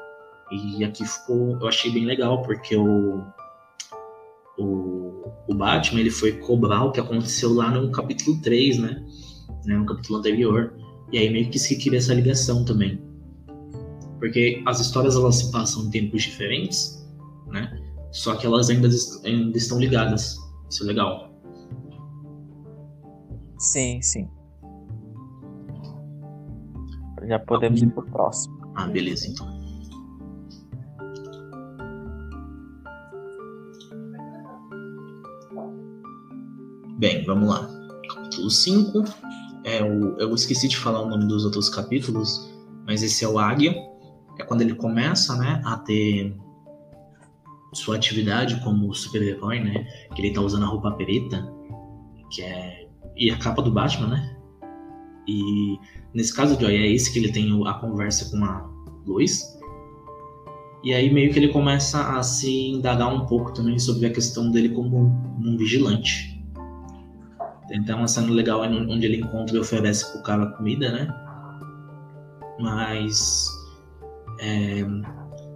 E 0.51 0.83
aqui 0.83 1.05
ficou, 1.05 1.59
eu 1.59 1.67
achei 1.67 1.91
bem 1.91 2.05
legal 2.05 2.41
porque 2.41 2.75
o 2.75 3.21
o, 4.57 5.29
o 5.47 5.53
Batman 5.53 5.99
ele 5.99 6.11
foi 6.11 6.33
cobrar 6.33 6.83
o 6.85 6.91
que 6.91 6.99
aconteceu 6.99 7.53
lá 7.53 7.71
no 7.71 7.91
capítulo 7.91 8.39
3, 8.41 8.79
né? 8.79 9.05
né? 9.65 9.77
No 9.77 9.85
capítulo 9.85 10.19
anterior. 10.19 10.73
E 11.11 11.17
aí 11.17 11.29
meio 11.29 11.49
que 11.49 11.59
se 11.59 11.75
queria 11.77 11.99
essa 11.99 12.13
ligação 12.13 12.63
também. 12.65 13.01
Porque 14.19 14.61
as 14.65 14.79
histórias 14.79 15.15
elas 15.15 15.35
se 15.35 15.51
passam 15.51 15.85
em 15.85 15.89
tempos 15.89 16.23
diferentes, 16.23 17.05
né? 17.47 17.79
Só 18.11 18.35
que 18.35 18.45
elas 18.45 18.69
ainda, 18.69 18.87
ainda 19.23 19.57
estão 19.57 19.79
ligadas. 19.79 20.37
Isso 20.75 20.83
é 20.83 20.87
legal. 20.87 21.31
Sim, 23.57 24.01
sim. 24.01 24.29
Já 27.29 27.39
podemos 27.39 27.81
ir 27.81 27.89
pro 27.91 28.03
próximo. 28.03 28.73
Ah, 28.75 28.85
beleza, 28.85 29.25
então. 29.25 29.47
Bem, 36.97 37.23
vamos 37.23 37.47
lá. 37.47 37.69
Capítulo 38.13 38.49
5. 38.49 39.05
É 39.63 39.81
o, 39.81 40.17
eu 40.17 40.35
esqueci 40.35 40.67
de 40.67 40.75
falar 40.75 41.03
o 41.03 41.09
nome 41.09 41.25
dos 41.25 41.45
outros 41.45 41.69
capítulos, 41.69 42.53
mas 42.85 43.01
esse 43.01 43.23
é 43.23 43.29
o 43.29 43.39
Águia. 43.39 43.73
É 44.37 44.43
quando 44.43 44.59
ele 44.59 44.75
começa 44.75 45.37
né, 45.37 45.61
a 45.63 45.77
ter 45.77 46.35
sua 47.77 47.95
atividade 47.95 48.59
como 48.63 48.93
super-herói, 48.93 49.59
né? 49.59 49.87
Que 50.15 50.21
ele 50.21 50.33
tá 50.33 50.41
usando 50.41 50.63
a 50.63 50.67
roupa 50.67 50.91
preta, 50.91 51.47
que 52.31 52.41
é. 52.41 52.87
E 53.17 53.31
a 53.31 53.37
capa 53.37 53.61
do 53.61 53.71
Batman, 53.71 54.07
né? 54.07 54.37
E 55.27 55.77
nesse 56.13 56.33
caso, 56.35 56.59
Joy, 56.59 56.75
é 56.75 56.87
esse 56.91 57.11
que 57.11 57.19
ele 57.19 57.31
tem 57.31 57.49
a 57.65 57.73
conversa 57.73 58.29
com 58.29 58.43
a 58.43 58.69
Lois. 59.05 59.55
E 60.83 60.93
aí 60.93 61.11
meio 61.11 61.31
que 61.33 61.39
ele 61.39 61.47
começa 61.47 62.15
a 62.15 62.21
se 62.21 62.67
indagar 62.69 63.11
um 63.11 63.25
pouco 63.25 63.51
também 63.53 63.79
sobre 63.79 64.05
a 64.05 64.11
questão 64.11 64.51
dele 64.51 64.69
como 64.69 65.11
um 65.43 65.57
vigilante. 65.57 66.35
Então 67.71 67.97
uma 67.97 68.07
cena 68.07 68.29
legal 68.29 68.61
onde 68.61 69.05
ele 69.05 69.17
encontra 69.17 69.55
e 69.55 69.59
oferece 69.59 70.11
pro 70.11 70.21
cara 70.21 70.45
comida, 70.51 70.91
né? 70.91 71.07
Mas 72.59 73.49
é, 74.39 74.85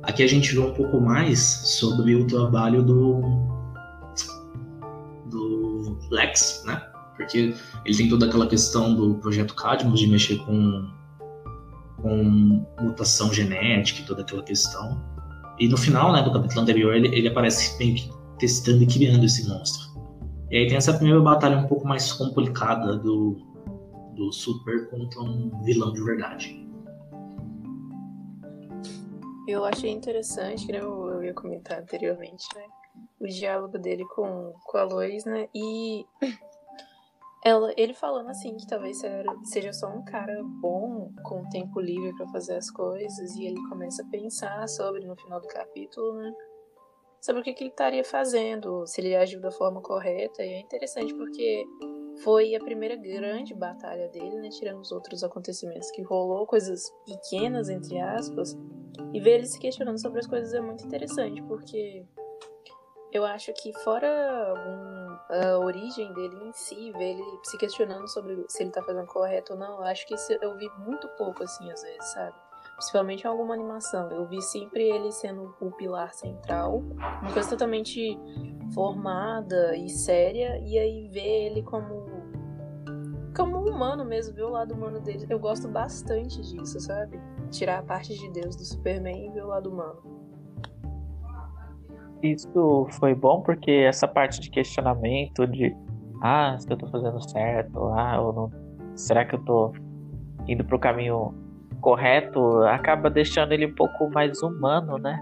Aqui 0.04 0.24
a 0.24 0.28
gente 0.28 0.54
vê 0.54 0.60
um 0.60 0.74
pouco 0.74 1.00
mais 1.02 1.40
sobre 1.40 2.16
o 2.16 2.26
trabalho 2.26 2.82
do, 2.82 3.22
do 5.30 6.00
Lex, 6.10 6.64
né? 6.66 6.82
Porque 7.18 7.54
ele 7.86 7.98
tem 7.98 8.10
toda 8.10 8.26
aquela 8.26 8.48
questão 8.48 8.96
do 8.96 9.16
projeto 9.16 9.54
Cadmus 9.54 10.00
de 10.00 10.08
mexer 10.08 10.38
com, 10.46 10.90
com 12.02 12.66
mutação 12.80 13.34
genética 13.34 14.02
e 14.02 14.06
toda 14.06 14.22
aquela 14.22 14.44
questão. 14.44 15.04
E 15.60 15.68
no 15.68 15.76
final 15.76 16.14
né, 16.14 16.22
do 16.22 16.32
capítulo 16.32 16.62
anterior 16.62 16.96
ele, 16.96 17.10
ele 17.10 17.28
aparece 17.28 17.78
meio 17.78 17.96
que 17.96 18.10
testando 18.40 18.84
e 18.84 18.88
criando 18.88 19.26
esse 19.26 19.48
monstro. 19.50 19.90
E 20.50 20.58
aí 20.58 20.68
tem 20.68 20.78
essa 20.78 20.94
primeira 20.94 21.20
batalha 21.22 21.58
um 21.58 21.68
pouco 21.68 21.86
mais 21.86 22.14
complicada 22.14 22.96
do, 22.96 23.38
do 24.16 24.32
Super 24.32 24.90
contra 24.90 25.20
um 25.22 25.52
vilão 25.64 25.92
de 25.92 26.02
verdade. 26.02 26.69
Eu 29.50 29.66
achei 29.66 29.90
interessante, 29.90 30.68
que 30.68 30.76
eu, 30.76 31.24
ia 31.24 31.34
comentar 31.34 31.80
anteriormente, 31.80 32.46
né? 32.56 32.68
O 33.20 33.26
diálogo 33.26 33.80
dele 33.80 34.06
com, 34.06 34.54
com 34.64 34.78
a 34.78 34.84
Lois, 34.84 35.26
né? 35.26 35.50
E 35.56 36.06
ela, 37.44 37.74
ele 37.76 37.96
falando 37.96 38.30
assim 38.30 38.56
que 38.56 38.68
talvez 38.68 39.02
seja 39.46 39.74
só 39.74 39.88
um 39.88 40.06
cara 40.06 40.40
bom 40.44 41.12
com 41.24 41.50
tempo 41.50 41.80
livre 41.80 42.16
para 42.16 42.28
fazer 42.28 42.58
as 42.58 42.70
coisas 42.70 43.36
e 43.36 43.48
ele 43.48 43.60
começa 43.70 44.04
a 44.04 44.08
pensar 44.12 44.70
sobre 44.70 45.04
no 45.04 45.16
final 45.16 45.42
do 45.42 45.48
capítulo, 45.48 46.14
né? 46.14 46.32
Sobre 47.20 47.42
o 47.42 47.44
que, 47.44 47.54
que 47.54 47.64
ele 47.64 47.72
estaria 47.72 48.04
fazendo, 48.04 48.86
se 48.86 49.02
ele 49.02 49.16
agiu 49.16 49.42
da 49.42 49.50
forma 49.50 49.82
correta. 49.82 50.46
E 50.46 50.54
é 50.54 50.60
interessante 50.60 51.12
porque 51.16 51.66
foi 52.24 52.56
a 52.56 52.60
primeira 52.60 52.96
grande 52.96 53.54
batalha 53.54 54.08
dele, 54.10 54.38
né? 54.38 54.50
Tirando 54.50 54.80
os 54.80 54.92
outros 54.92 55.24
acontecimentos 55.24 55.90
que 55.92 56.02
rolou, 56.02 56.46
coisas 56.46 56.92
pequenas, 57.06 57.70
entre 57.70 58.00
aspas, 58.00 58.58
e 59.14 59.20
ver 59.20 59.36
ele 59.36 59.46
se 59.46 59.60
questionando 59.60 60.00
sobre 60.00 60.20
as 60.20 60.28
coisas 60.28 60.54
é 60.54 60.62
muito 60.62 60.86
interessante, 60.86 61.42
porque 61.44 62.06
eu 63.12 63.26
acho 63.26 63.52
que 63.54 63.74
fora 63.84 64.08
algum 64.50 65.00
a 65.30 65.60
origem 65.60 66.12
dele 66.14 66.36
em 66.44 66.54
si, 66.54 66.92
ver 66.92 67.12
ele 67.12 67.24
se 67.44 67.58
questionando 67.58 68.08
sobre 68.08 68.46
se 68.48 68.64
ele 68.64 68.72
tá 68.72 68.82
fazendo 68.82 69.06
correto 69.08 69.54
ou 69.54 69.60
não, 69.60 69.78
eu 69.78 69.84
acho 69.84 70.08
que 70.08 70.16
eu 70.42 70.58
vi 70.58 70.70
muito 70.80 71.08
pouco, 71.10 71.44
assim, 71.44 71.72
às 71.72 71.82
vezes, 71.82 72.14
sabe? 72.14 72.36
Principalmente 72.76 73.24
em 73.24 73.28
alguma 73.28 73.54
animação. 73.54 74.10
Eu 74.12 74.26
vi 74.26 74.42
sempre 74.42 74.84
ele 74.84 75.12
sendo 75.12 75.56
o 75.60 75.72
pilar 75.72 76.14
central, 76.14 76.78
uma 77.22 77.32
coisa 77.34 77.50
totalmente 77.50 78.18
formada 78.74 79.76
e 79.76 79.90
séria, 79.90 80.58
e 80.66 80.80
aí 80.80 81.08
ver 81.10 81.46
ele 81.48 81.62
como 81.62 82.06
como 83.40 83.58
um 83.58 83.74
humano 83.74 84.04
mesmo, 84.04 84.36
ver 84.36 84.44
o 84.44 84.50
lado 84.50 84.74
humano 84.74 85.00
dele. 85.00 85.26
Eu 85.30 85.40
gosto 85.40 85.70
bastante 85.70 86.42
disso, 86.42 86.78
sabe? 86.82 87.18
Tirar 87.50 87.80
a 87.80 87.84
parte 87.84 88.14
de 88.14 88.30
Deus 88.32 88.54
do 88.58 88.66
Superman 88.66 89.28
e 89.28 89.30
ver 89.32 89.46
o 89.46 89.48
lado 89.48 89.70
humano. 89.70 89.98
Isso 92.22 92.86
foi 93.00 93.16
bom 93.16 93.42
porque 93.42 93.72
essa 93.72 94.06
parte 94.06 94.42
de 94.42 94.50
questionamento 94.50 95.48
de 95.48 95.74
ah, 96.22 96.58
se 96.60 96.70
eu 96.70 96.76
tô 96.76 96.86
fazendo 96.88 97.22
certo, 97.30 97.80
ah, 97.94 98.20
ou 98.22 98.34
não, 98.34 98.52
será 98.94 99.24
que 99.24 99.36
eu 99.36 99.46
tô 99.46 99.72
indo 100.46 100.66
pro 100.66 100.78
caminho 100.78 101.34
correto, 101.80 102.60
acaba 102.64 103.10
deixando 103.10 103.54
ele 103.54 103.68
um 103.68 103.74
pouco 103.74 104.10
mais 104.10 104.44
humano, 104.44 104.98
né? 104.98 105.18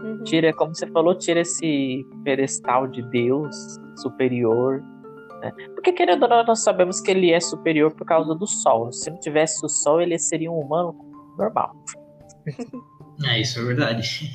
Uhum. 0.00 0.22
Tira, 0.24 0.54
como 0.54 0.74
você 0.74 0.86
falou, 0.86 1.14
tira 1.14 1.40
esse 1.40 2.02
pedestal 2.24 2.86
de 2.86 3.02
Deus 3.10 3.78
superior. 3.96 4.82
Né? 5.40 5.52
Porque 5.74 5.92
querendo 5.92 6.22
ou 6.24 6.28
não, 6.28 6.44
nós 6.44 6.62
sabemos 6.62 7.00
que 7.00 7.10
ele 7.10 7.32
é 7.32 7.40
superior 7.40 7.92
por 7.92 8.06
causa 8.06 8.34
do 8.34 8.46
sol. 8.46 8.92
Se 8.92 9.10
não 9.10 9.18
tivesse 9.18 9.64
o 9.64 9.68
sol, 9.68 10.00
ele 10.00 10.18
seria 10.18 10.50
um 10.50 10.60
humano 10.60 10.94
normal. 11.36 11.74
É, 13.24 13.40
isso 13.40 13.58
é 13.58 13.64
verdade. 13.64 14.30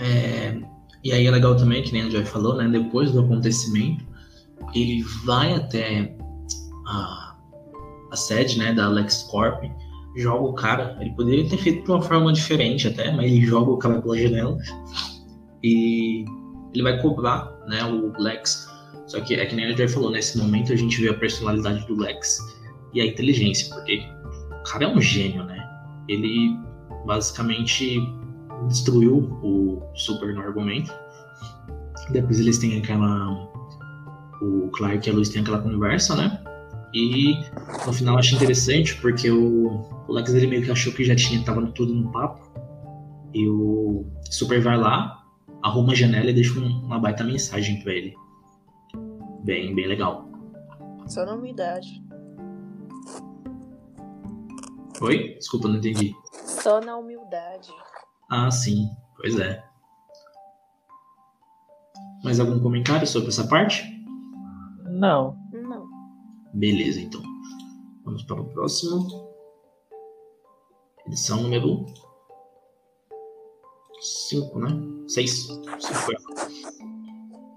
É, 0.00 0.60
e 1.04 1.12
aí 1.12 1.26
é 1.26 1.30
legal 1.30 1.56
também, 1.56 1.80
que 1.80 1.92
nem 1.92 2.02
a 2.02 2.10
Joy 2.10 2.24
falou, 2.24 2.56
né? 2.56 2.68
Depois 2.68 3.12
do 3.12 3.20
acontecimento, 3.20 4.04
ele 4.74 5.04
vai 5.24 5.54
até 5.54 6.16
a, 6.88 7.36
a 8.10 8.16
sede 8.16 8.58
né, 8.58 8.72
da 8.72 8.88
LexCorp, 8.88 9.62
joga 10.16 10.44
o 10.44 10.54
cara. 10.54 10.96
Ele 11.00 11.10
poderia 11.14 11.48
ter 11.48 11.56
feito 11.56 11.84
de 11.84 11.90
uma 11.92 12.02
forma 12.02 12.32
diferente 12.32 12.88
até, 12.88 13.12
mas 13.12 13.26
ele 13.26 13.46
joga 13.46 13.70
o 13.70 13.78
cara 13.78 14.02
pela 14.02 14.18
janela. 14.18 14.58
E 15.62 16.24
ele 16.72 16.82
vai 16.82 17.00
cobrar 17.00 17.52
né, 17.66 17.84
o 17.84 18.12
Lex. 18.20 18.70
Só 19.06 19.20
que 19.20 19.34
é 19.34 19.44
que 19.44 19.54
nem 19.54 19.66
a 19.66 19.76
Joy 19.76 19.88
falou, 19.88 20.10
nesse 20.10 20.38
momento 20.38 20.72
a 20.72 20.76
gente 20.76 21.00
vê 21.00 21.08
a 21.08 21.14
personalidade 21.14 21.86
do 21.86 21.96
Lex 21.96 22.38
e 22.94 23.00
a 23.00 23.06
inteligência, 23.06 23.74
porque 23.74 24.02
o 24.50 24.62
cara 24.64 24.84
é 24.84 24.88
um 24.88 25.00
gênio, 25.00 25.44
né? 25.44 25.58
Ele 26.08 26.56
basicamente 27.06 28.00
destruiu 28.68 29.18
o 29.42 29.82
Super 29.94 30.34
no 30.34 30.40
argumento. 30.40 30.92
Depois 32.10 32.38
eles 32.38 32.58
têm 32.58 32.78
aquela. 32.78 33.50
O 34.40 34.68
Clark 34.72 35.08
e 35.08 35.12
a 35.12 35.14
Luz 35.14 35.28
têm 35.28 35.42
aquela 35.42 35.60
conversa, 35.60 36.16
né? 36.16 36.42
E 36.94 37.34
no 37.86 37.92
final 37.92 38.14
eu 38.14 38.18
achei 38.18 38.36
interessante 38.36 38.96
porque 38.96 39.30
o, 39.30 39.88
o 40.06 40.12
Lex 40.12 40.34
ele 40.34 40.46
meio 40.46 40.62
que 40.62 40.70
achou 40.70 40.92
que 40.92 41.04
já 41.04 41.14
tinha 41.14 41.42
tava 41.44 41.64
tudo 41.68 41.94
no 41.94 42.10
papo. 42.10 42.50
E 43.34 43.48
o 43.48 44.04
Super 44.30 44.60
vai 44.60 44.76
lá, 44.76 45.21
arruma 45.62 45.92
a 45.92 45.96
janela 45.96 46.30
e 46.30 46.34
deixa 46.34 46.58
uma 46.58 46.98
baita 46.98 47.24
mensagem 47.24 47.80
para 47.82 47.92
ele. 47.92 48.14
Bem, 49.44 49.74
bem 49.74 49.86
legal. 49.86 50.28
Só 51.06 51.24
na 51.24 51.34
humildade. 51.34 52.02
Oi? 55.00 55.34
Desculpa, 55.34 55.68
não 55.68 55.76
entendi. 55.76 56.14
Só 56.32 56.80
na 56.80 56.96
humildade. 56.96 57.70
Ah, 58.30 58.50
sim, 58.50 58.88
pois 59.16 59.38
é. 59.38 59.64
Mais 62.22 62.38
algum 62.38 62.60
comentário 62.60 63.06
sobre 63.06 63.28
essa 63.30 63.46
parte? 63.48 63.84
Não. 64.84 65.36
Não. 65.52 65.88
Beleza, 66.54 67.00
então. 67.00 67.20
Vamos 68.04 68.22
para 68.22 68.40
o 68.40 68.44
próximo. 68.44 69.32
Edição 71.06 71.42
número 71.42 71.84
5, 74.00 74.58
né? 74.60 74.68
6. 75.12 75.48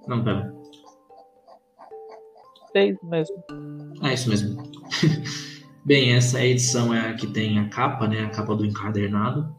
Não, 0.08 0.24
pera. 0.24 0.54
6 2.74 2.98
mesmo. 3.04 3.44
Ah, 4.02 4.14
isso 4.14 4.30
mesmo. 4.30 4.62
Bem, 5.86 6.14
essa 6.14 6.44
edição 6.44 6.94
é 6.94 7.12
a 7.12 7.14
que 7.14 7.28
tem 7.28 7.58
a 7.60 7.70
capa, 7.70 8.08
né? 8.08 8.26
A 8.26 8.30
capa 8.30 8.56
do 8.56 8.66
encadernado. 8.66 9.56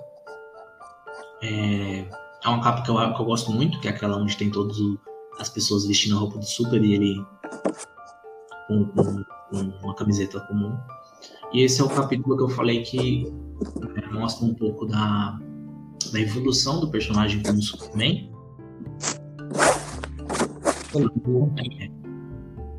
É, 1.43 2.01
é 2.45 2.49
uma 2.49 2.63
capa 2.63 2.83
que 2.83 2.91
eu, 2.91 2.97
que 3.15 3.21
eu 3.21 3.25
gosto 3.25 3.51
muito, 3.51 3.81
que 3.81 3.89
é 3.89 3.93
aquela 3.93 4.19
onde 4.19 4.37
tem 4.37 4.51
todas 4.51 4.77
as 5.39 5.49
pessoas 5.49 5.87
vestindo 5.87 6.17
a 6.17 6.21
roupa 6.21 6.39
do 6.39 6.45
super 6.45 6.83
e 6.85 6.95
ele 6.95 7.27
com, 8.67 8.85
com, 8.89 9.25
com, 9.51 9.59
uma 9.83 9.95
camiseta 9.95 10.39
comum. 10.41 10.77
E 11.53 11.63
esse 11.63 11.81
é 11.81 11.85
o 11.85 11.89
capítulo 11.89 12.37
que 12.37 12.43
eu 12.43 12.49
falei 12.51 12.83
que 12.83 13.33
é, 13.97 14.13
mostra 14.13 14.45
um 14.45 14.55
pouco 14.55 14.85
da, 14.85 15.39
da 16.13 16.21
evolução 16.21 16.81
do 16.81 16.91
personagem 16.91 17.43
como 17.43 17.61
Superman. 17.63 18.31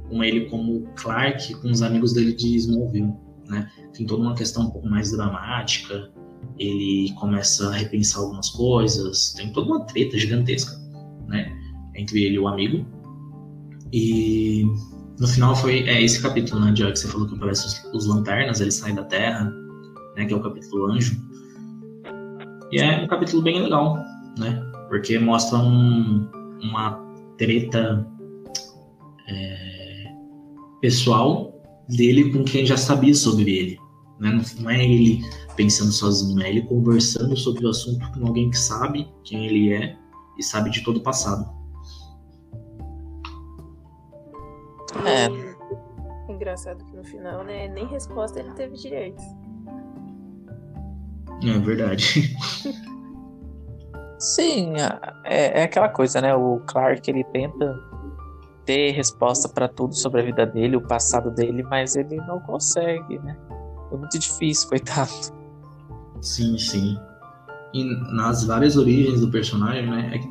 Com 0.09 0.23
ele 0.23 0.49
como 0.49 0.87
Clark, 0.95 1.53
com 1.55 1.69
os 1.69 1.81
amigos 1.81 2.13
dele 2.13 2.33
de 2.33 2.55
Smallville. 2.55 3.13
Né? 3.47 3.69
Tem 3.93 4.05
toda 4.05 4.23
uma 4.23 4.35
questão 4.35 4.63
um 4.63 4.69
pouco 4.71 4.87
mais 4.87 5.11
dramática, 5.11 6.11
ele 6.59 7.13
começa 7.13 7.69
a 7.69 7.73
repensar 7.73 8.21
algumas 8.21 8.49
coisas, 8.49 9.33
tem 9.33 9.51
toda 9.51 9.67
uma 9.67 9.85
treta 9.85 10.17
gigantesca, 10.17 10.75
né, 11.27 11.51
entre 11.95 12.23
ele 12.23 12.35
e 12.35 12.39
o 12.39 12.47
amigo. 12.47 12.85
E 13.93 14.65
no 15.19 15.27
final 15.27 15.55
foi 15.55 15.87
é 15.87 16.01
esse 16.01 16.21
capítulo, 16.21 16.61
né, 16.61 16.71
de 16.71 16.83
que 16.91 16.99
você 16.99 17.07
falou 17.07 17.27
que 17.27 17.35
aparece 17.35 17.67
os, 17.67 17.93
os 17.93 18.05
lanternas, 18.07 18.59
eles 18.59 18.75
saem 18.75 18.95
da 18.95 19.03
Terra, 19.03 19.51
né, 20.15 20.25
que 20.25 20.33
é 20.33 20.35
o 20.35 20.41
capítulo 20.41 20.91
Anjo. 20.91 21.26
E 22.71 22.79
é 22.79 23.03
um 23.03 23.07
capítulo 23.07 23.41
bem 23.41 23.61
legal, 23.61 23.97
né, 24.37 24.61
porque 24.89 25.17
mostra 25.17 25.57
um, 25.57 26.29
uma 26.61 26.99
treta 27.37 28.05
é, 29.29 30.05
pessoal 30.81 31.53
dele 31.87 32.31
com 32.31 32.43
quem 32.43 32.65
já 32.65 32.75
sabia 32.75 33.13
sobre 33.13 33.57
ele. 33.57 33.79
Né? 34.19 34.41
Não 34.59 34.69
é 34.69 34.83
ele 34.83 35.21
pensando 35.55 35.91
sozinho, 35.91 36.41
é 36.41 36.49
ele 36.49 36.61
conversando 36.63 37.35
sobre 37.37 37.65
o 37.65 37.69
assunto 37.69 38.11
com 38.11 38.27
alguém 38.27 38.49
que 38.49 38.57
sabe 38.57 39.07
quem 39.23 39.45
ele 39.45 39.73
é 39.73 39.97
e 40.37 40.43
sabe 40.43 40.69
de 40.69 40.83
todo 40.83 40.97
o 40.97 41.03
passado. 41.03 41.49
É. 45.05 45.27
Engraçado 46.31 46.83
que 46.85 46.95
no 46.95 47.03
final, 47.03 47.43
né, 47.43 47.67
nem 47.67 47.87
resposta 47.87 48.39
ele 48.39 48.51
teve 48.51 48.75
direito. 48.75 49.21
É 51.43 51.59
verdade. 51.59 52.35
Sim, 54.19 54.73
é, 55.23 55.61
é 55.61 55.63
aquela 55.63 55.89
coisa, 55.89 56.19
né? 56.19 56.33
O 56.33 56.59
Clark 56.65 57.09
ele 57.09 57.23
tenta 57.25 57.79
ter 58.65 58.91
resposta 58.91 59.47
para 59.47 59.67
tudo 59.67 59.95
sobre 59.95 60.21
a 60.21 60.25
vida 60.25 60.45
dele, 60.45 60.75
o 60.75 60.81
passado 60.81 61.31
dele, 61.31 61.63
mas 61.63 61.95
ele 61.95 62.17
não 62.17 62.39
consegue, 62.39 63.19
né? 63.19 63.37
É 63.91 63.95
muito 63.95 64.17
difícil, 64.19 64.67
coitado. 64.67 65.11
Sim, 66.21 66.57
sim. 66.57 66.99
E 67.73 67.83
nas 68.13 68.43
várias 68.43 68.75
origens 68.75 69.21
do 69.21 69.29
personagem, 69.29 69.89
né? 69.89 70.11
É 70.13 70.17
que 70.17 70.27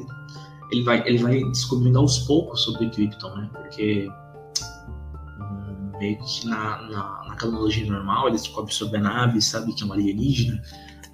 ele 0.72 0.82
vai, 0.82 1.08
ele 1.08 1.18
vai 1.18 1.40
descobrindo 1.44 1.98
aos 1.98 2.18
poucos 2.20 2.62
sobre 2.62 2.90
Krypton, 2.90 3.34
né? 3.36 3.50
Porque 3.52 4.08
hum, 5.40 5.92
meio 5.98 6.18
que 6.18 6.46
na, 6.46 6.82
na, 6.82 7.24
na 7.28 7.36
cronologia 7.36 7.86
normal 7.86 8.26
ele 8.26 8.36
descobre 8.36 8.72
sobre 8.74 8.98
a 8.98 9.00
nave, 9.00 9.40
sabe 9.40 9.72
que 9.74 9.82
é 9.82 9.86
uma 9.86 9.94
alienígena, 9.94 10.60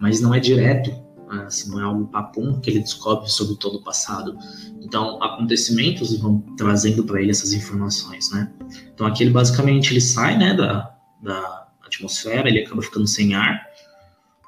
mas 0.03 0.21
não 0.21 0.35
é 0.35 0.41
direto, 0.41 0.91
né? 1.31 1.45
assim, 1.47 1.71
não 1.71 1.81
é 1.81 1.85
algo 1.85 2.09
papum 2.09 2.59
que 2.61 2.69
ele 2.69 2.81
descobre 2.81 3.31
sobre 3.31 3.55
todo 3.55 3.77
o 3.77 3.85
passado. 3.85 4.37
Então, 4.81 5.23
acontecimentos 5.23 6.19
vão 6.19 6.41
trazendo 6.57 7.05
para 7.05 7.23
ele 7.23 7.31
essas 7.31 7.53
informações, 7.53 8.29
né? 8.33 8.53
Então, 8.93 9.07
aqui 9.07 9.23
ele 9.23 9.31
basicamente 9.31 9.93
ele 9.93 10.01
sai, 10.01 10.37
né, 10.37 10.55
da, 10.55 10.93
da 11.23 11.69
atmosfera, 11.87 12.49
ele 12.49 12.65
acaba 12.65 12.83
ficando 12.83 13.07
sem 13.07 13.33
ar, 13.37 13.65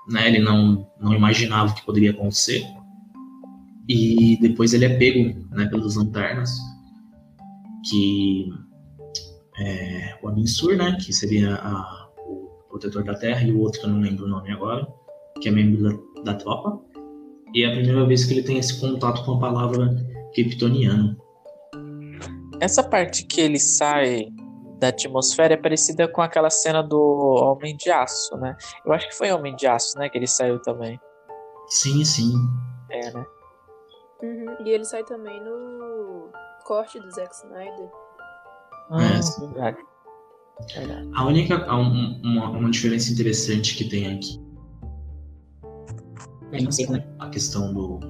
né? 0.09 0.27
Ele 0.27 0.40
não, 0.40 0.90
não 1.01 1.14
imaginava 1.14 1.71
o 1.71 1.75
que 1.77 1.87
poderia 1.87 2.11
acontecer. 2.11 2.67
E 3.88 4.37
depois 4.40 4.75
ele 4.75 4.87
é 4.87 4.99
pego, 4.99 5.38
né, 5.51 5.67
pelas 5.67 5.95
lanternas, 5.95 6.59
que 7.88 8.53
é, 9.57 10.19
o 10.21 10.29
Abinsur, 10.29 10.77
né, 10.77 10.99
que 11.01 11.12
seria 11.12 11.55
a, 11.55 12.09
o 12.27 12.64
protetor 12.69 13.05
da 13.05 13.14
Terra, 13.14 13.45
e 13.45 13.53
o 13.53 13.61
outro 13.61 13.79
que 13.79 13.87
eu 13.87 13.90
não 13.90 14.01
lembro 14.01 14.25
o 14.25 14.29
nome 14.29 14.51
agora, 14.51 14.85
que 15.40 15.49
é 15.49 15.53
membro 15.53 15.83
da, 16.23 16.33
da 16.33 16.38
tropa. 16.38 16.81
E 17.55 17.62
é 17.62 17.68
a 17.68 17.73
primeira 17.73 18.05
vez 18.07 18.25
que 18.25 18.35
ele 18.35 18.42
tem 18.42 18.59
esse 18.59 18.81
contato 18.81 19.25
com 19.25 19.33
a 19.35 19.38
palavra 19.38 19.88
kryptoniano. 20.35 21.16
Essa 22.61 22.83
parte 22.83 23.25
que 23.27 23.40
ele 23.40 23.59
sai 23.59 24.29
da 24.81 24.88
atmosfera 24.88 25.55
é 25.55 25.57
parecida 25.57 26.09
com 26.09 26.20
aquela 26.20 26.51
cena 26.51 26.83
do 26.83 26.99
Homem 27.01 27.77
de 27.77 27.90
Aço, 27.90 28.37
né? 28.38 28.57
Eu 28.85 28.92
acho 28.92 29.09
que 29.09 29.14
foi 29.16 29.31
Homem 29.33 29.55
de 29.57 29.66
Aço, 29.66 29.99
né? 29.99 30.09
Que 30.09 30.18
ele 30.18 30.27
saiu 30.27 30.61
também. 30.61 30.99
Sim, 31.68 32.05
sim. 32.05 32.33
É, 32.90 33.11
né? 33.12 33.25
Uhum. 34.23 34.66
E 34.66 34.70
ele 34.70 34.85
sai 34.85 35.05
também 35.05 35.42
no. 35.44 36.29
corte 36.64 36.99
do 36.99 37.11
Zack 37.11 37.35
Snyder. 37.35 37.90
Ah, 38.90 39.03
É. 39.03 39.40
verdade. 39.47 39.79
Verdade. 40.75 41.11
A 41.14 41.27
única. 41.27 41.75
um- 41.75 42.20
uma, 42.25 42.51
uma 42.51 42.70
diferença 42.70 43.12
interessante 43.12 43.77
que 43.77 43.88
tem 43.88 44.12
aqui. 44.14 44.40
Não 46.62 46.73
sei 46.73 46.87
como 46.87 46.99
é 46.99 47.07
a 47.19 47.29
questão 47.29 47.73
do. 47.73 48.01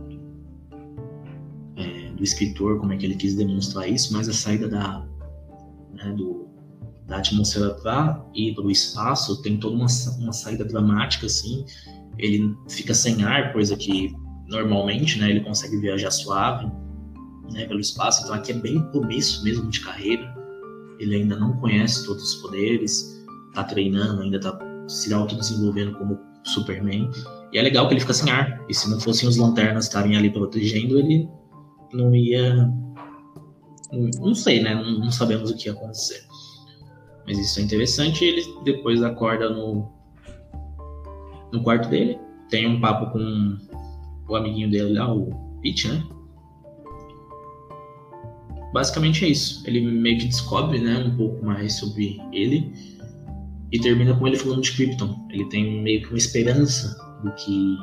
é, 1.76 2.10
do 2.12 2.22
escritor, 2.22 2.78
como 2.78 2.92
é 2.92 2.96
que 2.96 3.06
ele 3.06 3.16
quis 3.16 3.34
demonstrar 3.34 3.88
isso, 3.88 4.12
mas 4.12 4.28
a 4.28 4.32
saída 4.32 4.68
da. 4.68 5.04
né, 5.92 6.12
do, 6.12 6.48
da 7.06 7.18
atmosfera 7.18 7.74
para 7.74 8.24
ir 8.34 8.54
para 8.54 8.64
o 8.64 8.70
espaço 8.70 9.42
tem 9.42 9.58
toda 9.58 9.76
uma, 9.76 9.86
uma 10.18 10.32
saída 10.32 10.64
dramática, 10.64 11.26
assim. 11.26 11.64
Ele 12.18 12.56
fica 12.68 12.94
sem 12.94 13.24
ar, 13.24 13.52
coisa 13.52 13.76
que 13.76 14.14
normalmente 14.46 15.18
né, 15.18 15.30
ele 15.30 15.40
consegue 15.40 15.76
viajar 15.78 16.10
suave 16.10 16.70
né, 17.52 17.66
pelo 17.66 17.80
espaço. 17.80 18.22
Então 18.22 18.34
aqui 18.34 18.52
é 18.52 18.54
bem 18.54 18.82
começo 18.90 19.42
mesmo 19.44 19.68
de 19.70 19.80
carreira. 19.80 20.34
Ele 20.98 21.16
ainda 21.16 21.36
não 21.36 21.56
conhece 21.56 22.04
todos 22.06 22.22
os 22.22 22.34
poderes, 22.42 23.24
tá 23.52 23.64
treinando, 23.64 24.22
ainda 24.22 24.38
tá 24.38 24.58
se 24.88 25.12
autodesenvolvendo 25.12 25.96
como 25.98 26.18
Superman. 26.44 27.10
E 27.54 27.58
é 27.58 27.62
legal 27.62 27.86
que 27.86 27.94
ele 27.94 28.00
fica 28.00 28.12
sem 28.12 28.30
ar. 28.32 28.64
E 28.68 28.74
se 28.74 28.90
não 28.90 28.98
fossem 28.98 29.28
os 29.28 29.36
lanternas 29.36 29.84
estarem 29.84 30.16
ali 30.16 30.28
protegendo, 30.28 30.98
ele 30.98 31.28
não 31.92 32.12
ia. 32.12 32.52
Não, 33.92 34.10
não 34.20 34.34
sei, 34.34 34.60
né? 34.60 34.74
Não, 34.74 34.98
não 34.98 35.10
sabemos 35.12 35.52
o 35.52 35.56
que 35.56 35.68
ia 35.68 35.72
acontecer. 35.72 36.26
Mas 37.24 37.38
isso 37.38 37.60
é 37.60 37.62
interessante. 37.62 38.24
Ele 38.24 38.42
depois 38.64 39.04
acorda 39.04 39.48
no, 39.48 39.88
no 41.52 41.62
quarto 41.62 41.88
dele. 41.88 42.18
Tem 42.50 42.66
um 42.66 42.80
papo 42.80 43.12
com 43.12 43.56
o 44.28 44.34
amiguinho 44.34 44.68
dele 44.68 44.94
lá, 44.94 45.14
o 45.14 45.30
Pete, 45.62 45.86
né? 45.86 46.02
Basicamente 48.72 49.24
é 49.24 49.28
isso. 49.28 49.62
Ele 49.64 49.80
meio 49.80 50.18
que 50.18 50.26
descobre, 50.26 50.80
né, 50.80 50.98
um 50.98 51.16
pouco 51.16 51.44
mais 51.44 51.74
sobre 51.74 52.20
ele 52.32 52.72
e 53.70 53.78
termina 53.78 54.16
com 54.16 54.26
ele 54.26 54.36
falando 54.36 54.62
de 54.62 54.72
Krypton. 54.72 55.28
Ele 55.30 55.44
tem 55.48 55.80
meio 55.82 56.02
que 56.02 56.08
uma 56.08 56.18
esperança 56.18 57.03
do 57.24 57.32
que 57.32 57.76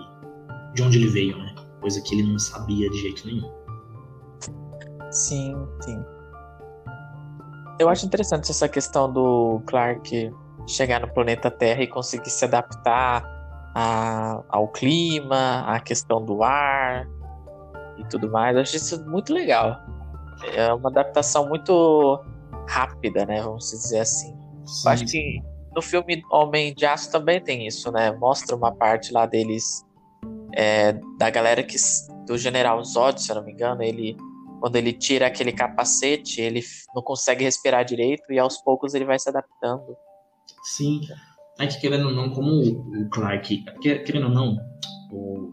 de 0.74 0.84
onde 0.84 0.98
ele 1.00 1.08
veio, 1.08 1.38
né? 1.38 1.54
Coisa 1.82 2.02
que 2.02 2.16
ele 2.16 2.32
não 2.32 2.40
sabia 2.40 2.90
de 2.90 2.98
jeito 2.98 3.26
nenhum. 3.28 3.52
Sim, 5.12 5.56
sim. 5.82 6.04
Eu 7.80 7.90
acho 7.90 8.06
interessante 8.06 8.50
essa 8.52 8.70
questão 8.70 9.12
do 9.12 9.62
Clark 9.66 10.32
chegar 10.68 11.02
no 11.02 11.08
planeta 11.12 11.50
Terra 11.50 11.82
e 11.82 11.88
conseguir 11.88 12.30
se 12.30 12.46
adaptar 12.46 13.24
a- 13.76 14.44
ao 14.50 14.68
clima, 14.68 15.62
à 15.66 15.80
questão 15.80 16.24
do 16.24 16.44
ar 16.44 17.08
e 17.98 18.04
tudo 18.06 18.30
mais. 18.30 18.56
Eu 18.56 18.62
acho 18.62 18.76
isso 18.78 19.04
muito 19.10 19.34
legal. 19.34 19.78
É 20.54 20.72
uma 20.74 20.90
adaptação 20.90 21.48
muito 21.50 22.20
rápida, 22.70 23.26
né? 23.26 23.42
Vamos 23.42 23.70
dizer 23.72 24.00
assim. 24.00 24.34
Eu 24.86 24.92
acho 24.92 25.06
que 25.06 25.42
no 25.76 25.82
filme 25.82 26.24
Homem 26.32 26.74
de 26.74 26.86
Aço 26.86 27.12
também 27.12 27.42
tem 27.42 27.68
isso, 27.68 27.92
né? 27.92 28.12
Mostra 28.12 28.56
uma 28.56 28.74
parte 28.74 29.12
lá 29.12 29.26
deles, 29.26 29.86
é, 30.54 30.94
da 31.18 31.30
galera 31.30 31.64
que. 31.64 31.76
do 32.28 32.38
General 32.38 32.84
Zod, 32.84 33.22
se 33.22 33.32
eu 33.32 33.36
não 33.36 33.44
me 33.44 33.54
engano, 33.54 33.82
ele. 33.82 34.16
Quando 34.60 34.76
ele 34.76 34.94
tira 34.94 35.26
aquele 35.26 35.52
capacete, 35.52 36.40
ele 36.40 36.62
não 36.94 37.02
consegue 37.02 37.44
respirar 37.44 37.84
direito 37.84 38.32
e 38.32 38.38
aos 38.38 38.58
poucos 38.58 38.94
ele 38.94 39.06
vai 39.06 39.18
se 39.18 39.28
adaptando. 39.28 39.98
Sim. 40.64 41.02
É 41.58 41.66
que 41.66 41.80
querendo 41.80 42.10
ou 42.10 42.14
não, 42.14 42.30
como 42.32 42.62
o 42.62 43.10
Clark. 43.10 43.66
Querendo 43.82 44.26
ou 44.26 44.32
não, 44.32 44.58
o 45.12 45.52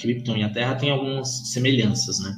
Krypton 0.00 0.36
e 0.36 0.44
a 0.44 0.50
Terra 0.50 0.76
têm 0.76 0.90
algumas 0.90 1.52
semelhanças, 1.52 2.20
né? 2.20 2.34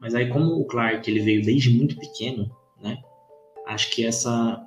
Mas 0.00 0.14
aí, 0.14 0.28
como 0.28 0.60
o 0.60 0.66
Clark 0.66 1.08
ele 1.08 1.20
veio 1.20 1.42
desde 1.42 1.70
muito 1.70 1.96
pequeno, 1.96 2.50
né? 2.80 2.98
Acho 3.66 3.90
que 3.90 4.06
essa. 4.06 4.64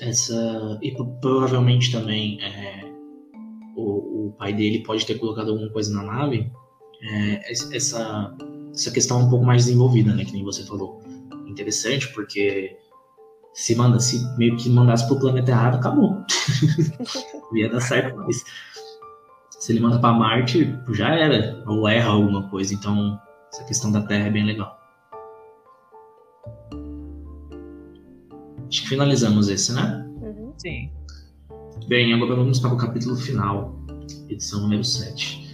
Essa 0.00 0.78
e 0.82 0.92
pro- 0.92 1.06
provavelmente 1.20 1.90
também 1.92 2.38
é, 2.42 2.84
o, 3.76 4.28
o 4.28 4.32
pai 4.38 4.52
dele 4.52 4.82
pode 4.84 5.04
ter 5.06 5.18
colocado 5.18 5.50
alguma 5.52 5.70
coisa 5.70 5.92
na 5.94 6.02
nave. 6.02 6.50
é, 7.02 7.52
es- 7.52 7.70
essa, 7.72 8.34
essa 8.72 8.90
questão 8.90 9.20
é 9.20 9.24
um 9.24 9.30
pouco 9.30 9.44
mais 9.44 9.64
desenvolvida, 9.66 10.14
né? 10.14 10.24
Que 10.24 10.32
nem 10.32 10.44
você 10.44 10.64
falou. 10.64 11.00
Interessante, 11.46 12.12
porque 12.12 12.76
se 13.54 13.74
manda, 13.74 13.98
se 13.98 14.18
meio 14.36 14.56
que 14.56 14.68
mandasse 14.68 15.06
pro 15.06 15.18
planeta 15.18 15.50
errado, 15.50 15.76
acabou. 15.76 16.22
Ia 17.54 17.70
dar 17.70 17.80
certo, 17.80 18.16
mas 18.18 18.44
se 19.58 19.72
ele 19.72 19.80
manda 19.80 19.98
pra 19.98 20.12
Marte, 20.12 20.74
já 20.92 21.14
era. 21.14 21.62
Ou 21.66 21.88
erra 21.88 22.10
alguma 22.10 22.48
coisa. 22.50 22.74
Então, 22.74 23.18
essa 23.52 23.64
questão 23.64 23.90
da 23.90 24.02
Terra 24.02 24.26
é 24.26 24.30
bem 24.30 24.44
legal. 24.44 24.76
Acho 28.68 28.82
que 28.82 28.88
finalizamos 28.88 29.48
esse, 29.48 29.72
né? 29.72 30.04
Uhum. 30.20 30.52
Sim. 30.58 30.90
Bem, 31.88 32.12
agora 32.12 32.34
vamos 32.34 32.58
para 32.58 32.72
o 32.72 32.76
capítulo 32.76 33.16
final, 33.16 33.76
edição 34.28 34.60
número 34.60 34.82
7. 34.82 35.46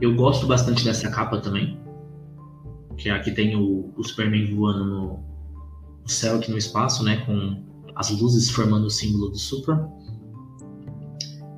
Eu 0.00 0.14
gosto 0.14 0.46
bastante 0.46 0.84
dessa 0.84 1.10
capa 1.10 1.40
também. 1.40 1.78
Que 2.96 3.10
aqui 3.10 3.32
tem 3.32 3.54
o, 3.54 3.92
o 3.96 4.02
Superman 4.02 4.54
voando 4.54 4.84
no, 4.84 5.20
no 6.02 6.08
céu 6.08 6.36
aqui 6.36 6.50
no 6.50 6.56
espaço, 6.56 7.04
né? 7.04 7.18
Com 7.26 7.62
as 7.94 8.10
luzes 8.10 8.48
formando 8.50 8.86
o 8.86 8.90
símbolo 8.90 9.28
do 9.28 9.38
Supra. 9.38 9.88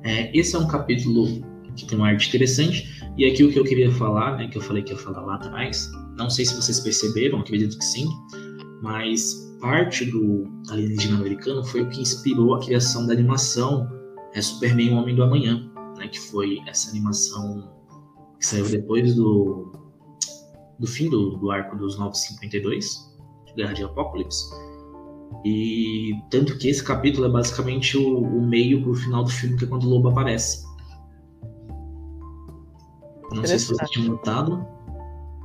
É, 0.03 0.37
esse 0.37 0.55
é 0.55 0.59
um 0.59 0.67
capítulo 0.67 1.41
que 1.75 1.85
tem 1.85 1.97
uma 1.97 2.09
arte 2.09 2.27
interessante. 2.27 3.01
E 3.17 3.25
aqui 3.25 3.43
o 3.43 3.51
que 3.51 3.59
eu 3.59 3.63
queria 3.63 3.91
falar, 3.91 4.37
né? 4.37 4.47
Que 4.47 4.57
eu 4.57 4.61
falei 4.61 4.83
que 4.83 4.91
ia 4.91 4.97
falar 4.97 5.21
lá 5.21 5.35
atrás. 5.35 5.89
Não 6.17 6.29
sei 6.29 6.45
se 6.45 6.55
vocês 6.55 6.79
perceberam, 6.79 7.39
acredito 7.39 7.77
que 7.77 7.85
sim. 7.85 8.07
Mas 8.81 9.46
parte 9.59 10.05
do 10.05 10.45
alienígena 10.69 11.17
americano 11.17 11.63
foi 11.63 11.81
o 11.81 11.89
que 11.89 12.01
inspirou 12.01 12.55
a 12.55 12.59
criação 12.59 13.05
da 13.05 13.13
animação 13.13 13.87
é 14.33 14.41
Superman 14.41 14.93
o 14.93 14.97
Homem 14.97 15.15
do 15.15 15.23
Amanhã, 15.23 15.69
né, 15.97 16.07
que 16.07 16.19
foi 16.19 16.59
essa 16.67 16.91
animação 16.91 17.73
que 18.39 18.45
saiu 18.45 18.67
depois 18.69 19.15
do, 19.15 19.71
do 20.77 20.85
fim 20.87 21.09
do, 21.09 21.37
do 21.37 21.49
arco 21.49 21.75
dos 21.75 21.97
952, 21.97 23.15
de 23.47 23.53
Guerra 23.53 23.73
de 23.73 23.83
Apocalipse. 23.83 24.45
E 25.43 26.11
tanto 26.29 26.57
que 26.57 26.69
esse 26.69 26.83
capítulo 26.83 27.27
é 27.27 27.29
basicamente 27.29 27.97
o, 27.97 28.19
o 28.19 28.41
meio 28.41 28.83
pro 28.83 28.93
final 28.93 29.23
do 29.23 29.29
filme, 29.29 29.57
que 29.57 29.65
é 29.65 29.67
quando 29.67 29.85
o 29.85 29.89
lobo 29.89 30.09
aparece. 30.09 30.65
Não 33.31 33.45
sei 33.45 33.59
se 33.59 33.67
vocês 33.67 33.89
tinham 33.89 34.09
notado. 34.09 34.65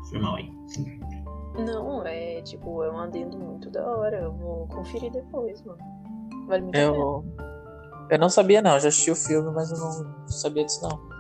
Foi 0.08 0.18
mal 0.20 0.36
aí. 0.36 0.50
Não, 1.58 2.04
é 2.06 2.40
tipo, 2.42 2.82
é 2.82 2.90
um 2.90 2.98
adendo 2.98 3.38
muito 3.38 3.70
da 3.70 3.86
hora. 3.86 4.18
Eu 4.18 4.32
vou 4.32 4.66
conferir 4.68 5.12
depois, 5.12 5.62
mano. 5.62 5.78
Vale 6.46 6.62
muito 6.62 6.76
a 6.76 6.78
pena. 6.78 6.96
Eu, 6.96 7.24
eu 8.10 8.18
não 8.18 8.28
sabia, 8.28 8.62
não. 8.62 8.74
Eu 8.74 8.80
já 8.80 8.88
assisti 8.88 9.10
o 9.10 9.16
filme, 9.16 9.50
mas 9.50 9.70
eu 9.70 9.78
não 9.78 10.28
sabia 10.28 10.64
disso, 10.64 10.82
não. 10.82 11.12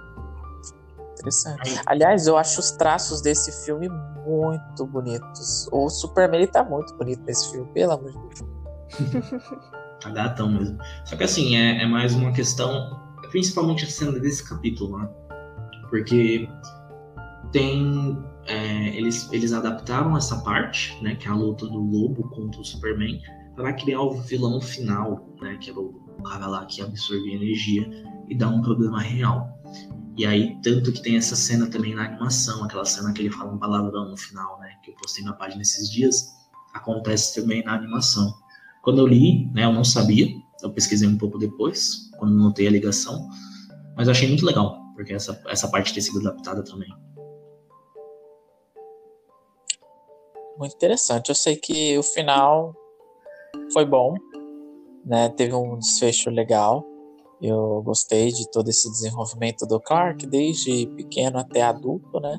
Interessante. 1.12 1.80
Aliás, 1.86 2.26
eu 2.26 2.36
acho 2.36 2.60
os 2.60 2.72
traços 2.72 3.20
desse 3.20 3.64
filme 3.64 3.88
muito 4.26 4.86
bonitos. 4.86 5.68
O 5.70 5.88
Superman 5.88 6.40
ele 6.40 6.50
tá 6.50 6.64
muito 6.64 6.94
bonito 6.96 7.22
nesse 7.24 7.52
filme, 7.52 7.70
pelo 7.72 7.92
amor 7.92 8.10
de 8.10 8.18
Deus. 8.18 8.42
Tá 10.02 10.10
gatão 10.10 10.50
mesmo. 10.50 10.78
Só 11.04 11.14
que 11.14 11.22
assim, 11.22 11.56
é, 11.56 11.84
é 11.84 11.86
mais 11.86 12.12
uma 12.12 12.32
questão, 12.32 13.00
principalmente 13.30 13.84
a 13.84 13.88
cena 13.88 14.18
desse 14.18 14.42
capítulo, 14.48 14.98
né? 14.98 15.08
Porque 15.88 16.48
tem. 17.52 18.18
é, 18.46 18.96
eles, 18.96 19.30
eles 19.32 19.52
adaptaram 19.52 20.16
essa 20.16 20.36
parte, 20.42 20.96
né? 21.02 21.14
Que 21.14 21.28
é 21.28 21.30
a 21.30 21.34
luta 21.34 21.66
do 21.66 21.78
lobo 21.78 22.28
contra 22.30 22.60
o 22.60 22.64
Superman, 22.64 23.20
para 23.54 23.72
criar 23.72 24.00
o 24.00 24.12
vilão 24.12 24.60
final, 24.60 25.28
né? 25.40 25.56
Que 25.60 25.70
era 25.70 25.80
o 25.80 26.22
cara 26.24 26.64
que 26.66 26.82
absorvia 26.82 27.36
energia 27.36 27.88
e 28.28 28.36
dá 28.36 28.48
um 28.48 28.62
problema 28.62 29.00
real. 29.00 29.48
E 30.16 30.26
aí, 30.26 30.58
tanto 30.62 30.92
que 30.92 31.02
tem 31.02 31.16
essa 31.16 31.34
cena 31.34 31.66
também 31.66 31.94
na 31.94 32.04
animação, 32.04 32.64
aquela 32.64 32.84
cena 32.84 33.12
que 33.12 33.22
ele 33.22 33.30
fala 33.30 33.52
um 33.52 33.58
palavrão 33.58 34.10
no 34.10 34.16
final, 34.16 34.58
né? 34.60 34.74
Que 34.82 34.90
eu 34.90 34.94
postei 34.96 35.24
na 35.24 35.32
página 35.32 35.62
esses 35.62 35.90
dias, 35.90 36.28
acontece 36.74 37.40
também 37.40 37.64
na 37.64 37.74
animação. 37.74 38.34
Quando 38.82 38.98
eu 38.98 39.06
li, 39.06 39.46
né, 39.54 39.64
eu 39.64 39.72
não 39.72 39.84
sabia, 39.84 40.28
eu 40.62 40.70
pesquisei 40.70 41.08
um 41.08 41.16
pouco 41.16 41.38
depois, 41.38 42.10
quando 42.18 42.34
notei 42.34 42.66
a 42.66 42.70
ligação, 42.70 43.28
mas 43.96 44.08
eu 44.08 44.12
achei 44.12 44.28
muito 44.28 44.44
legal, 44.44 44.78
porque 44.94 45.12
essa, 45.12 45.40
essa 45.48 45.68
parte 45.68 45.94
ter 45.94 46.00
sido 46.00 46.18
adaptada 46.20 46.62
também. 46.64 46.92
Muito 50.56 50.74
interessante. 50.74 51.28
Eu 51.28 51.34
sei 51.34 51.56
que 51.56 51.96
o 51.98 52.02
final 52.02 52.74
foi 53.72 53.84
bom, 53.84 54.14
né? 55.04 55.28
Teve 55.30 55.54
um 55.54 55.78
desfecho 55.78 56.30
legal. 56.30 56.84
Eu 57.40 57.82
gostei 57.82 58.28
de 58.28 58.48
todo 58.50 58.68
esse 58.68 58.88
desenvolvimento 58.90 59.66
do 59.66 59.80
Clark, 59.80 60.26
desde 60.26 60.86
pequeno 60.88 61.38
até 61.38 61.62
adulto, 61.62 62.20
né? 62.20 62.38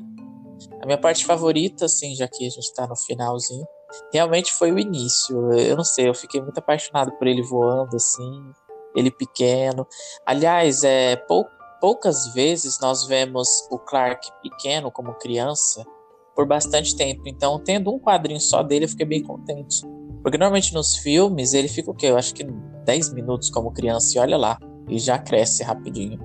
A 0.80 0.86
minha 0.86 0.98
parte 0.98 1.26
favorita, 1.26 1.84
assim, 1.84 2.14
já 2.14 2.26
que 2.26 2.46
a 2.46 2.50
gente 2.50 2.72
tá 2.72 2.86
no 2.86 2.96
finalzinho, 2.96 3.66
realmente 4.12 4.52
foi 4.52 4.72
o 4.72 4.78
início. 4.78 5.52
Eu 5.52 5.76
não 5.76 5.84
sei, 5.84 6.08
eu 6.08 6.14
fiquei 6.14 6.40
muito 6.40 6.56
apaixonado 6.56 7.12
por 7.12 7.26
ele 7.26 7.42
voando, 7.42 7.96
assim, 7.96 8.52
ele 8.94 9.10
pequeno. 9.10 9.86
Aliás, 10.24 10.84
é, 10.84 11.16
pou- 11.16 11.46
poucas 11.80 12.32
vezes 12.32 12.80
nós 12.80 13.04
vemos 13.06 13.48
o 13.70 13.78
Clark 13.78 14.26
pequeno 14.42 14.90
como 14.90 15.14
criança 15.14 15.84
por 16.34 16.46
bastante 16.46 16.96
tempo. 16.96 17.22
Então, 17.26 17.58
tendo 17.58 17.92
um 17.92 17.98
quadrinho 17.98 18.40
só 18.40 18.62
dele, 18.62 18.84
eu 18.84 18.88
fiquei 18.88 19.06
bem 19.06 19.22
contente. 19.22 19.82
Porque 20.22 20.38
normalmente 20.38 20.72
nos 20.72 20.96
filmes 20.96 21.52
ele 21.52 21.68
fica 21.68 21.90
o 21.90 21.94
quê? 21.94 22.06
Eu 22.06 22.16
acho 22.16 22.34
que 22.34 22.44
10 22.84 23.12
minutos 23.12 23.50
como 23.50 23.70
criança 23.70 24.16
e 24.16 24.20
olha 24.20 24.36
lá. 24.36 24.58
E 24.88 24.98
já 24.98 25.18
cresce 25.18 25.62
rapidinho. 25.62 26.18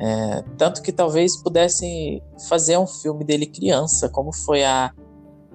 É, 0.00 0.42
tanto 0.56 0.80
que 0.80 0.92
talvez 0.92 1.36
pudessem 1.42 2.22
fazer 2.48 2.78
um 2.78 2.86
filme 2.86 3.24
dele 3.24 3.46
criança, 3.46 4.08
como 4.08 4.32
foi 4.32 4.64
a, 4.64 4.92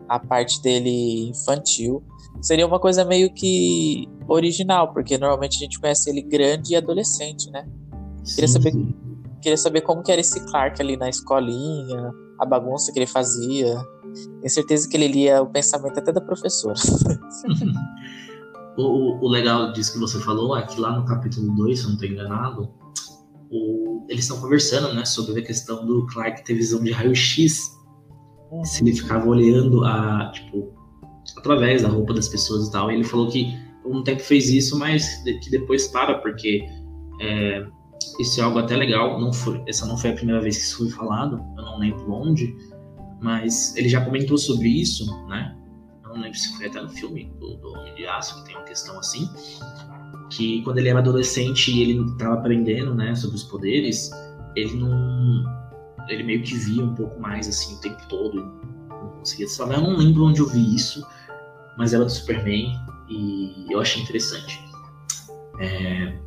a 0.08 0.20
parte 0.20 0.62
dele 0.62 1.30
infantil. 1.30 2.04
Seria 2.42 2.68
uma 2.68 2.80
coisa 2.80 3.06
meio 3.06 3.34
que 3.34 4.06
original, 4.28 4.92
porque 4.92 5.18
normalmente 5.18 5.56
a 5.56 5.60
gente 5.60 5.80
conhece 5.80 6.10
ele 6.10 6.22
grande 6.22 6.74
e 6.74 6.76
adolescente, 6.76 7.50
né? 7.50 7.66
Sim, 8.24 8.36
queria 8.36 8.48
saber, 8.50 8.72
sim. 8.72 8.96
queria 9.42 9.58
saber 9.58 9.82
como 9.82 10.04
que 10.04 10.12
era 10.12 10.20
esse 10.20 10.46
Clark 10.46 10.82
ali 10.82 10.98
na 10.98 11.08
escolinha, 11.08 12.12
a 12.40 12.46
bagunça 12.46 12.92
que 12.92 13.00
ele 13.00 13.08
fazia. 13.08 13.76
Tenho 14.40 14.50
certeza 14.50 14.88
que 14.88 14.96
ele 14.96 15.08
lia 15.08 15.42
o 15.42 15.48
pensamento 15.48 15.98
até 15.98 16.12
da 16.12 16.22
professora. 16.22 16.76
o, 18.78 19.26
o, 19.26 19.28
legal 19.28 19.72
disso 19.74 19.94
que 19.94 20.00
você 20.00 20.20
falou 20.20 20.56
é 20.58 20.64
que 20.64 20.80
lá 20.80 20.98
no 20.98 21.06
capítulo 21.06 21.54
2, 21.56 21.80
se 21.80 21.86
eu 21.86 21.90
não 21.90 21.96
estou 21.96 22.10
enganado, 22.10 22.70
o, 23.52 24.06
eles 24.10 24.26
estão 24.26 24.40
conversando 24.40 24.94
né, 24.94 25.06
sobre 25.06 25.40
a 25.40 25.44
questão 25.44 25.86
do 25.86 26.06
Clark 26.08 26.44
ter 26.44 26.54
visão 26.54 26.84
de 26.84 26.92
raio-x. 26.92 27.72
Uhum. 28.52 28.64
Se 28.64 28.84
ele 28.84 28.96
ficava 28.96 29.28
olhando 29.28 29.84
a, 29.84 30.32
tipo, 30.32 30.72
através 31.38 31.82
da 31.82 31.90
roupa 31.90 32.14
das 32.14 32.28
pessoas 32.28 32.68
e 32.68 32.72
tal. 32.72 32.92
E 32.92 32.96
ele 32.96 33.04
falou 33.04 33.30
que 33.30 33.58
um 33.86 34.04
tempo 34.04 34.22
fez 34.22 34.50
isso, 34.50 34.78
mas 34.78 35.24
que 35.24 35.50
depois 35.50 35.88
para, 35.88 36.20
porque 36.20 36.66
é, 37.22 37.66
isso 38.20 38.40
é 38.40 38.44
algo 38.44 38.60
até 38.60 38.76
legal. 38.76 39.20
Não 39.20 39.32
foi, 39.32 39.64
essa 39.68 39.86
não 39.86 39.98
foi 39.98 40.12
a 40.12 40.14
primeira 40.14 40.42
vez 40.42 40.58
que 40.58 40.64
isso 40.64 40.78
foi 40.78 40.90
falado, 40.90 41.44
eu 41.58 41.64
não 41.64 41.80
lembro 41.80 42.12
onde, 42.12 42.56
mas 43.22 43.76
ele 43.76 43.90
já 43.90 44.04
comentou 44.04 44.38
sobre 44.38 44.68
isso, 44.68 45.06
né? 45.28 45.56
Eu 46.04 46.10
não 46.10 46.22
lembro 46.22 46.38
se 46.38 46.56
foi 46.58 46.68
até 46.68 46.82
no 46.82 46.90
filme 46.90 47.32
do, 47.40 47.56
do 47.56 47.70
Homem 47.70 47.96
de 47.96 48.06
Aço, 48.06 48.36
que 48.40 48.46
tem 48.46 48.56
uma 48.56 48.66
questão 48.66 49.00
assim, 49.00 49.30
que 50.30 50.62
quando 50.64 50.80
ele 50.80 50.90
era 50.90 51.00
adolescente 51.00 51.72
e 51.72 51.82
ele 51.82 52.12
estava 52.12 52.36
aprendendo, 52.36 52.94
né, 52.94 53.16
sobre 53.16 53.36
os 53.36 53.44
poderes, 53.44 54.12
ele 54.56 54.76
não, 54.76 55.44
ele 56.10 56.24
meio 56.24 56.44
que 56.44 56.56
via 56.56 56.84
um 56.84 56.94
pouco 56.94 57.20
mais 57.20 57.48
assim 57.48 57.76
o 57.76 57.80
tempo 57.80 58.08
todo, 58.08 58.36
não 58.90 59.10
conseguia 59.20 59.48
saber. 59.48 59.76
Eu 59.76 59.82
não 59.82 59.98
lembro 59.98 60.26
onde 60.26 60.40
eu 60.40 60.48
vi 60.48 60.76
isso, 60.76 61.06
mas 61.78 61.94
era 61.94 62.04
do 62.04 62.12
Superman 62.12 62.78
e 63.10 63.66
eu 63.70 63.80
achei 63.80 64.02
interessante. 64.02 64.60
É, 65.60 66.18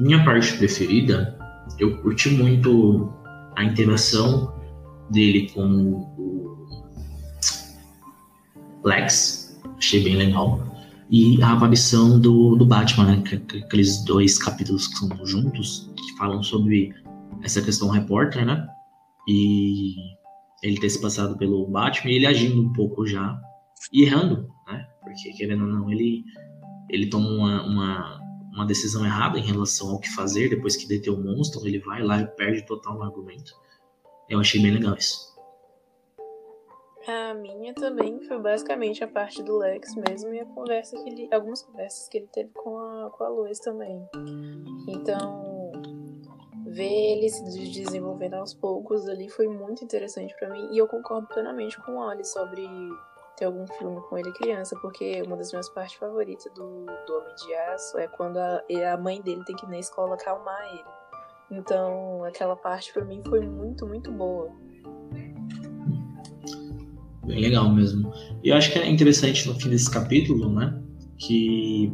minha 0.00 0.24
parte 0.24 0.56
preferida, 0.56 1.38
eu 1.78 1.98
curti 1.98 2.30
muito 2.30 3.12
a 3.56 3.64
interação 3.64 4.54
dele 5.10 5.50
com 5.50 5.62
o 5.66 6.66
Lex, 8.84 9.60
achei 9.76 10.02
bem 10.02 10.16
legal. 10.16 10.66
E 11.10 11.42
a 11.42 11.52
aparição 11.52 12.20
do, 12.20 12.56
do 12.56 12.64
Batman, 12.64 13.16
né? 13.16 13.22
Aqueles 13.64 14.04
dois 14.04 14.38
capítulos 14.38 14.86
que 14.86 14.98
são 14.98 15.26
juntos, 15.26 15.90
que 15.96 16.16
falam 16.16 16.42
sobre 16.42 16.94
essa 17.42 17.60
questão 17.60 17.90
repórter, 17.90 18.46
né? 18.46 18.66
E 19.28 19.96
ele 20.62 20.78
ter 20.78 20.88
se 20.88 21.00
passado 21.00 21.36
pelo 21.36 21.66
Batman 21.66 22.12
e 22.12 22.16
ele 22.16 22.26
agindo 22.26 22.62
um 22.62 22.72
pouco 22.72 23.06
já 23.06 23.38
e 23.92 24.04
errando, 24.04 24.48
né? 24.66 24.86
Porque 25.02 25.32
querendo 25.32 25.64
ou 25.64 25.68
não, 25.68 25.90
ele, 25.90 26.24
ele 26.88 27.06
toma 27.08 27.28
uma, 27.28 27.62
uma, 27.66 28.19
uma 28.52 28.66
decisão 28.66 29.04
errada 29.04 29.38
em 29.38 29.42
relação 29.42 29.90
ao 29.90 30.00
que 30.00 30.10
fazer 30.10 30.48
depois 30.48 30.76
que 30.76 30.86
deteu 30.86 31.14
o 31.14 31.22
monstro, 31.22 31.66
ele 31.66 31.78
vai 31.78 32.02
lá 32.02 32.20
e 32.20 32.26
perde 32.26 32.66
total 32.66 32.98
o 32.98 33.02
argumento. 33.02 33.52
Eu 34.28 34.40
achei 34.40 34.60
bem 34.60 34.72
legal 34.72 34.94
isso. 34.96 35.30
A 37.06 37.34
minha 37.34 37.74
também 37.74 38.20
foi 38.20 38.38
basicamente 38.38 39.02
a 39.02 39.08
parte 39.08 39.42
do 39.42 39.56
Lex 39.56 39.94
mesmo 39.96 40.34
e 40.34 40.40
a 40.40 40.44
conversa 40.44 41.02
que 41.02 41.08
ele. 41.08 41.28
algumas 41.32 41.62
conversas 41.62 42.08
que 42.08 42.18
ele 42.18 42.28
teve 42.28 42.50
com 42.50 42.78
a, 42.78 43.10
com 43.10 43.24
a 43.24 43.28
Lois 43.28 43.58
também. 43.58 44.06
Então, 44.86 45.72
ver 46.66 47.16
ele 47.16 47.28
se 47.28 47.42
desenvolvendo 47.70 48.34
aos 48.34 48.54
poucos 48.54 49.08
ali 49.08 49.28
foi 49.28 49.48
muito 49.48 49.82
interessante 49.82 50.34
para 50.38 50.50
mim. 50.50 50.68
E 50.72 50.78
eu 50.78 50.86
concordo 50.86 51.26
plenamente 51.28 51.80
com 51.82 51.92
o 51.92 51.98
Oli 51.98 52.24
sobre 52.24 52.68
ter 53.40 53.46
algum 53.46 53.66
filme 53.66 53.98
com 54.02 54.18
ele 54.18 54.30
criança, 54.32 54.76
porque 54.82 55.22
uma 55.26 55.36
das 55.36 55.50
minhas 55.50 55.68
partes 55.70 55.94
favoritas 55.94 56.52
do, 56.54 56.84
do 56.84 57.16
Homem 57.16 57.34
de 57.34 57.54
Aço 57.54 57.98
é 57.98 58.06
quando 58.06 58.36
a, 58.36 58.62
a 58.92 58.96
mãe 58.98 59.22
dele 59.22 59.42
tem 59.44 59.56
que 59.56 59.64
ir 59.64 59.68
na 59.70 59.78
escola 59.78 60.14
acalmar 60.14 60.60
ele. 60.70 61.58
Então, 61.58 62.22
aquela 62.24 62.54
parte 62.54 62.92
para 62.92 63.04
mim 63.04 63.22
foi 63.26 63.40
muito, 63.40 63.86
muito 63.86 64.12
boa. 64.12 64.50
Bem 67.26 67.40
legal 67.40 67.70
mesmo. 67.70 68.12
E 68.44 68.50
eu 68.50 68.56
acho 68.56 68.70
que 68.72 68.78
é 68.78 68.88
interessante 68.88 69.48
no 69.48 69.58
fim 69.58 69.70
desse 69.70 69.90
capítulo, 69.90 70.52
né? 70.52 70.80
Que 71.18 71.92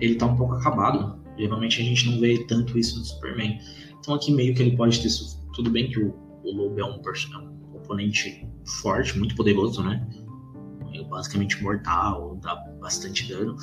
ele 0.00 0.14
tá 0.14 0.26
um 0.26 0.36
pouco 0.36 0.54
acabado. 0.54 1.18
Geralmente 1.36 1.82
a 1.82 1.84
gente 1.84 2.08
não 2.08 2.20
vê 2.20 2.44
tanto 2.46 2.78
isso 2.78 2.98
no 2.98 3.04
Superman. 3.04 3.58
Então 3.98 4.14
aqui 4.14 4.32
meio 4.32 4.54
que 4.54 4.62
ele 4.62 4.76
pode 4.76 5.02
ter. 5.02 5.08
Tudo 5.54 5.70
bem 5.70 5.90
que 5.90 6.00
o, 6.00 6.14
o 6.44 6.52
Lobo 6.52 6.80
é 6.80 6.84
um, 6.84 7.00
é 7.00 7.38
um 7.38 7.76
oponente 7.76 8.48
forte, 8.80 9.18
muito 9.18 9.34
poderoso, 9.34 9.82
né? 9.82 10.06
É 10.98 11.04
basicamente 11.04 11.62
mortal, 11.62 12.38
dá 12.42 12.56
bastante 12.80 13.28
dano. 13.28 13.56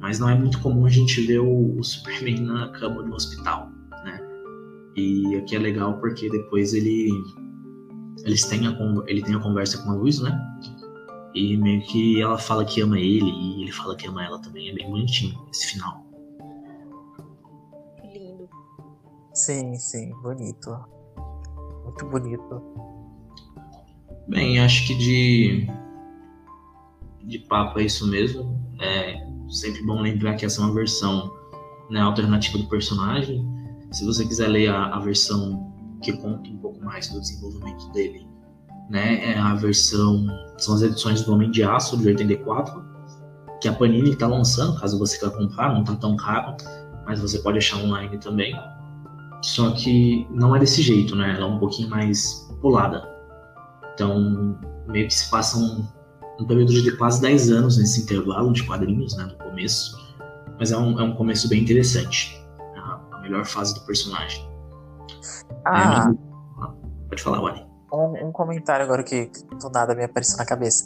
Mas 0.00 0.18
não 0.18 0.28
é 0.28 0.34
muito 0.34 0.60
comum 0.60 0.84
a 0.86 0.90
gente 0.90 1.24
ver 1.26 1.40
o, 1.40 1.78
o 1.78 1.84
Superman 1.84 2.40
na 2.40 2.68
cama 2.72 3.02
do 3.02 3.14
hospital. 3.14 3.70
E 4.96 5.36
aqui 5.36 5.56
é 5.56 5.58
legal 5.58 5.98
porque 5.98 6.28
depois 6.28 6.74
ele 6.74 7.10
eles 8.24 8.44
têm 8.44 8.66
a, 8.66 8.76
ele 9.06 9.22
tem 9.22 9.34
a 9.34 9.40
conversa 9.40 9.82
com 9.82 9.90
a 9.90 9.94
Luz, 9.94 10.20
né? 10.20 10.38
E 11.34 11.56
meio 11.56 11.82
que 11.82 12.20
ela 12.20 12.36
fala 12.36 12.64
que 12.64 12.82
ama 12.82 12.98
ele 12.98 13.30
e 13.30 13.62
ele 13.62 13.72
fala 13.72 13.96
que 13.96 14.06
ama 14.06 14.22
ela 14.22 14.38
também. 14.38 14.68
É 14.68 14.74
bem 14.74 14.90
bonitinho 14.90 15.38
esse 15.50 15.68
final. 15.68 16.04
Lindo. 18.04 18.48
Sim, 19.32 19.74
sim, 19.76 20.12
bonito. 20.22 20.78
Muito 21.84 22.06
bonito. 22.06 22.62
Bem, 24.28 24.60
acho 24.60 24.86
que 24.86 24.94
de 24.94 25.66
de 27.24 27.38
papo 27.40 27.78
é 27.80 27.84
isso 27.84 28.06
mesmo. 28.06 28.60
É 28.80 29.26
sempre 29.48 29.82
bom 29.84 30.00
lembrar 30.00 30.34
que 30.34 30.46
essa 30.46 30.60
é 30.60 30.64
uma 30.64 30.74
versão 30.74 31.32
né, 31.90 32.00
alternativa 32.00 32.58
do 32.58 32.68
personagem 32.68 33.44
se 33.92 34.04
você 34.06 34.24
quiser 34.24 34.48
ler 34.48 34.68
a, 34.68 34.86
a 34.86 34.98
versão 34.98 35.70
que 36.02 36.12
conta 36.12 36.48
um 36.48 36.56
pouco 36.56 36.82
mais 36.82 37.08
do 37.08 37.20
desenvolvimento 37.20 37.90
dele, 37.92 38.26
né, 38.90 39.32
é 39.32 39.38
a 39.38 39.54
versão 39.54 40.26
são 40.58 40.74
as 40.74 40.82
edições 40.82 41.22
do 41.22 41.32
Homem 41.32 41.50
de 41.50 41.62
Aço 41.62 41.96
de 41.96 42.08
84, 42.08 42.82
que 43.60 43.68
a 43.68 43.72
Panini 43.72 44.10
está 44.10 44.26
lançando, 44.26 44.78
caso 44.80 44.98
você 44.98 45.18
queira 45.18 45.34
comprar, 45.36 45.72
não 45.72 45.82
está 45.82 45.94
tão 45.96 46.16
caro, 46.16 46.56
mas 47.04 47.20
você 47.20 47.38
pode 47.38 47.58
achar 47.58 47.78
online 47.78 48.18
também. 48.18 48.54
Só 49.42 49.72
que 49.72 50.26
não 50.30 50.54
é 50.54 50.58
desse 50.58 50.82
jeito, 50.82 51.16
né? 51.16 51.34
Ela 51.36 51.46
é 51.46 51.48
um 51.48 51.58
pouquinho 51.58 51.90
mais 51.90 52.48
pulada. 52.60 53.08
Então, 53.94 54.56
meio 54.86 55.06
que 55.08 55.14
se 55.14 55.28
passa 55.30 55.58
um, 55.58 55.84
um 56.42 56.46
período 56.46 56.72
de 56.72 56.96
quase 56.96 57.20
10 57.20 57.50
anos 57.50 57.78
nesse 57.78 58.02
intervalo 58.02 58.52
de 58.52 58.64
quadrinhos, 58.64 59.16
né, 59.16 59.24
no 59.24 59.36
começo. 59.36 59.96
Mas 60.58 60.70
é 60.72 60.76
um, 60.76 60.98
é 61.00 61.02
um 61.02 61.14
começo 61.14 61.48
bem 61.48 61.62
interessante 61.62 62.42
melhor 63.22 63.46
fase 63.46 63.74
do 63.74 63.80
personagem. 63.86 64.46
Ah. 65.64 66.10
É, 66.10 67.08
pode 67.08 67.22
falar, 67.22 67.40
Wally. 67.40 67.66
Um, 67.92 68.28
um, 68.28 68.32
comentário 68.32 68.84
agora 68.84 69.02
que 69.02 69.30
do 69.60 69.70
nada 69.70 69.94
me 69.94 70.04
apareceu 70.04 70.36
na 70.36 70.44
cabeça. 70.44 70.84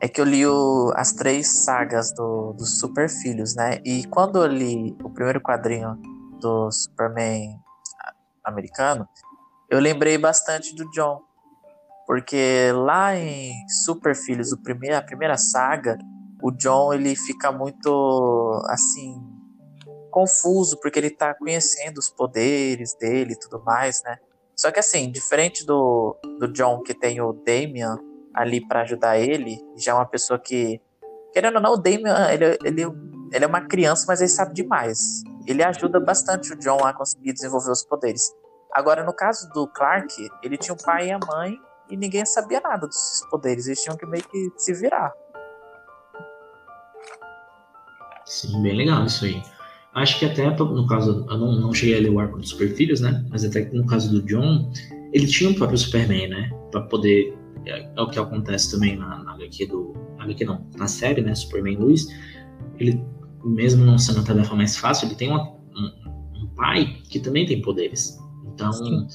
É 0.00 0.08
que 0.08 0.20
eu 0.20 0.24
li 0.24 0.46
o, 0.46 0.92
as 0.96 1.12
três 1.12 1.64
sagas 1.64 2.12
do, 2.12 2.52
dos 2.54 2.78
Super 2.78 3.08
Filhos, 3.08 3.54
né? 3.54 3.80
E 3.84 4.06
quando 4.08 4.42
eu 4.42 4.46
li 4.46 4.96
o 5.02 5.10
primeiro 5.10 5.40
quadrinho 5.40 5.96
do 6.40 6.70
Superman 6.70 7.58
americano, 8.44 9.08
eu 9.70 9.78
lembrei 9.78 10.18
bastante 10.18 10.74
do 10.74 10.90
John. 10.90 11.20
Porque 12.12 12.70
lá 12.74 13.16
em 13.16 13.54
Super 13.86 14.14
Filhos, 14.14 14.52
o 14.52 14.58
primeiro, 14.58 14.98
a 14.98 15.00
primeira 15.00 15.38
saga, 15.38 15.96
o 16.42 16.50
John 16.50 16.92
ele 16.92 17.16
fica 17.16 17.50
muito 17.50 18.62
assim 18.66 19.18
confuso, 20.10 20.78
porque 20.78 20.98
ele 20.98 21.08
tá 21.08 21.32
conhecendo 21.32 21.96
os 21.96 22.10
poderes 22.10 22.94
dele 22.96 23.32
e 23.32 23.38
tudo 23.38 23.64
mais, 23.64 24.02
né? 24.04 24.18
Só 24.54 24.70
que 24.70 24.78
assim, 24.78 25.10
diferente 25.10 25.64
do, 25.64 26.14
do 26.38 26.52
John, 26.52 26.82
que 26.82 26.92
tem 26.92 27.18
o 27.22 27.32
Damian 27.32 27.96
ali 28.34 28.60
para 28.60 28.82
ajudar 28.82 29.18
ele, 29.18 29.58
já 29.74 29.92
é 29.92 29.94
uma 29.94 30.04
pessoa 30.04 30.38
que. 30.38 30.82
Querendo 31.32 31.56
ou 31.56 31.62
não, 31.62 31.72
o 31.72 31.78
Damian, 31.78 32.30
ele, 32.30 32.58
ele, 32.62 32.82
ele 33.32 33.44
é 33.46 33.48
uma 33.48 33.62
criança, 33.62 34.04
mas 34.06 34.20
ele 34.20 34.28
sabe 34.28 34.52
demais. 34.52 35.22
Ele 35.46 35.64
ajuda 35.64 35.98
bastante 35.98 36.52
o 36.52 36.58
John 36.58 36.84
a 36.84 36.92
conseguir 36.92 37.32
desenvolver 37.32 37.70
os 37.70 37.82
poderes. 37.82 38.30
Agora, 38.70 39.02
no 39.02 39.14
caso 39.14 39.48
do 39.54 39.66
Clark, 39.66 40.14
ele 40.42 40.58
tinha 40.58 40.74
o 40.74 40.84
pai 40.84 41.08
e 41.08 41.10
a 41.10 41.18
mãe 41.18 41.58
e 41.92 41.96
ninguém 41.96 42.24
sabia 42.24 42.60
nada 42.60 42.86
dos 42.86 43.26
poderes. 43.30 43.66
Eles 43.66 43.82
tinham 43.82 43.96
que 43.96 44.06
meio 44.06 44.24
que 44.24 44.50
se 44.56 44.72
virar. 44.72 45.12
Sim, 48.24 48.62
bem 48.62 48.74
legal 48.74 49.04
isso 49.04 49.26
aí. 49.26 49.42
Acho 49.94 50.18
que 50.18 50.24
até 50.24 50.48
no 50.48 50.86
caso, 50.86 51.26
eu 51.28 51.38
não, 51.38 51.52
não 51.60 51.74
cheguei 51.74 51.98
a 51.98 52.00
ler 52.00 52.10
o 52.10 52.18
arco 52.18 52.38
dos 52.38 52.48
Super 52.48 52.74
Filhos, 52.74 53.00
né? 53.00 53.22
Mas 53.28 53.44
até 53.44 53.70
no 53.72 53.86
caso 53.86 54.10
do 54.10 54.22
John, 54.22 54.72
ele 55.12 55.26
tinha 55.26 55.50
o 55.50 55.54
próprio 55.54 55.76
Superman, 55.76 56.28
né? 56.28 56.50
Pra 56.70 56.80
poder 56.80 57.36
É, 57.66 57.88
é, 57.94 58.00
o 58.00 58.08
que 58.08 58.18
acontece 58.18 58.70
também 58.70 58.96
na, 58.96 59.22
na 59.22 59.34
HQ 59.34 59.66
do. 59.66 59.92
Na 60.16 60.24
HQ 60.24 60.44
não, 60.44 60.66
na 60.76 60.88
série, 60.88 61.20
né? 61.20 61.34
Superman 61.34 61.76
Luiz. 61.76 62.06
Ele, 62.78 63.04
mesmo 63.44 63.84
não 63.84 63.98
sendo 63.98 64.20
a 64.20 64.24
tarefa 64.24 64.54
mais 64.54 64.76
fácil, 64.76 65.08
ele 65.08 65.14
tem 65.14 65.28
uma, 65.28 65.42
um, 65.42 66.42
um, 66.42 66.46
pai 66.56 66.96
que 67.08 67.20
também 67.20 67.44
tem 67.44 67.60
poderes. 67.60 68.18
Então, 68.46 68.72
Sim. 68.72 69.06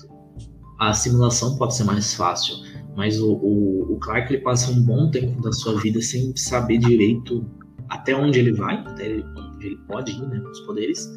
a 0.79 0.93
simulação 0.93 1.57
pode 1.57 1.75
ser 1.75 1.83
mais 1.85 2.13
fácil. 2.13 2.55
Mas 2.97 3.21
o, 3.21 3.31
o, 3.31 3.93
o 3.93 3.99
Clark 3.99 4.33
ele 4.33 4.41
passa 4.41 4.71
um 4.71 4.81
bom 4.81 5.11
tempo 5.11 5.39
da 5.39 5.51
sua 5.51 5.79
vida 5.79 6.01
sem 6.01 6.35
saber 6.35 6.79
direito 6.79 7.45
até 7.89 8.15
onde 8.15 8.39
ele 8.39 8.51
vai, 8.51 8.75
até 8.79 9.23
onde 9.37 9.67
ele 9.67 9.77
pode 9.87 10.11
ir, 10.11 10.27
né? 10.27 10.39
Os 10.39 10.59
poderes, 10.61 11.07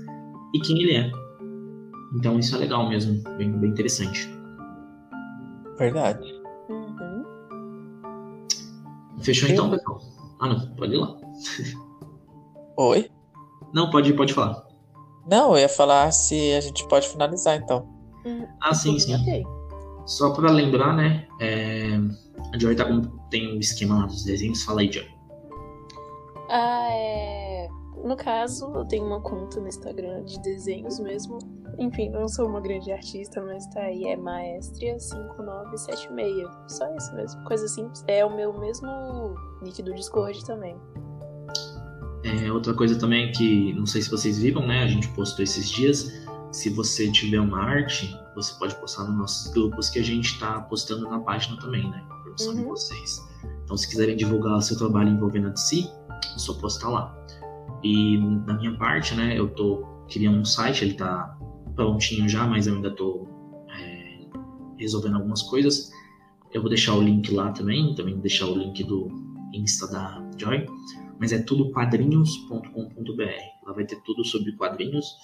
e 0.55 0.61
quem 0.61 0.83
ele 0.83 0.95
é. 0.95 1.11
Então 2.15 2.39
isso 2.39 2.55
é 2.55 2.59
legal 2.59 2.87
mesmo, 2.87 3.23
bem, 3.39 3.51
bem 3.59 3.71
interessante. 3.71 4.31
Verdade. 5.79 6.23
Uhum. 6.69 7.25
Fechou 9.23 9.49
então, 9.49 9.71
pessoal? 9.71 10.01
Ah, 10.39 10.49
não, 10.49 10.75
pode 10.77 10.93
ir 10.93 10.99
lá. 10.99 11.17
Oi? 12.77 13.11
Não, 13.73 13.89
pode, 13.89 14.13
pode 14.13 14.35
falar. 14.35 14.67
Não, 15.27 15.53
eu 15.53 15.61
ia 15.61 15.69
falar 15.69 16.11
se 16.13 16.53
a 16.53 16.61
gente 16.61 16.87
pode 16.89 17.09
finalizar 17.09 17.57
então. 17.57 17.89
Uhum. 18.27 18.47
Ah, 18.61 18.75
sim, 18.75 18.99
sim. 18.99 19.15
Ok. 19.15 19.60
Só 20.11 20.31
para 20.31 20.51
lembrar, 20.51 20.97
né? 20.97 21.29
É... 21.41 21.97
A 22.53 22.59
Joy 22.59 22.75
tá 22.75 22.85
com... 22.85 23.03
tem 23.31 23.57
um 23.57 23.61
esquema 23.61 24.01
lá 24.01 24.07
dos 24.07 24.25
desenhos. 24.25 24.65
Fala 24.65 24.81
aí, 24.81 24.91
Joy. 24.91 25.07
Ah, 26.51 26.89
é. 26.91 27.69
No 28.03 28.17
caso, 28.17 28.73
eu 28.75 28.85
tenho 28.87 29.07
uma 29.07 29.21
conta 29.21 29.61
no 29.61 29.69
Instagram 29.69 30.25
de 30.25 30.43
desenhos 30.43 30.99
mesmo. 30.99 31.39
Enfim, 31.79 32.11
não 32.11 32.27
sou 32.27 32.49
uma 32.49 32.61
grande 32.61 32.91
artista, 32.91 33.41
mas 33.41 33.65
tá 33.69 33.83
aí, 33.83 34.03
é 34.05 34.17
Maestria5976. 34.17 36.69
Só 36.69 36.93
isso 36.97 37.15
mesmo, 37.15 37.45
coisa 37.45 37.69
simples. 37.69 38.03
É 38.09 38.27
o 38.27 38.35
meu 38.35 38.53
mesmo 38.59 38.89
nick 39.63 39.81
do 39.81 39.95
Discord 39.95 40.45
também. 40.45 40.77
É, 42.25 42.51
outra 42.51 42.75
coisa 42.75 42.99
também 42.99 43.31
que 43.31 43.73
não 43.75 43.87
sei 43.87 44.03
se 44.03 44.11
vocês 44.11 44.41
viram, 44.41 44.67
né? 44.67 44.83
A 44.83 44.89
gente 44.89 45.07
postou 45.11 45.45
esses 45.45 45.71
dias. 45.71 46.29
Se 46.53 46.69
você 46.71 47.11
tiver 47.11 47.41
uma 47.41 47.61
arte, 47.63 48.17
você 48.35 48.53
pode 48.59 48.75
postar 48.77 49.05
nos 49.05 49.17
nossos 49.17 49.53
grupos 49.53 49.89
que 49.89 49.99
a 49.99 50.03
gente 50.03 50.33
está 50.33 50.61
postando 50.63 51.09
na 51.09 51.21
página 51.21 51.57
também, 51.61 51.89
né? 51.89 52.05
Produção 52.25 52.53
uhum. 52.53 52.59
de 52.59 52.65
vocês. 52.65 53.29
Então, 53.65 53.77
se 53.77 53.89
quiserem 53.89 54.17
divulgar 54.17 54.57
o 54.57 54.61
seu 54.61 54.77
trabalho 54.77 55.11
envolvendo 55.11 55.49
a 55.49 55.51
DC, 55.51 55.89
é 56.35 56.39
só 56.39 56.55
postar 56.55 56.89
lá. 56.89 57.17
E 57.85 58.19
da 58.47 58.55
minha 58.55 58.77
parte, 58.77 59.15
né, 59.15 59.39
eu 59.39 59.49
tô 59.49 59.87
criando 60.09 60.39
um 60.39 60.45
site, 60.45 60.85
ele 60.85 60.95
tá 60.95 61.39
prontinho 61.75 62.29
já, 62.29 62.47
mas 62.47 62.67
eu 62.67 62.75
ainda 62.75 62.91
tô 62.91 63.27
é, 63.71 64.27
resolvendo 64.77 65.17
algumas 65.17 65.43
coisas. 65.43 65.91
Eu 66.53 66.61
vou 66.61 66.69
deixar 66.69 66.95
o 66.95 67.01
link 67.01 67.33
lá 67.33 67.53
também, 67.53 67.95
também 67.95 68.15
vou 68.15 68.23
deixar 68.23 68.47
o 68.47 68.55
link 68.55 68.83
do 68.85 69.09
Insta 69.55 69.87
da 69.87 70.21
Joy, 70.37 70.67
mas 71.19 71.33
é 71.33 71.41
tudo 71.41 71.71
quadrinhos.com.br. 71.71 73.67
Lá 73.67 73.73
vai 73.73 73.85
ter 73.85 74.03
tudo 74.03 74.25
sobre 74.25 74.53
quadrinhos, 74.57 75.17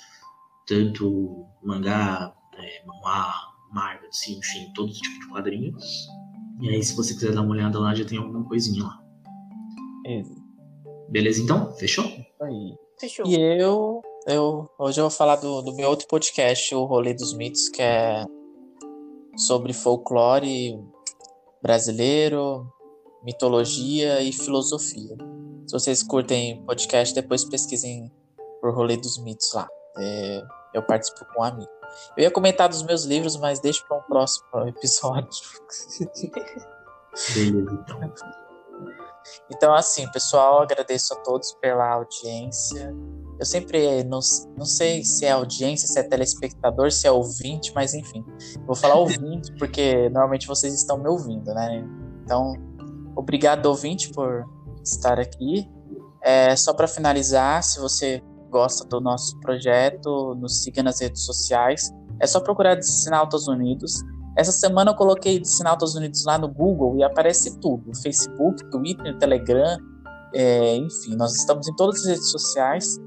tanto 0.66 1.46
mangá, 1.62 2.34
é, 2.58 2.84
manhwa, 2.86 3.32
Marvel, 3.72 4.08
assim, 4.08 4.38
enfim, 4.38 4.72
todo 4.74 4.92
tipo 4.92 5.20
de 5.20 5.28
quadrinho. 5.28 5.76
E 6.60 6.70
aí, 6.70 6.82
se 6.82 6.96
você 6.96 7.14
quiser 7.14 7.34
dar 7.34 7.42
uma 7.42 7.52
olhada 7.52 7.78
lá, 7.78 7.94
já 7.94 8.04
tem 8.04 8.18
alguma 8.18 8.44
coisinha 8.44 8.82
lá. 8.82 8.98
Isso. 10.06 10.34
Beleza, 11.08 11.42
então? 11.42 11.72
Fechou? 11.74 12.04
Aí. 12.42 12.74
Fechou. 12.98 13.26
E 13.26 13.34
eu, 13.60 14.00
eu 14.26 14.70
hoje 14.78 15.00
eu 15.00 15.04
vou 15.04 15.10
falar 15.10 15.36
do, 15.36 15.62
do 15.62 15.74
meu 15.74 15.88
outro 15.88 16.08
podcast, 16.08 16.74
o 16.74 16.84
Rolê 16.84 17.12
dos 17.14 17.34
Mitos, 17.34 17.68
que 17.68 17.82
é 17.82 18.24
sobre 19.36 19.72
folclore 19.72 20.80
brasileiro, 21.62 22.66
mitologia 23.22 24.22
e 24.22 24.32
filosofia. 24.32 25.16
Se 25.66 25.72
vocês 25.72 26.02
curtem 26.02 26.64
podcast, 26.64 27.14
depois 27.14 27.44
pesquisem 27.44 28.10
por 28.60 28.74
Rolê 28.74 28.96
dos 28.96 29.18
Mitos 29.22 29.52
lá. 29.52 29.68
É, 29.98 30.42
eu 30.74 30.82
participo 30.82 31.24
com 31.32 31.40
um 31.40 31.44
amigo. 31.44 31.70
Eu 32.16 32.24
ia 32.24 32.30
comentar 32.30 32.68
dos 32.68 32.82
meus 32.82 33.04
livros, 33.04 33.36
mas 33.36 33.60
deixa 33.60 33.82
para 33.86 33.98
um 33.98 34.02
próximo 34.02 34.46
episódio. 34.68 35.42
Beleza, 37.34 37.72
então. 37.72 38.12
Então, 39.50 39.74
assim, 39.74 40.08
pessoal, 40.10 40.62
agradeço 40.62 41.14
a 41.14 41.16
todos 41.16 41.52
pela 41.54 41.88
audiência. 41.88 42.94
Eu 43.38 43.44
sempre 43.44 44.02
não, 44.04 44.20
não 44.56 44.64
sei 44.64 45.04
se 45.04 45.24
é 45.24 45.32
audiência, 45.32 45.86
se 45.88 45.98
é 45.98 46.02
telespectador, 46.02 46.90
se 46.90 47.06
é 47.06 47.10
ouvinte, 47.10 47.72
mas 47.74 47.94
enfim. 47.94 48.24
Vou 48.66 48.74
falar 48.74 48.94
ouvinte 48.94 49.52
porque 49.58 50.08
normalmente 50.08 50.46
vocês 50.46 50.74
estão 50.74 50.98
me 50.98 51.08
ouvindo, 51.08 51.52
né? 51.52 51.84
Então, 52.24 52.54
obrigado, 53.14 53.66
ouvinte, 53.66 54.10
por 54.10 54.44
estar 54.82 55.18
aqui. 55.20 55.68
É, 56.22 56.56
só 56.56 56.72
para 56.72 56.88
finalizar, 56.88 57.62
se 57.62 57.78
você 57.78 58.22
gosta 58.50 58.86
do 58.88 59.00
nosso 59.00 59.38
projeto, 59.40 60.34
nos 60.36 60.62
siga 60.62 60.82
nas 60.82 61.00
redes 61.00 61.24
sociais. 61.24 61.92
É 62.20 62.26
só 62.26 62.40
procurar 62.40 62.80
Sinautas 62.82 63.46
Unidos. 63.46 64.02
Essa 64.36 64.52
semana 64.52 64.90
eu 64.90 64.94
coloquei 64.94 65.44
Sinautas 65.44 65.94
Unidos 65.94 66.24
lá 66.24 66.38
no 66.38 66.48
Google 66.48 66.96
e 66.98 67.02
aparece 67.02 67.58
tudo: 67.60 67.94
Facebook, 68.02 68.64
Twitter, 68.70 69.16
Telegram, 69.18 69.78
é, 70.34 70.76
enfim, 70.76 71.16
nós 71.16 71.34
estamos 71.34 71.68
em 71.68 71.74
todas 71.76 72.00
as 72.00 72.06
redes 72.06 72.30
sociais. 72.30 72.98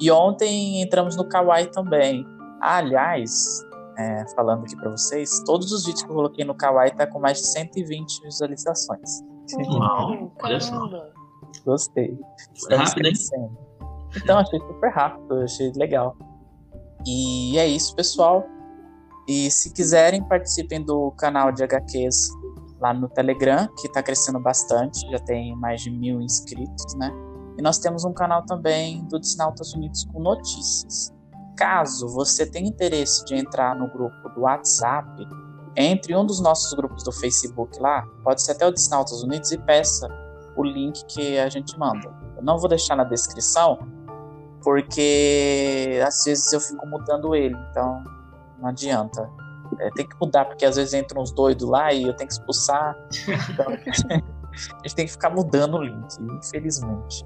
E 0.00 0.10
ontem 0.10 0.82
entramos 0.82 1.16
no 1.16 1.26
Kawaii 1.28 1.70
também. 1.70 2.24
Ah, 2.60 2.76
aliás, 2.76 3.64
é, 3.98 4.26
falando 4.34 4.64
aqui 4.64 4.76
para 4.76 4.90
vocês, 4.90 5.42
todos 5.44 5.72
os 5.72 5.86
vídeos 5.86 6.02
que 6.02 6.10
eu 6.10 6.14
coloquei 6.14 6.44
no 6.44 6.54
Kawaii 6.54 6.94
tá 6.94 7.06
com 7.06 7.18
mais 7.18 7.38
de 7.38 7.46
120 7.46 8.22
visualizações. 8.22 9.22
Uau, 9.68 10.32
olha 10.42 10.60
só. 10.60 10.88
Gostei. 11.64 12.18
Estamos 12.54 12.90
rápido, 12.90 13.04
crescendo. 13.04 13.65
Então, 14.16 14.38
achei 14.38 14.58
super 14.58 14.90
rápido, 14.92 15.42
achei 15.42 15.72
legal. 15.76 16.16
E 17.06 17.58
é 17.58 17.66
isso, 17.66 17.94
pessoal. 17.94 18.44
E 19.28 19.50
se 19.50 19.72
quiserem, 19.72 20.22
participem 20.22 20.82
do 20.82 21.10
canal 21.12 21.52
de 21.52 21.62
HQs 21.62 22.30
lá 22.80 22.92
no 22.92 23.08
Telegram, 23.08 23.68
que 23.80 23.86
está 23.88 24.02
crescendo 24.02 24.38
bastante, 24.38 25.00
já 25.10 25.18
tem 25.18 25.54
mais 25.56 25.80
de 25.80 25.90
mil 25.90 26.20
inscritos, 26.20 26.94
né? 26.96 27.10
E 27.58 27.62
nós 27.62 27.78
temos 27.78 28.04
um 28.04 28.12
canal 28.12 28.44
também 28.44 29.04
do 29.04 29.18
Disnautas 29.18 29.72
Unidos 29.72 30.04
com 30.04 30.20
notícias. 30.20 31.12
Caso 31.56 32.06
você 32.08 32.44
tenha 32.44 32.68
interesse 32.68 33.24
de 33.24 33.34
entrar 33.34 33.74
no 33.74 33.90
grupo 33.90 34.28
do 34.34 34.42
WhatsApp, 34.42 35.26
entre 35.74 36.14
um 36.14 36.24
dos 36.24 36.40
nossos 36.40 36.72
grupos 36.74 37.02
do 37.02 37.12
Facebook 37.12 37.80
lá, 37.80 38.06
pode 38.22 38.42
ser 38.42 38.52
até 38.52 38.66
o 38.66 38.72
Disnautas 38.72 39.22
Unidos 39.22 39.50
e 39.52 39.58
peça 39.58 40.06
o 40.56 40.62
link 40.62 41.04
que 41.06 41.38
a 41.38 41.48
gente 41.48 41.78
manda. 41.78 42.14
Eu 42.36 42.42
não 42.42 42.58
vou 42.58 42.68
deixar 42.68 42.94
na 42.94 43.04
descrição, 43.04 43.78
porque 44.66 46.00
às 46.04 46.24
vezes 46.24 46.52
eu 46.52 46.60
fico 46.60 46.84
mudando 46.88 47.36
ele, 47.36 47.54
então 47.70 48.02
não 48.58 48.70
adianta. 48.70 49.30
É, 49.78 49.90
tem 49.92 50.08
que 50.08 50.16
mudar, 50.20 50.44
porque 50.44 50.64
às 50.64 50.74
vezes 50.74 50.92
entram 50.92 51.22
uns 51.22 51.30
doidos 51.30 51.68
lá 51.68 51.92
e 51.92 52.02
eu 52.02 52.16
tenho 52.16 52.26
que 52.26 52.34
expulsar. 52.34 52.96
Então, 53.48 53.66
a 53.70 54.82
gente 54.82 54.96
tem 54.96 55.06
que 55.06 55.12
ficar 55.12 55.30
mudando 55.30 55.76
o 55.76 55.82
link, 55.84 56.16
infelizmente. 56.44 57.24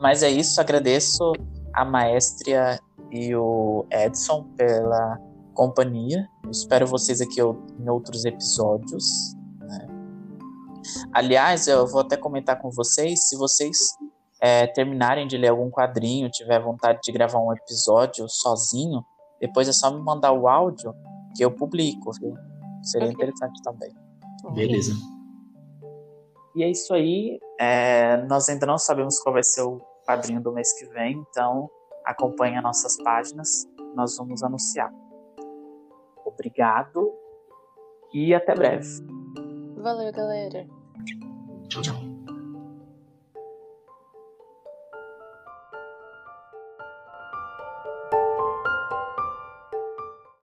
Mas 0.00 0.24
é 0.24 0.30
isso, 0.30 0.60
agradeço 0.60 1.32
a 1.72 1.84
Maestria 1.84 2.80
e 3.12 3.36
o 3.36 3.86
Edson 3.92 4.42
pela 4.56 5.16
companhia. 5.54 6.28
Eu 6.42 6.50
espero 6.50 6.88
vocês 6.88 7.20
aqui 7.20 7.40
em 7.40 7.88
outros 7.88 8.24
episódios. 8.24 9.32
Né? 9.60 9.86
Aliás, 11.12 11.68
eu 11.68 11.86
vou 11.86 12.00
até 12.00 12.16
comentar 12.16 12.60
com 12.60 12.68
vocês, 12.68 13.28
se 13.28 13.36
vocês 13.36 13.96
é, 14.40 14.66
terminarem 14.66 15.26
de 15.26 15.36
ler 15.36 15.48
algum 15.48 15.70
quadrinho, 15.70 16.30
tiver 16.30 16.60
vontade 16.60 17.00
de 17.02 17.12
gravar 17.12 17.40
um 17.40 17.52
episódio 17.52 18.28
sozinho, 18.28 19.04
depois 19.40 19.68
é 19.68 19.72
só 19.72 19.90
me 19.90 20.00
mandar 20.00 20.32
o 20.32 20.48
áudio 20.48 20.94
que 21.36 21.44
eu 21.44 21.50
publico, 21.50 22.10
viu? 22.12 22.34
Seria 22.82 23.08
okay. 23.08 23.14
interessante 23.14 23.62
também. 23.62 23.90
Beleza. 24.54 24.92
E 26.54 26.62
é 26.62 26.70
isso 26.70 26.92
aí. 26.94 27.38
É, 27.58 28.16
nós 28.28 28.48
ainda 28.48 28.66
não 28.66 28.78
sabemos 28.78 29.18
qual 29.20 29.32
vai 29.32 29.42
ser 29.42 29.62
o 29.62 29.80
quadrinho 30.06 30.40
do 30.40 30.52
mês 30.52 30.72
que 30.78 30.86
vem, 30.86 31.24
então 31.30 31.68
acompanhe 32.04 32.60
nossas 32.60 32.96
páginas, 33.02 33.66
nós 33.94 34.16
vamos 34.16 34.42
anunciar. 34.42 34.92
Obrigado 36.24 37.12
e 38.12 38.34
até 38.34 38.54
breve. 38.54 38.88
Valeu, 39.76 40.12
galera. 40.12 40.66
Tchau, 41.68 41.82
tchau. 41.82 42.07